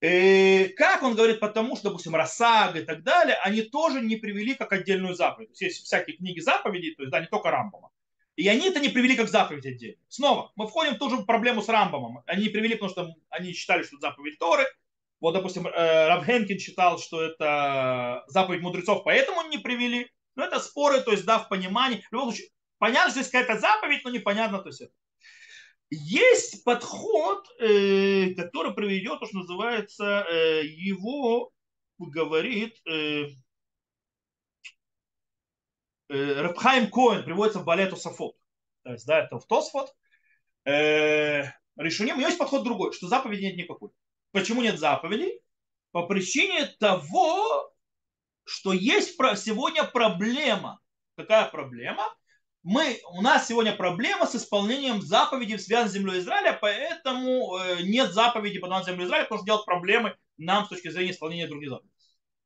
И 0.00 0.06
э, 0.06 0.68
как 0.70 1.02
он 1.02 1.14
говорит, 1.14 1.40
потому 1.40 1.76
что, 1.76 1.90
допустим, 1.90 2.16
Росаг 2.16 2.74
и 2.74 2.82
так 2.82 3.02
далее, 3.02 3.36
они 3.44 3.62
тоже 3.62 4.00
не 4.00 4.16
привели 4.16 4.54
как 4.54 4.72
отдельную 4.72 5.14
заповедь. 5.14 5.48
То 5.48 5.52
есть 5.52 5.62
есть 5.62 5.84
всякие 5.84 6.16
книги 6.16 6.40
заповедей, 6.40 6.94
то 6.94 7.02
есть 7.02 7.12
да, 7.12 7.20
не 7.20 7.26
только 7.26 7.50
Рамбама. 7.50 7.90
И 8.36 8.48
они 8.48 8.68
это 8.68 8.80
не 8.80 8.88
привели 8.88 9.16
как 9.16 9.28
заповедь 9.28 9.66
отдельно. 9.66 10.02
Снова, 10.08 10.52
мы 10.56 10.66
входим 10.66 10.94
в 10.94 10.98
ту 10.98 11.10
же 11.10 11.22
проблему 11.24 11.62
с 11.62 11.68
Рамбамом. 11.68 12.22
Они 12.26 12.44
не 12.44 12.48
привели, 12.48 12.74
потому 12.74 12.90
что 12.90 13.14
они 13.28 13.52
считали, 13.52 13.82
что 13.82 13.96
это 13.96 14.08
заповедь 14.08 14.38
Торы. 14.38 14.64
Вот, 15.20 15.32
допустим, 15.32 15.66
э, 15.66 16.06
Равхенкин 16.08 16.58
считал, 16.58 16.98
что 16.98 17.20
это 17.22 18.24
заповедь 18.28 18.62
мудрецов, 18.62 19.04
поэтому 19.04 19.42
не 19.48 19.58
привели. 19.58 20.10
Но 20.34 20.44
это 20.44 20.60
споры, 20.60 21.02
то 21.02 21.10
есть, 21.10 21.26
да, 21.26 21.38
в 21.38 21.48
понимании. 21.48 22.00
В 22.08 22.12
любом 22.12 22.30
случае, 22.30 22.48
понятно, 22.78 23.10
что 23.10 23.20
есть 23.20 23.30
какая-то 23.30 23.60
заповедь, 23.60 24.02
но 24.04 24.10
непонятно, 24.10 24.60
то 24.60 24.68
есть 24.68 24.80
это. 24.80 24.92
Есть 25.90 26.64
подход, 26.64 27.46
э, 27.58 28.34
который 28.34 28.72
приведет, 28.72 29.20
то, 29.20 29.26
что 29.26 29.38
называется, 29.38 30.24
э, 30.30 30.64
его 30.64 31.52
говорит 31.98 32.80
Рабхайм 36.08 36.90
Коэн 36.90 37.24
приводится 37.24 37.60
в 37.60 37.64
Балету 37.64 37.96
Сафот. 37.96 38.34
То 38.84 38.92
есть, 38.92 39.06
да, 39.06 39.20
это 39.24 39.38
в 39.38 39.46
Тосфот. 39.46 39.94
Решением 40.64 42.18
есть 42.18 42.38
подход 42.38 42.64
другой, 42.64 42.92
что 42.92 43.06
заповеди 43.06 43.44
нет 43.44 43.56
никакой. 43.56 43.90
Почему 44.32 44.62
нет 44.62 44.78
заповедей? 44.78 45.40
По 45.92 46.06
причине 46.06 46.66
того, 46.78 47.72
что 48.44 48.72
есть 48.72 49.16
сегодня 49.36 49.84
проблема. 49.84 50.80
Какая 51.16 51.46
проблема? 51.50 52.04
Мы, 52.62 53.00
у 53.12 53.22
нас 53.22 53.48
сегодня 53.48 53.74
проблема 53.74 54.26
с 54.26 54.34
исполнением 54.36 55.00
заповедей, 55.00 55.58
связанных 55.58 55.92
с 55.92 55.94
землей 55.94 56.18
Израиля, 56.20 56.58
поэтому 56.60 57.56
э, 57.56 57.82
нет 57.82 58.12
заповеди 58.12 58.58
по 58.58 58.66
землю 58.84 59.06
Израиля, 59.06 59.24
потому 59.24 59.38
что 59.38 59.46
делать 59.46 59.64
проблемы 59.64 60.14
нам 60.36 60.66
с 60.66 60.68
точки 60.68 60.90
зрения 60.90 61.12
исполнения 61.12 61.46
других 61.46 61.70
заповедей. 61.70 61.94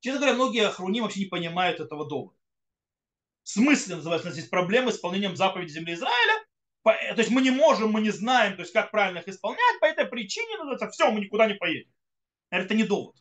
Честно 0.00 0.20
говоря, 0.20 0.36
многие 0.36 0.68
охруни 0.68 1.00
вообще 1.00 1.20
не 1.20 1.26
понимают 1.26 1.80
этого 1.80 2.08
довода 2.08 2.36
смысле 3.44 3.96
называется, 3.96 4.32
здесь 4.32 4.48
проблемы 4.48 4.90
с 4.90 4.96
исполнением 4.96 5.36
заповедей 5.36 5.72
земли 5.72 5.94
Израиля. 5.94 6.44
То 6.84 7.14
есть 7.16 7.30
мы 7.30 7.40
не 7.40 7.50
можем, 7.50 7.90
мы 7.90 8.02
не 8.02 8.10
знаем, 8.10 8.56
то 8.56 8.62
есть 8.62 8.72
как 8.72 8.90
правильно 8.90 9.18
их 9.18 9.28
исполнять, 9.28 9.80
по 9.80 9.86
этой 9.86 10.04
причине 10.04 10.58
называется, 10.58 10.90
все, 10.90 11.10
мы 11.10 11.20
никуда 11.20 11.46
не 11.46 11.54
поедем. 11.54 11.90
Это 12.50 12.74
не 12.74 12.84
довод. 12.84 13.16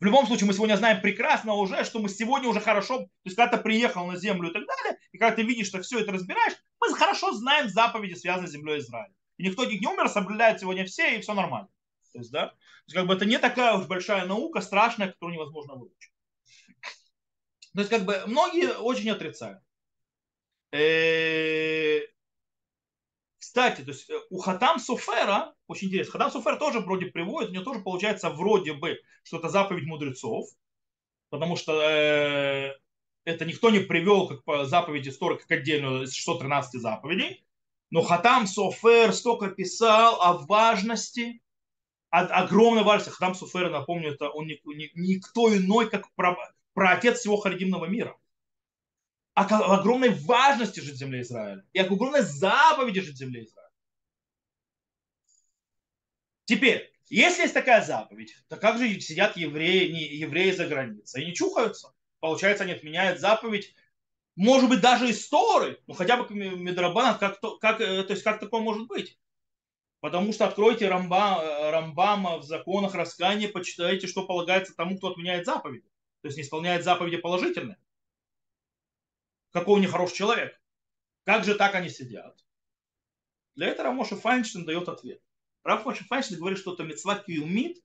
В 0.00 0.04
любом 0.04 0.26
случае, 0.26 0.46
мы 0.46 0.52
сегодня 0.52 0.76
знаем 0.76 1.00
прекрасно 1.00 1.54
уже, 1.54 1.82
что 1.84 1.98
мы 1.98 2.08
сегодня 2.08 2.48
уже 2.48 2.60
хорошо, 2.60 2.98
то 2.98 3.10
есть 3.24 3.36
когда 3.36 3.56
ты 3.56 3.62
приехал 3.62 4.06
на 4.06 4.16
землю 4.16 4.50
и 4.50 4.52
так 4.52 4.64
далее, 4.64 4.98
и 5.10 5.18
когда 5.18 5.34
ты 5.34 5.42
видишь, 5.42 5.66
что 5.66 5.82
все 5.82 6.00
это 6.00 6.12
разбираешь, 6.12 6.54
мы 6.78 6.94
хорошо 6.94 7.32
знаем 7.32 7.68
заповеди, 7.68 8.14
связанные 8.14 8.48
с 8.48 8.52
землей 8.52 8.78
Израиля. 8.78 9.12
И 9.38 9.44
никто 9.44 9.64
не 9.64 9.86
умер, 9.86 10.08
соблюдают 10.08 10.60
сегодня 10.60 10.84
все, 10.84 11.16
и 11.16 11.20
все 11.20 11.34
нормально. 11.34 11.68
То 12.12 12.18
есть, 12.18 12.30
да, 12.30 12.48
то 12.48 12.56
есть, 12.86 12.96
как 12.96 13.06
бы 13.06 13.14
это 13.14 13.24
не 13.24 13.38
такая 13.38 13.76
уж 13.76 13.86
большая 13.86 14.26
наука, 14.26 14.60
страшная, 14.60 15.08
которую 15.08 15.34
невозможно 15.34 15.74
выучить. 15.74 16.12
То 17.74 17.80
есть, 17.80 17.90
как 17.90 18.04
бы, 18.04 18.22
многие 18.26 18.76
очень 18.78 19.10
отрицают. 19.10 19.62
Кстати, 23.48 23.80
то 23.80 23.92
есть 23.92 24.10
э, 24.10 24.20
у 24.28 24.36
Хатам 24.36 24.78
Суфера, 24.78 25.54
очень 25.68 25.88
интересно, 25.88 26.12
Хатам 26.12 26.30
Суфер 26.30 26.58
тоже 26.58 26.80
вроде 26.80 27.06
приводит, 27.06 27.48
у 27.48 27.52
него 27.54 27.64
тоже 27.64 27.80
получается 27.80 28.28
вроде 28.28 28.74
бы, 28.74 29.00
что 29.22 29.38
это 29.38 29.48
заповедь 29.48 29.86
мудрецов, 29.86 30.50
потому 31.30 31.56
что 31.56 31.80
э, 31.80 32.74
это 33.24 33.46
никто 33.46 33.70
не 33.70 33.78
привел 33.78 34.28
как 34.28 34.44
по 34.44 34.66
заповеди 34.66 35.10
Торы, 35.12 35.38
как 35.38 35.50
отдельную 35.50 36.02
из 36.02 36.12
613 36.12 36.78
заповедей, 36.78 37.42
но 37.88 38.02
Хатам 38.02 38.46
Суфер 38.46 39.14
столько 39.14 39.48
писал 39.48 40.20
о 40.20 40.34
важности, 40.46 41.40
о, 42.10 42.20
огромной 42.26 42.82
важности. 42.82 43.14
Хатам 43.14 43.34
Суфер, 43.34 43.70
напомню, 43.70 44.12
это 44.12 44.28
он 44.28 44.46
никто 44.46 45.56
иной, 45.56 45.88
как 45.88 46.12
про 46.14 46.36
отец 46.74 47.20
всего 47.20 47.38
харидимного 47.38 47.86
мира. 47.86 48.14
О 49.38 49.78
огромной 49.78 50.10
важности 50.10 50.80
жить 50.80 50.94
в 50.94 50.98
земле 50.98 51.22
Израиля. 51.22 51.64
И 51.72 51.78
о 51.78 51.84
огромной 51.84 52.22
заповеди 52.22 53.00
жить 53.00 53.14
в 53.14 53.18
земле 53.18 53.44
Израиля. 53.44 53.70
Теперь, 56.44 56.92
если 57.08 57.42
есть 57.42 57.54
такая 57.54 57.84
заповедь, 57.84 58.34
то 58.48 58.56
как 58.56 58.78
же 58.78 59.00
сидят 59.00 59.36
евреи, 59.36 59.92
не, 59.92 60.02
евреи 60.16 60.50
за 60.50 60.66
границей 60.66 61.22
и 61.22 61.26
не 61.26 61.34
чухаются? 61.34 61.92
Получается, 62.20 62.64
они 62.64 62.72
отменяют 62.72 63.20
заповедь, 63.20 63.74
может 64.34 64.68
быть, 64.68 64.80
даже 64.80 65.10
истории, 65.10 65.78
ну 65.86 65.94
хотя 65.94 66.16
бы 66.16 66.34
Медрабан, 66.34 67.18
как, 67.18 67.40
как, 67.60 67.80
э, 67.80 68.02
то 68.04 68.12
есть 68.12 68.22
как 68.22 68.40
такое 68.40 68.60
может 68.60 68.86
быть? 68.86 69.18
Потому 70.00 70.32
что 70.32 70.46
откройте 70.46 70.88
Рамба, 70.88 71.42
э, 71.42 71.70
Рамбама 71.70 72.38
в 72.38 72.44
законах 72.44 72.94
раскаяния, 72.94 73.48
почитайте, 73.48 74.06
что 74.06 74.24
полагается 74.24 74.74
тому, 74.74 74.96
кто 74.96 75.08
отменяет 75.08 75.44
заповедь 75.44 75.84
то 76.22 76.28
есть 76.28 76.36
не 76.36 76.42
исполняет 76.42 76.84
заповеди 76.84 77.16
положительные. 77.18 77.76
Какой 79.50 79.78
у 79.78 79.82
них 79.82 79.92
человек. 80.12 80.60
Как 81.24 81.44
же 81.44 81.54
так 81.54 81.74
они 81.74 81.88
сидят? 81.88 82.38
Для 83.54 83.68
этого 83.68 83.88
Рамоша 83.88 84.16
Файнштейн 84.16 84.64
дает 84.64 84.88
ответ. 84.88 85.20
Рамоша 85.64 86.04
Файнштейн 86.04 86.38
говорит, 86.38 86.58
что 86.58 86.74
это 86.74 86.84
мецва 86.84 87.16
киумит 87.16 87.82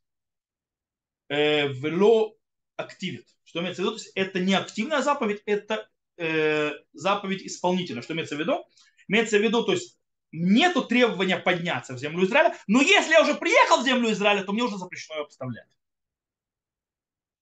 э, 1.30 1.68
вело 1.68 2.38
активит. 2.76 3.28
Что 3.44 3.62
имеется 3.62 3.82
в 3.82 3.86
виду? 3.86 3.96
То 3.96 4.02
есть 4.02 4.12
это 4.16 4.40
не 4.40 4.54
активная 4.54 5.02
заповедь, 5.02 5.42
это 5.46 5.90
э, 6.18 6.72
заповедь 6.94 7.46
исполнительная. 7.46 8.04
Что 8.04 8.14
имеется 8.14 8.36
в 8.36 8.40
виду? 8.40 8.66
Имеется 9.08 9.38
в 9.38 9.42
виду, 9.42 9.64
то 9.64 9.74
есть 9.74 10.00
нету 10.32 10.84
требования 10.84 11.38
подняться 11.38 11.94
в 11.94 12.00
землю 12.00 12.26
Израиля, 12.26 12.56
но 12.68 12.82
если 12.82 13.12
я 13.12 13.22
уже 13.22 13.36
приехал 13.36 13.82
в 13.82 13.86
землю 13.86 14.12
Израиля, 14.12 14.44
то 14.44 14.52
мне 14.52 14.64
уже 14.64 14.78
запрещено 14.78 15.20
ее 15.20 15.26
поставлять. 15.26 15.68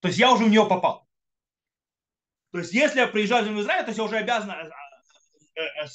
То 0.02 0.08
есть 0.08 0.20
я 0.20 0.34
уже 0.34 0.46
в 0.46 0.50
нее 0.50 0.66
попал. 0.68 1.08
То 2.52 2.60
есть 2.60 2.74
если 2.74 3.00
я 3.00 3.08
приезжаю 3.08 3.44
в 3.44 3.48
землю 3.48 3.62
Израиля, 3.62 3.84
то 3.84 3.90
есть 3.90 3.98
я 3.98 4.04
уже 4.04 4.18
обязан 4.18 4.52
э, 4.52 4.70
э, 5.56 5.86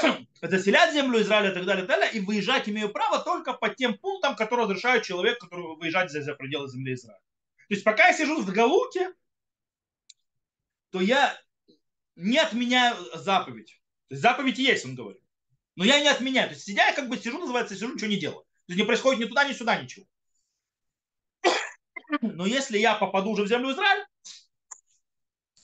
э, 0.00 0.24
заселять 0.48 0.94
землю 0.94 1.20
Израиля 1.20 1.50
и 1.50 1.54
так 1.54 1.66
далее, 1.66 1.84
и 1.84 1.86
так 1.86 1.98
далее, 1.98 2.14
и 2.14 2.20
выезжать 2.24 2.68
имею 2.68 2.90
право 2.90 3.18
только 3.22 3.52
по 3.52 3.68
тем 3.68 3.98
пунктам, 3.98 4.34
которые 4.34 4.66
разрешают 4.66 5.04
человеку, 5.04 5.46
который 5.46 5.76
выезжать 5.76 6.10
за, 6.10 6.22
за 6.22 6.34
пределы 6.34 6.68
земли 6.68 6.94
Израиля. 6.94 7.20
То 7.68 7.74
есть 7.74 7.84
пока 7.84 8.08
я 8.08 8.14
сижу 8.14 8.40
в 8.40 8.50
Галуте, 8.50 9.12
то 10.90 11.00
я 11.00 11.38
не 12.14 12.38
отменяю 12.38 12.96
заповедь. 13.14 13.80
То 14.08 14.14
есть 14.14 14.22
заповедь 14.22 14.58
есть, 14.58 14.84
он 14.86 14.94
говорит. 14.94 15.22
Но 15.74 15.84
я 15.84 16.00
не 16.00 16.08
отменяю. 16.08 16.48
То 16.48 16.54
есть 16.54 16.64
сидя, 16.64 16.86
я 16.86 16.94
как 16.94 17.08
бы 17.08 17.18
сижу, 17.18 17.38
называется, 17.38 17.74
сижу, 17.74 17.92
ничего 17.92 18.08
не 18.08 18.18
делаю. 18.18 18.40
То 18.40 18.72
есть 18.72 18.80
не 18.80 18.86
происходит 18.86 19.20
ни 19.20 19.28
туда, 19.28 19.44
ни 19.46 19.52
сюда 19.52 19.80
ничего. 19.82 20.06
Но 22.22 22.46
если 22.46 22.78
я 22.78 22.94
попаду 22.94 23.30
уже 23.30 23.42
в 23.42 23.48
землю 23.48 23.72
Израиль, 23.72 24.06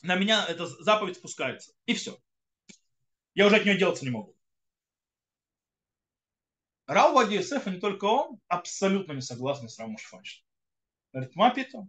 на 0.02 0.16
меня 0.16 0.44
эта 0.46 0.66
заповедь 0.66 1.16
спускается. 1.16 1.72
И 1.86 1.94
все. 1.94 2.18
Я 3.34 3.46
уже 3.46 3.56
от 3.56 3.64
нее 3.64 3.78
делаться 3.78 4.04
не 4.04 4.10
могу. 4.10 4.36
Рау 6.86 7.14
Вади 7.14 7.36
Йосеф, 7.36 7.66
и 7.66 7.70
не 7.70 7.80
только 7.80 8.04
он, 8.04 8.40
абсолютно 8.48 9.12
не 9.12 9.22
согласны 9.22 9.68
с 9.68 9.78
Рамом 9.78 9.98
Шфанштейном. 9.98 10.46
Говорит, 11.12 11.36
Мапито, 11.36 11.88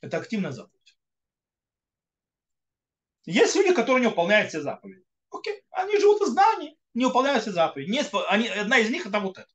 это 0.00 0.18
активная 0.18 0.52
заповедь. 0.52 0.96
Есть 3.24 3.56
люди, 3.56 3.74
которые 3.74 4.02
не 4.02 4.08
выполняют 4.08 4.50
все 4.50 4.60
заповеди. 4.60 5.04
Окей, 5.30 5.64
они 5.70 5.98
живут 5.98 6.20
в 6.20 6.26
знании, 6.26 6.76
не 6.92 7.06
выполняют 7.06 7.42
все 7.42 7.52
заповеди. 7.52 7.90
Не, 7.90 8.02
они, 8.28 8.48
одна 8.48 8.78
из 8.78 8.90
них 8.90 9.06
это 9.06 9.18
вот 9.18 9.38
это. 9.38 9.48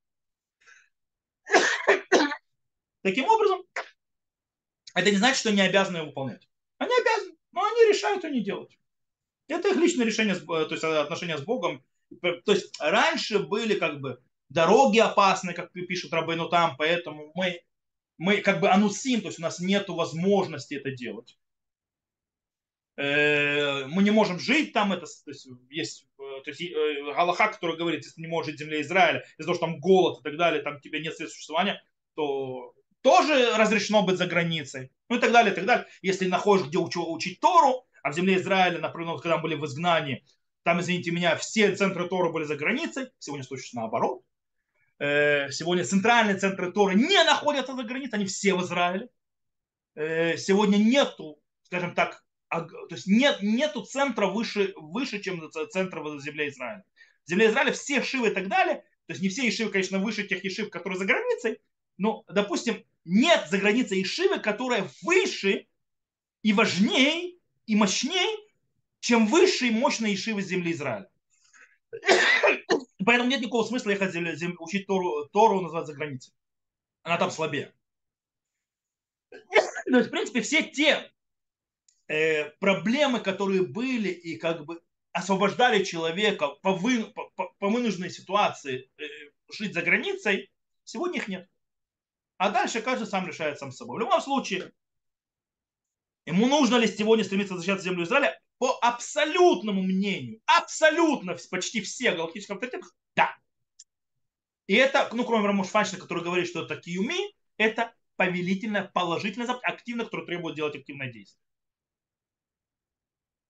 Таким 3.02 3.26
образом, 3.26 3.64
это 4.94 5.12
не 5.12 5.18
значит, 5.18 5.40
что 5.40 5.50
они 5.50 5.62
обязаны 5.62 6.04
выполнять. 6.04 6.50
Они 6.80 6.92
обязаны, 6.94 7.38
но 7.52 7.64
они 7.64 7.79
решают 7.90 8.24
и 8.26 8.30
не 8.32 8.42
делать. 8.42 8.78
Это 9.48 9.70
их 9.70 9.78
личное 9.78 10.06
решение, 10.06 10.36
то 10.36 10.68
есть 10.70 10.84
отношения 10.84 11.38
с 11.38 11.42
Богом. 11.42 11.84
То 12.22 12.52
есть 12.52 12.76
раньше 12.80 13.40
были 13.40 13.78
как 13.78 14.00
бы 14.00 14.22
дороги 14.50 15.00
опасные, 15.00 15.56
как 15.56 15.72
пишут 15.72 16.14
Рабейну 16.14 16.50
там, 16.50 16.76
поэтому 16.78 17.32
мы, 17.36 17.62
мы 18.18 18.38
как 18.42 18.60
бы 18.62 18.70
анусим, 18.70 19.22
то 19.22 19.28
есть 19.28 19.40
у 19.40 19.44
нас 19.44 19.60
нет 19.60 19.90
возможности 19.90 20.76
это 20.76 20.92
делать. 20.92 21.38
э, 22.98 23.86
мы 23.88 24.04
не 24.04 24.12
можем 24.12 24.40
жить 24.40 24.74
там, 24.74 24.92
это, 24.92 25.06
то 25.06 25.32
есть, 25.32 25.48
есть 25.70 26.08
то 26.18 26.44
есть, 26.46 26.62
э, 26.62 27.14
Галаха, 27.16 27.48
который 27.50 27.78
говорит, 27.78 28.02
если 28.04 28.16
ты 28.16 28.22
не 28.22 28.28
можешь 28.28 28.52
жить 28.52 28.60
в 28.60 28.64
земле 28.64 28.82
Израиля, 28.82 29.24
из-за 29.38 29.48
того, 29.48 29.56
что 29.56 29.66
там 29.66 29.80
голод 29.80 30.20
и 30.20 30.24
так 30.24 30.38
далее, 30.38 30.62
там 30.62 30.80
тебе 30.82 31.02
нет 31.02 31.16
средств 31.16 31.38
существования, 31.38 31.82
то 32.16 32.74
тоже 33.02 33.56
разрешено 33.58 34.04
быть 34.04 34.18
за 34.18 34.28
границей. 34.28 34.92
Ну 35.10 35.18
и 35.18 35.20
так 35.20 35.32
далее, 35.32 35.52
и 35.52 35.56
так 35.56 35.66
далее. 35.66 35.88
Если 36.02 36.28
находишь, 36.28 36.68
где 36.68 36.78
учить 36.78 37.40
Тору, 37.40 37.86
а 38.04 38.12
в 38.12 38.16
земле 38.16 38.38
Израиля, 38.38 38.80
например, 38.80 39.18
когда 39.18 39.38
мы 39.38 39.44
были 39.44 39.56
в 39.56 39.66
изгнании, 39.66 40.26
там, 40.64 40.82
извините 40.82 41.12
меня, 41.12 41.36
все 41.36 41.76
центры 41.76 42.08
Торы 42.08 42.32
были 42.32 42.44
за 42.44 42.56
границей, 42.56 43.08
сегодня 43.20 43.46
случится 43.46 43.78
наоборот. 43.78 44.24
Э, 45.00 45.50
сегодня 45.52 45.86
центральные 45.86 46.38
центры 46.38 46.72
Торы 46.72 46.96
не 46.96 47.24
находятся 47.24 47.76
за 47.76 47.84
границей, 47.84 48.18
они 48.18 48.26
все 48.26 48.54
в 48.54 48.64
Израиле. 48.64 49.10
Э, 49.96 50.38
сегодня 50.38 50.78
нету, 50.78 51.42
скажем 51.64 51.96
так, 51.96 52.24
то 52.50 52.68
есть 52.90 53.08
нет, 53.08 53.40
нету 53.42 53.84
центра 53.84 54.28
выше, 54.28 54.74
выше, 54.76 55.22
чем 55.22 55.50
центр 55.52 56.00
в 56.00 56.20
земле 56.20 56.50
Израиля. 56.50 56.84
В 57.26 57.30
земле 57.30 57.48
Израиля 57.48 57.72
все 57.72 58.02
шивы 58.02 58.30
и 58.30 58.34
так 58.34 58.48
далее, 58.48 58.84
то 59.06 59.14
есть 59.14 59.22
не 59.22 59.30
все 59.30 59.48
ишивы, 59.48 59.72
конечно, 59.72 60.00
выше 60.00 60.28
тех 60.28 60.44
ишив, 60.44 60.70
которые 60.70 60.98
за 61.00 61.06
границей, 61.06 61.60
но, 62.00 62.24
допустим, 62.30 62.84
нет 63.04 63.48
за 63.50 63.60
границей 63.60 64.02
ишивы, 64.02 64.40
которая 64.40 64.90
выше 65.04 65.68
и 66.42 66.54
важнее 66.54 67.36
и 67.68 67.76
мощнее, 67.76 68.38
чем 69.02 69.28
высшие 69.28 69.72
мощные 69.72 70.16
ишивы 70.16 70.42
земли 70.42 70.72
Израиля. 70.72 71.10
Поэтому 73.06 73.30
нет 73.30 73.42
никакого 73.42 73.66
смысла 73.66 73.92
ехать 73.92 74.14
зем... 74.14 74.56
учить 74.60 74.88
Тору, 74.88 75.28
Тору 75.32 75.62
называть 75.62 75.88
за 75.88 75.94
границей. 75.94 76.34
Она 77.04 77.18
там 77.18 77.32
слабее. 77.32 77.74
То 79.30 79.98
есть, 79.98 80.08
в 80.08 80.12
принципе, 80.12 80.42
все 80.42 80.64
те 80.64 81.12
э, 82.08 82.46
проблемы, 82.60 83.20
которые 83.20 83.66
были 83.66 84.10
и 84.10 84.38
как 84.38 84.66
бы 84.66 84.82
освобождали 85.12 85.84
человека 85.84 86.48
по, 86.62 86.74
вы, 86.74 87.06
по, 87.06 87.30
по, 87.36 87.50
по 87.60 87.70
вынужденной 87.70 88.10
ситуации 88.10 88.90
э, 88.98 89.04
жить 89.52 89.74
за 89.74 89.82
границей, 89.82 90.50
сегодня 90.86 91.20
их 91.20 91.28
нет. 91.28 91.50
А 92.40 92.52
дальше 92.52 92.82
каждый 92.82 93.06
сам 93.06 93.28
решает 93.28 93.60
сам 93.60 93.74
собой. 93.74 93.98
В 93.98 94.00
любом 94.00 94.22
случае, 94.22 94.72
ему 96.26 96.48
нужно 96.48 96.78
ли 96.78 96.88
сегодня 96.88 97.26
стремиться 97.26 97.58
защищать 97.58 97.84
землю 97.84 98.06
Израиля? 98.06 98.40
По 98.60 98.80
абсолютному 98.82 99.84
мнению, 99.84 100.40
абсолютно 100.46 101.36
почти 101.52 101.82
все 101.82 102.14
галактических 102.14 102.56
авторитетов, 102.56 102.90
да. 103.14 103.36
И 104.68 104.74
это, 104.74 105.10
ну, 105.12 105.26
кроме 105.26 105.48
Рамош 105.48 105.68
Фанчина, 105.68 106.00
который 106.00 106.24
говорит, 106.24 106.48
что 106.48 106.64
это 106.64 106.78
киюми, 106.78 107.36
это 107.58 107.94
повелительное, 108.16 108.86
положительное, 108.86 109.54
активное, 109.64 110.06
которое 110.06 110.26
требует 110.26 110.56
делать 110.56 110.78
активное 110.78 111.12
действие. 111.12 111.44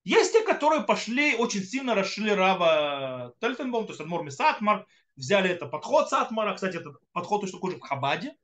Есть 0.03 0.33
те, 0.33 0.41
которые 0.41 0.81
пошли, 0.81 1.35
очень 1.35 1.63
сильно 1.63 1.93
расшили 1.93 2.31
Рава 2.31 3.35
Тельтенбом, 3.39 3.85
то 3.85 3.91
есть 3.91 4.01
Адмор 4.01 4.31
Сатмар, 4.31 4.87
взяли 5.15 5.51
это 5.51 5.67
подход 5.67 6.09
Сатмара, 6.09 6.55
кстати, 6.55 6.77
этот 6.77 6.95
подход 7.11 7.41
точно 7.41 7.57
такой 7.59 7.71
же 7.73 7.77
в 7.77 7.81
Хабаде, 7.81 8.35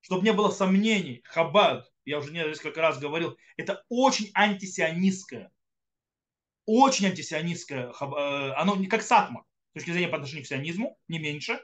чтобы 0.00 0.24
не 0.24 0.32
было 0.32 0.50
сомнений, 0.50 1.22
Хабад, 1.24 1.90
я 2.04 2.18
уже 2.18 2.32
несколько 2.32 2.80
раз 2.80 2.98
говорил, 2.98 3.36
это 3.56 3.84
очень 3.88 4.30
антисионистское, 4.34 5.50
очень 6.66 7.06
антисионистское, 7.06 7.88
э, 7.88 8.52
оно 8.56 8.76
не 8.76 8.86
как 8.86 9.02
Сатмар, 9.02 9.44
с 9.70 9.74
точки 9.74 9.90
зрения 9.90 10.08
по 10.08 10.16
отношению 10.16 10.44
к 10.44 10.48
сионизму, 10.48 10.98
не 11.08 11.18
меньше, 11.18 11.60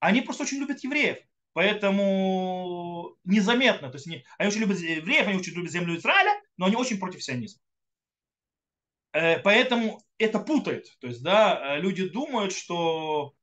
они 0.00 0.20
просто 0.20 0.44
очень 0.44 0.58
любят 0.58 0.82
евреев. 0.82 1.18
Поэтому 1.54 3.16
незаметно. 3.24 3.90
То 3.90 3.96
есть 3.96 4.06
они, 4.06 4.24
они 4.38 4.48
очень 4.48 4.60
любят 4.60 4.78
евреев, 4.78 5.26
они 5.26 5.38
очень 5.38 5.52
любят 5.52 5.70
землю 5.70 5.96
Израиля, 5.96 6.40
но 6.56 6.66
они 6.66 6.76
очень 6.76 6.98
против 6.98 7.22
сионизма. 7.22 7.60
Э, 9.12 9.38
поэтому 9.38 10.02
это 10.18 10.38
путает. 10.38 10.86
То 11.00 11.08
есть, 11.08 11.22
да, 11.22 11.76
люди 11.76 12.08
думают, 12.08 12.52
что 12.52 13.34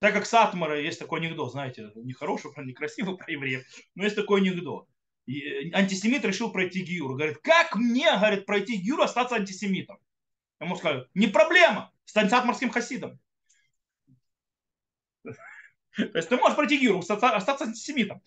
так 0.00 0.14
как 0.14 0.26
Сатмара 0.26 0.80
есть 0.80 0.98
такой 0.98 1.20
анекдот, 1.20 1.52
знаете, 1.52 1.90
нехороший, 1.96 2.50
некрасивый 2.64 3.16
про 3.16 3.30
евреев, 3.32 3.64
но 3.94 4.04
есть 4.04 4.16
такой 4.16 4.40
анекдот. 4.40 4.88
И 5.26 5.70
антисемит 5.74 6.24
решил 6.24 6.50
пройти 6.50 6.82
гиюр. 6.82 7.14
Говорит, 7.14 7.38
как 7.38 7.74
мне, 7.76 8.10
говорит, 8.16 8.46
пройти 8.46 8.76
гиюр, 8.76 9.00
остаться 9.02 9.36
антисемитом? 9.36 9.98
Ему 10.60 10.76
сказали, 10.76 11.06
не 11.14 11.26
проблема, 11.26 11.92
стань 12.04 12.30
сатмарским 12.30 12.70
хасидом. 12.70 13.18
То 15.22 15.32
есть 16.14 16.28
ты 16.28 16.36
можешь 16.36 16.56
пройти 16.56 16.78
гиюр, 16.78 17.00
остаться 17.00 17.64
антисемитом, 17.64 18.22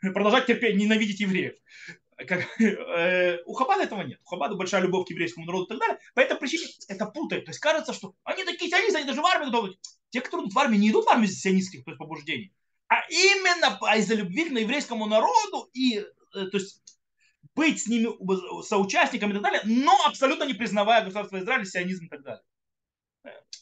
продолжать 0.00 0.46
терпеть, 0.46 0.76
ненавидеть 0.76 1.20
евреев 1.20 1.54
как, 2.16 2.60
э, 2.60 3.42
у 3.44 3.54
Хабада 3.54 3.84
этого 3.84 4.02
нет. 4.02 4.20
У 4.24 4.28
Хабада 4.28 4.54
большая 4.54 4.82
любовь 4.82 5.06
к 5.06 5.10
еврейскому 5.10 5.46
народу 5.46 5.66
и 5.66 5.68
так 5.68 5.78
далее. 5.78 5.98
По 6.14 6.20
этой 6.20 6.36
причине 6.36 6.66
это 6.88 7.06
путает. 7.06 7.44
То 7.44 7.50
есть 7.50 7.60
кажется, 7.60 7.92
что 7.92 8.14
они 8.24 8.44
такие 8.44 8.70
сионисты, 8.70 8.98
они 8.98 9.06
даже 9.06 9.20
в 9.20 9.26
армию 9.26 9.50
готовы. 9.50 9.76
Те, 10.14 10.20
которые 10.20 10.46
идут 10.46 10.54
в 10.54 10.58
армию, 10.58 10.80
не 10.80 10.90
идут 10.90 11.06
в 11.06 11.08
армию 11.08 11.28
из 11.28 11.40
сионистских 11.40 11.84
то 11.84 11.90
есть, 11.90 11.98
побуждений, 11.98 12.54
а 12.88 13.00
именно 13.10 13.78
из-за 13.96 14.14
любви 14.14 14.48
к 14.48 14.52
еврейскому 14.52 15.06
народу 15.06 15.68
и 15.74 15.98
э, 15.98 16.04
то 16.32 16.56
есть 16.56 16.82
быть 17.54 17.82
с 17.82 17.86
ними 17.86 18.08
соучастниками 18.62 19.30
и 19.30 19.34
так 19.34 19.42
далее, 19.42 19.62
но 19.64 19.94
абсолютно 20.06 20.44
не 20.44 20.54
признавая 20.54 21.02
государство 21.02 21.38
Израиля, 21.38 21.64
сионизм 21.64 22.06
и 22.06 22.08
так 22.08 22.22
далее. 22.22 22.42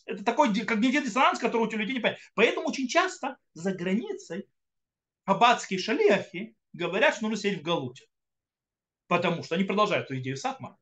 Это 0.06 0.24
такой, 0.24 0.48
не 0.48 1.02
диссонанс, 1.02 1.38
который 1.38 1.62
у 1.62 1.70
людей 1.70 1.94
не 1.94 2.00
понятно. 2.00 2.22
Поэтому 2.34 2.68
очень 2.68 2.88
часто 2.88 3.36
за 3.54 3.72
границей 3.72 4.46
аббатские 5.24 5.78
шалиахи 5.78 6.54
говорят, 6.72 7.14
что 7.14 7.24
нужно 7.24 7.38
сидеть 7.38 7.60
в 7.60 7.62
Галуте 7.62 8.06
потому 9.12 9.42
что 9.42 9.56
они 9.56 9.64
продолжают 9.64 10.06
эту 10.06 10.18
идею 10.18 10.38
Сатмара. 10.38 10.78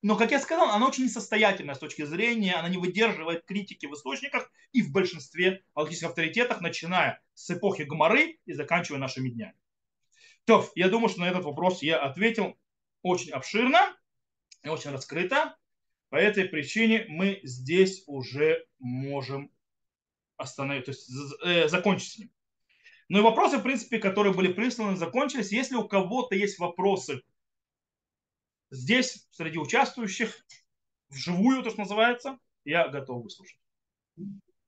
Но, 0.00 0.16
как 0.16 0.30
я 0.30 0.38
сказал, 0.38 0.70
она 0.70 0.86
очень 0.86 1.04
несостоятельная 1.04 1.74
с 1.74 1.80
точки 1.80 2.04
зрения, 2.04 2.54
она 2.54 2.68
не 2.68 2.76
выдерживает 2.76 3.44
критики 3.44 3.86
в 3.86 3.94
источниках 3.94 4.50
и 4.72 4.82
в 4.82 4.92
большинстве 4.92 5.64
алхимических 5.74 6.10
авторитетах, 6.10 6.60
начиная 6.60 7.20
с 7.34 7.50
эпохи 7.50 7.82
Гмары 7.82 8.38
и 8.46 8.52
заканчивая 8.52 9.00
нашими 9.00 9.28
днями. 9.28 9.54
То, 10.44 10.70
я 10.76 10.88
думаю, 10.88 11.08
что 11.08 11.20
на 11.20 11.28
этот 11.28 11.44
вопрос 11.44 11.82
я 11.82 11.98
ответил 11.98 12.56
очень 13.02 13.32
обширно 13.32 13.96
и 14.62 14.68
очень 14.68 14.92
раскрыто. 14.92 15.56
По 16.10 16.16
этой 16.16 16.44
причине 16.44 17.04
мы 17.08 17.40
здесь 17.42 18.04
уже 18.06 18.66
можем 18.78 19.50
остановить, 20.36 20.86
то 20.86 20.92
есть 20.92 21.10
э, 21.44 21.68
закончить 21.68 22.12
с 22.12 22.18
ним. 22.18 22.30
Ну 23.08 23.18
и 23.18 23.22
вопросы, 23.22 23.58
в 23.58 23.62
принципе, 23.62 23.98
которые 23.98 24.32
были 24.32 24.52
присланы, 24.52 24.96
закончились. 24.96 25.50
Если 25.50 25.74
у 25.74 25.88
кого-то 25.88 26.34
есть 26.34 26.58
вопросы 26.58 27.22
здесь, 28.70 29.26
среди 29.30 29.58
участвующих, 29.58 30.34
вживую, 31.08 31.62
то, 31.62 31.70
что 31.70 31.80
называется, 31.80 32.38
я 32.64 32.88
готов 32.88 33.24
выслушать. 33.24 33.58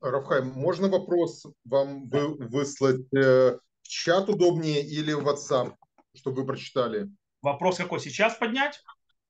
Рафхай, 0.00 0.42
можно 0.42 0.88
вопрос 0.88 1.44
вам 1.64 2.08
вы, 2.08 2.34
выслать 2.48 3.12
э, 3.14 3.58
в 3.82 3.88
чат 3.88 4.28
удобнее 4.30 4.82
или 4.82 5.12
в 5.12 5.28
WhatsApp, 5.28 5.74
чтобы 6.14 6.40
вы 6.40 6.46
прочитали? 6.46 7.10
Вопрос 7.42 7.76
какой? 7.76 8.00
Сейчас 8.00 8.36
поднять? 8.36 8.82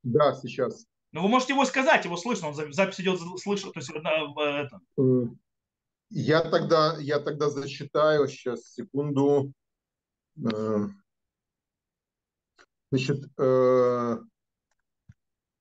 Да, 0.03 0.35
сейчас. 0.35 0.87
Ну, 1.13 1.23
вы 1.23 1.29
можете 1.29 1.55
его 1.55 1.65
сказать, 1.65 2.05
его 2.05 2.17
слышно, 2.17 2.49
он 2.49 2.73
запись 2.73 3.01
идет, 3.01 3.19
слышно, 3.41 3.73
то 3.73 3.81
есть 3.81 3.91
это. 3.91 4.81
Э, 4.97 5.03
я 6.11 6.43
тогда, 6.43 6.97
я 7.01 7.19
тогда 7.19 7.51
зачитаю, 7.51 8.29
сейчас, 8.29 8.73
секунду. 8.73 9.53
Э, 10.37 10.87
значит, 12.93 13.25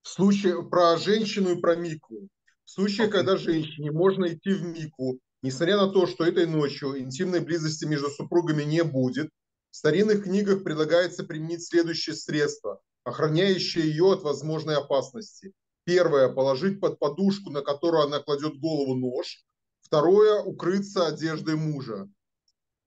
в 0.01 0.07
случае 0.07 0.67
про 0.67 0.97
женщину 0.97 1.51
и 1.51 1.61
про 1.61 1.75
мику. 1.75 2.27
В 2.65 2.69
случае, 2.69 3.07
когда 3.07 3.37
женщине 3.37 3.91
можно 3.91 4.33
идти 4.33 4.53
в 4.53 4.63
мику, 4.63 5.19
несмотря 5.41 5.77
на 5.77 5.89
то, 5.89 6.05
что 6.05 6.23
этой 6.23 6.45
ночью 6.45 6.99
интимной 6.99 7.39
близости 7.39 7.85
между 7.85 8.09
супругами 8.09 8.63
не 8.63 8.83
будет, 8.83 9.29
в 9.71 9.75
старинных 9.75 10.23
книгах 10.23 10.63
предлагается 10.63 11.23
применить 11.23 11.65
следующее 11.65 12.15
средство, 12.15 12.81
охраняющее 13.03 13.85
ее 13.85 14.13
от 14.13 14.23
возможной 14.23 14.77
опасности. 14.77 15.53
Первое– 15.83 16.29
положить 16.33 16.79
под 16.79 16.99
подушку, 16.99 17.49
на 17.49 17.61
которую 17.61 18.03
она 18.03 18.19
кладет 18.19 18.59
голову 18.59 18.95
нож. 18.95 19.43
Второе– 19.81 20.41
укрыться 20.43 21.07
одеждой 21.07 21.55
мужа 21.55 22.07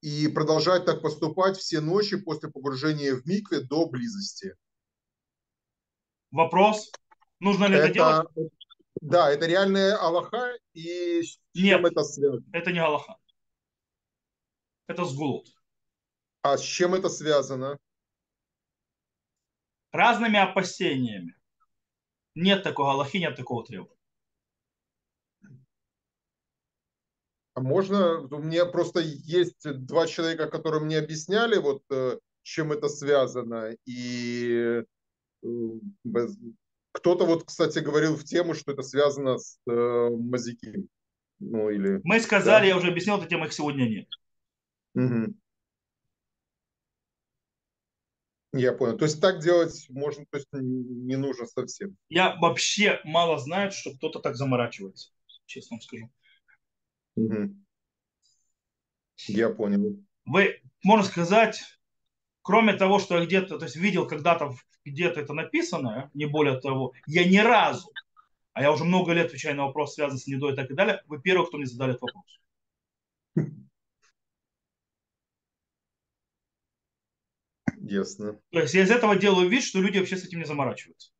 и 0.03 0.27
продолжать 0.27 0.85
так 0.85 1.01
поступать 1.01 1.57
все 1.57 1.79
ночи 1.79 2.17
после 2.17 2.49
погружения 2.49 3.15
в 3.15 3.25
микве 3.25 3.61
до 3.61 3.87
близости. 3.87 4.55
Вопрос? 6.31 6.91
Нужно 7.43 7.65
ли 7.65 7.75
это, 7.75 7.87
это 7.87 7.93
делать? 7.93 8.53
Да, 9.01 9.29
это 9.29 9.45
реальная 9.47 9.97
Аллаха, 9.97 10.53
и 10.73 11.21
с 11.21 11.37
чем 11.53 11.81
Нет, 11.81 11.85
это 11.85 12.03
связано? 12.03 12.45
это 12.53 12.71
не 12.71 12.79
Аллаха. 12.79 13.17
Это 14.87 15.03
сгулут. 15.03 15.49
А 16.41 16.57
с 16.57 16.61
чем 16.61 16.93
это 16.93 17.09
связано? 17.09 17.77
Разными 19.91 20.39
опасениями. 20.39 21.35
Нет 22.33 22.63
такого 22.63 22.91
Аллахи, 22.91 23.17
нет 23.17 23.35
такого 23.35 23.65
требования. 23.65 23.99
А 27.55 27.59
можно, 27.59 28.21
у 28.21 28.39
меня 28.39 28.65
просто 28.65 29.01
есть 29.01 29.69
два 29.85 30.07
человека, 30.07 30.49
которые 30.49 30.81
мне 30.81 30.97
объясняли, 30.97 31.57
вот 31.57 31.83
э, 31.91 32.19
чем 32.41 32.71
это 32.71 32.87
связано, 32.87 33.75
и 33.85 34.83
кто-то 36.93 37.25
вот, 37.25 37.43
кстати, 37.43 37.79
говорил 37.79 38.15
в 38.15 38.23
тему, 38.23 38.53
что 38.53 38.71
это 38.71 38.83
связано 38.83 39.37
с 39.39 39.59
э, 39.67 40.09
Мазиким. 40.11 40.87
Ну, 41.39 41.69
или... 41.69 41.99
Мы 42.03 42.19
сказали, 42.19 42.63
да? 42.63 42.67
я 42.67 42.77
уже 42.77 42.87
объяснил 42.87 43.17
эту 43.17 43.27
тему, 43.27 43.45
их 43.45 43.53
сегодня 43.53 43.89
нет. 43.89 44.07
Угу. 44.93 45.33
Я 48.53 48.73
понял. 48.73 48.97
То 48.97 49.05
есть 49.05 49.19
так 49.19 49.39
делать 49.41 49.87
можно, 49.89 50.25
то 50.29 50.37
есть 50.37 50.47
не 50.53 51.15
нужно 51.15 51.47
совсем. 51.47 51.97
Я 52.09 52.35
вообще 52.35 53.01
мало 53.03 53.39
знаю, 53.39 53.71
что 53.71 53.95
кто-то 53.95 54.19
так 54.19 54.35
заморачивается, 54.35 55.09
честно 55.47 55.75
вам 55.75 55.81
скажу. 55.81 56.11
Угу. 57.15 57.55
Я 59.27 59.49
понял. 59.49 59.99
Вы, 60.25 60.61
можно 60.83 61.05
сказать, 61.05 61.63
кроме 62.43 62.73
того, 62.73 62.99
что 62.99 63.17
я 63.17 63.25
где-то, 63.25 63.57
то 63.57 63.65
есть 63.65 63.75
видел 63.75 64.07
когда-то 64.07 64.55
где-то 64.85 65.21
это 65.21 65.33
написано, 65.33 66.09
не 66.13 66.25
более 66.25 66.59
того, 66.59 66.93
я 67.07 67.25
ни 67.25 67.37
разу, 67.37 67.91
а 68.53 68.61
я 68.61 68.71
уже 68.71 68.83
много 68.83 69.13
лет 69.13 69.27
отвечаю 69.27 69.55
на 69.55 69.65
вопрос, 69.65 69.95
связанный 69.95 70.19
с 70.19 70.27
недой 70.27 70.53
и 70.53 70.55
так 70.55 70.73
далее, 70.73 71.01
вы 71.07 71.21
первый, 71.21 71.47
кто 71.47 71.57
мне 71.57 71.65
задали 71.65 71.91
этот 71.91 72.03
вопрос. 72.03 72.39
Ясно. 77.83 78.39
То 78.51 78.61
есть 78.61 78.73
я 78.73 78.83
из 78.83 78.91
этого 78.91 79.15
делаю 79.15 79.49
вид, 79.49 79.63
что 79.63 79.79
люди 79.79 79.97
вообще 79.97 80.15
с 80.15 80.23
этим 80.23 80.39
не 80.39 80.45
заморачиваются. 80.45 81.11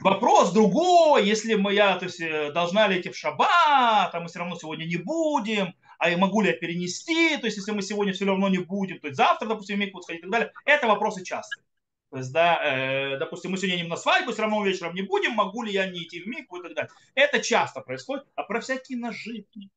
Вопрос 0.00 0.52
другой, 0.52 1.24
если 1.24 1.54
мы, 1.54 1.72
я, 1.72 1.96
то 1.96 2.06
есть, 2.06 2.20
э, 2.20 2.52
должна 2.52 2.88
ли 2.88 3.00
идти 3.00 3.10
в 3.10 3.16
шаббат, 3.16 4.12
а 4.12 4.20
мы 4.20 4.26
все 4.26 4.40
равно 4.40 4.56
сегодня 4.56 4.84
не 4.84 4.96
будем, 4.96 5.74
а 5.98 6.10
я 6.10 6.18
могу 6.18 6.40
ли 6.40 6.48
я 6.48 6.56
перенести, 6.56 7.36
то 7.36 7.46
есть, 7.46 7.56
если 7.56 7.70
мы 7.70 7.82
сегодня 7.82 8.12
все 8.12 8.24
равно 8.24 8.48
не 8.48 8.58
будем, 8.58 8.98
то 8.98 9.06
есть 9.06 9.16
завтра, 9.16 9.46
допустим, 9.46 9.78
миг 9.78 9.94
сходить 10.02 10.20
и 10.20 10.22
так 10.22 10.30
далее, 10.32 10.52
это 10.64 10.88
вопросы 10.88 11.24
частые. 11.24 11.64
То 12.12 12.18
есть, 12.18 12.30
да, 12.30 12.60
э, 12.62 13.16
допустим, 13.16 13.52
мы 13.52 13.56
сегодня 13.56 13.76
не 13.76 13.88
на 13.88 13.96
свадьбу, 13.96 14.32
все 14.32 14.42
равно 14.42 14.62
вечером 14.62 14.94
не 14.94 15.00
будем, 15.00 15.32
могу 15.32 15.62
ли 15.62 15.72
я 15.72 15.90
не 15.90 16.02
идти 16.02 16.20
в 16.20 16.26
микву 16.26 16.58
и 16.58 16.62
так 16.62 16.74
далее. 16.74 16.90
Это 17.14 17.40
часто 17.40 17.80
происходит, 17.80 18.26
а 18.34 18.42
про 18.42 18.60
всякие 18.60 18.98
наживки. 18.98 19.70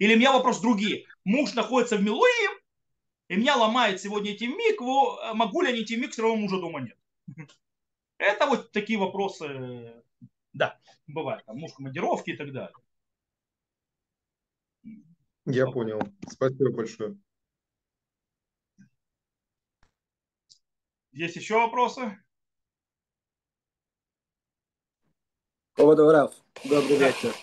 Или 0.00 0.16
у 0.16 0.18
меня 0.18 0.32
вопрос 0.32 0.60
другие. 0.60 1.06
Муж 1.22 1.54
находится 1.54 1.96
в 1.96 2.02
Милуим, 2.02 2.58
и 3.28 3.36
меня 3.36 3.54
ломает 3.54 4.00
сегодня 4.00 4.34
идти 4.34 4.48
в 4.48 4.56
микву, 4.56 5.16
могу 5.34 5.62
ли 5.62 5.70
я 5.70 5.76
не 5.76 5.84
идти 5.84 5.94
в 5.94 6.00
микву, 6.00 6.12
все 6.12 6.22
равно 6.22 6.38
мужа 6.38 6.58
дома 6.58 6.80
нет. 6.80 6.98
Это 8.18 8.46
вот 8.46 8.72
такие 8.72 8.98
вопросы, 8.98 10.02
да, 10.52 10.80
бывают. 11.06 11.44
Там 11.44 11.56
муж 11.56 11.72
командировки 11.72 12.30
и 12.30 12.36
так 12.36 12.52
далее. 12.52 12.74
Я 15.46 15.66
понял. 15.66 16.00
Спасибо 16.28 16.72
большое. 16.72 17.16
Есть 21.12 21.36
еще 21.36 21.56
вопросы? 21.56 22.18
Поводу 25.74 26.10
Раф. 26.10 26.34
Добрый 26.64 26.96
вечер. 26.96 27.34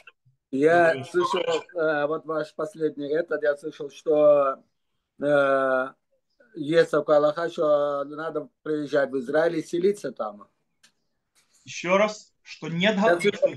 Я 0.49 0.93
Добрый 0.93 1.05
слышал, 1.05 1.63
э, 1.75 2.07
вот 2.07 2.25
ваш 2.25 2.55
последний 2.55 3.07
этот, 3.13 3.43
я 3.43 3.55
слышал, 3.55 3.91
что 3.91 4.63
э, 5.21 5.87
есть 6.55 6.89
такая 6.89 7.17
Аллаха, 7.17 7.47
что 7.51 8.03
надо 8.05 8.49
приезжать 8.63 9.11
в 9.11 9.19
Израиль 9.19 9.57
и 9.57 9.63
селиться 9.63 10.11
там. 10.11 10.47
Еще 11.63 11.95
раз, 11.95 12.33
что 12.41 12.69
нет 12.69 12.95
я 12.95 13.19
слышал, 13.19 13.49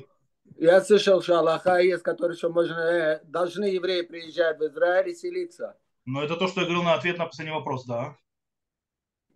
я 0.58 0.80
слышал, 0.82 1.22
что 1.22 1.38
Аллаха 1.38 1.78
есть, 1.78 2.02
который 2.02 2.36
что 2.36 2.50
можно, 2.50 2.78
э, 2.78 3.20
должны 3.24 3.64
евреи 3.64 4.02
приезжать 4.02 4.58
в 4.58 4.66
Израиль 4.66 5.08
и 5.08 5.14
селиться. 5.14 5.78
Ну, 6.04 6.20
это 6.20 6.36
то, 6.36 6.48
что 6.48 6.60
я 6.60 6.66
говорил 6.66 6.82
на 6.82 6.94
ответ 6.94 7.16
на 7.16 7.24
последний 7.24 7.54
вопрос, 7.54 7.86
да. 7.86 8.14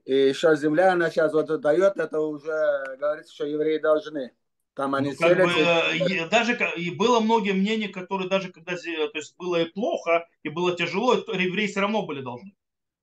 И 0.06 0.32
что 0.32 0.54
земля, 0.54 0.92
она 0.92 1.10
сейчас 1.10 1.32
вот 1.32 1.60
дает, 1.60 1.96
это 1.96 2.20
уже 2.20 2.96
говорится, 2.98 3.34
что 3.34 3.44
евреи 3.44 3.78
должны. 3.78 4.32
Там 4.74 4.94
они 4.94 5.10
ну, 5.10 5.16
как 5.16 5.36
бы, 5.36 5.50
и... 5.96 6.28
даже 6.28 6.56
и 6.76 6.90
было 6.90 7.18
многие 7.18 7.52
мнения, 7.52 7.88
которые 7.88 8.28
даже 8.28 8.52
когда 8.52 8.76
то 8.76 9.10
есть 9.14 9.36
было 9.36 9.62
и 9.62 9.64
плохо, 9.64 10.28
и 10.42 10.48
было 10.48 10.76
тяжело, 10.76 11.14
евреи 11.14 11.66
все 11.66 11.80
равно 11.80 12.06
были 12.06 12.22
должны. 12.22 12.50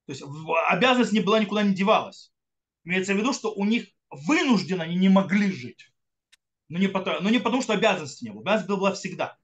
То 0.05 0.13
есть 0.13 0.23
обязанность 0.69 1.11
не 1.11 1.19
была 1.19 1.39
никуда 1.39 1.63
не 1.63 1.73
девалась. 1.73 2.31
Имеется 2.85 3.13
в 3.13 3.17
виду, 3.17 3.33
что 3.33 3.53
у 3.53 3.65
них 3.65 3.87
вынужденно 4.09 4.83
они 4.83 4.95
не 4.95 5.09
могли 5.09 5.51
жить. 5.51 5.91
Но 6.69 6.79
не, 6.79 6.87
потому, 6.87 7.21
но 7.21 7.29
не 7.29 7.39
потому, 7.39 7.61
что 7.61 7.73
обязанности 7.73 8.23
не 8.23 8.31
было. 8.31 8.41
Обязанность 8.41 8.69
была 8.69 8.93
всегда. 8.93 9.37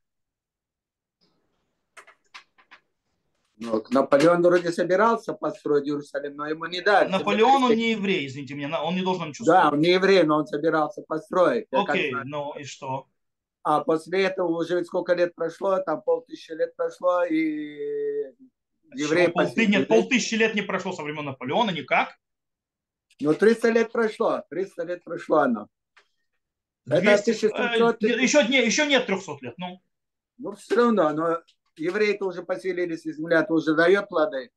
Ну, 3.61 3.83
Наполеон 3.89 4.41
вроде 4.41 4.71
собирался 4.71 5.33
построить 5.33 5.85
Иерусалим, 5.85 6.37
но 6.37 6.47
ему 6.47 6.65
не 6.67 6.79
дали. 6.79 7.09
Наполеон, 7.09 7.65
он 7.65 7.75
не 7.75 7.91
еврей, 7.91 8.25
извините 8.25 8.53
меня, 8.53 8.81
он 8.81 8.95
не 8.95 9.01
должен 9.01 9.29
ничего 9.29 9.47
Да, 9.47 9.69
он 9.69 9.81
не 9.81 9.89
еврей, 9.89 10.23
но 10.23 10.37
он 10.37 10.47
собирался 10.47 11.01
построить. 11.01 11.67
Окей, 11.71 12.13
okay, 12.13 12.21
ну 12.23 12.57
и 12.57 12.63
что? 12.63 13.07
А 13.63 13.81
после 13.81 14.23
этого 14.23 14.61
уже 14.61 14.85
сколько 14.85 15.13
лет 15.13 15.35
прошло, 15.35 15.77
там 15.79 16.01
полтысячи 16.01 16.53
лет 16.53 16.73
прошло, 16.77 17.25
и 17.25 18.33
евреи... 18.95 19.27
Полты, 19.27 19.67
нет, 19.67 19.89
полтысячи 19.89 20.35
лет 20.35 20.55
не 20.55 20.61
прошло 20.61 20.93
со 20.93 21.03
времен 21.03 21.25
Наполеона, 21.25 21.71
никак. 21.71 22.17
Ну, 23.19 23.33
300 23.33 23.69
лет 23.71 23.91
прошло, 23.91 24.41
300 24.49 24.83
лет 24.83 25.03
прошло 25.03 25.39
оно. 25.39 25.67
200, 26.85 27.03
Это 27.03 27.21
1700... 27.21 28.03
э, 28.03 28.23
еще, 28.23 28.47
не, 28.47 28.65
еще 28.65 28.87
нет 28.87 29.05
300 29.05 29.37
лет, 29.41 29.55
ну. 29.57 29.81
Ну, 30.37 30.55
все 30.55 30.75
равно, 30.75 31.09
но 31.11 31.41
евреи-то 31.79 32.25
уже 32.25 32.43
поселились, 32.43 33.05
и 33.05 33.13
земля-то 33.13 33.53
уже 33.53 33.75
дает 33.75 34.09
плоды. 34.09 34.51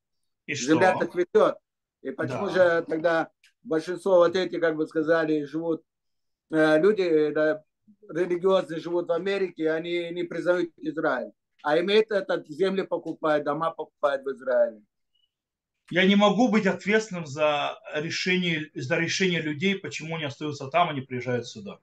И 0.46 0.54
Земля-то 0.54 1.06
цветет. 1.06 1.56
И 2.02 2.10
почему 2.10 2.46
да. 2.46 2.52
же 2.52 2.86
тогда 2.88 3.30
большинство 3.62 4.16
вот 4.16 4.34
эти, 4.34 4.58
как 4.58 4.76
бы 4.76 4.86
сказали, 4.86 5.44
живут, 5.44 5.82
э, 6.50 6.80
люди 6.80 7.30
да, 7.30 7.62
религиозные 8.08 8.80
живут 8.80 9.08
в 9.08 9.12
Америке, 9.12 9.70
они 9.70 10.10
не 10.10 10.24
признают 10.24 10.70
Израиль. 10.76 11.32
А 11.62 11.78
имеют 11.78 12.10
этот 12.10 12.48
земли 12.48 12.82
покупают, 12.82 13.44
дома 13.44 13.70
покупают 13.70 14.24
в 14.24 14.30
Израиле. 14.32 14.82
Я 15.90 16.06
не 16.06 16.16
могу 16.16 16.48
быть 16.48 16.66
ответственным 16.66 17.26
за 17.26 17.78
решение, 17.94 18.70
за 18.74 18.96
решение 18.96 19.40
людей, 19.40 19.78
почему 19.78 20.16
они 20.16 20.24
остаются 20.24 20.68
там, 20.68 20.94
не 20.94 21.02
приезжают 21.02 21.46
сюда. 21.46 21.78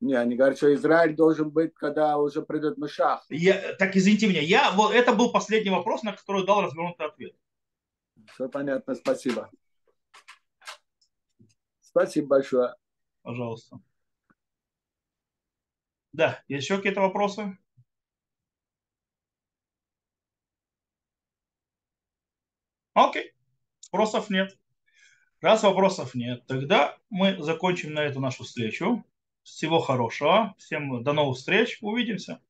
Не, 0.00 0.14
они 0.14 0.36
говорят, 0.36 0.56
что 0.56 0.72
Израиль 0.74 1.16
должен 1.16 1.50
быть, 1.50 1.74
когда 1.74 2.18
уже 2.18 2.42
придет 2.42 2.78
Мышах. 2.78 3.24
Я, 3.30 3.74
так 3.74 3.96
извините 3.96 4.28
меня, 4.28 4.40
я, 4.40 4.70
вот, 4.70 4.94
это 4.94 5.12
был 5.12 5.32
последний 5.32 5.70
вопрос, 5.70 6.04
на 6.04 6.12
который 6.12 6.46
дал 6.46 6.62
развернутый 6.62 7.06
ответ. 7.06 7.34
Все 8.34 8.48
понятно, 8.48 8.94
спасибо. 8.94 9.50
Спасибо 11.80 12.28
большое. 12.28 12.74
Пожалуйста. 13.22 13.80
Да, 16.12 16.42
еще 16.46 16.76
какие-то 16.76 17.00
вопросы? 17.00 17.58
Окей, 22.94 23.32
вопросов 23.90 24.30
нет. 24.30 24.56
Раз 25.40 25.62
вопросов 25.62 26.14
нет, 26.14 26.46
тогда 26.46 26.96
мы 27.10 27.40
закончим 27.42 27.94
на 27.94 28.00
эту 28.00 28.20
нашу 28.20 28.44
встречу. 28.44 29.04
Всего 29.48 29.80
хорошего. 29.80 30.54
Всем 30.58 31.02
до 31.02 31.12
новых 31.12 31.38
встреч. 31.38 31.78
Увидимся. 31.80 32.40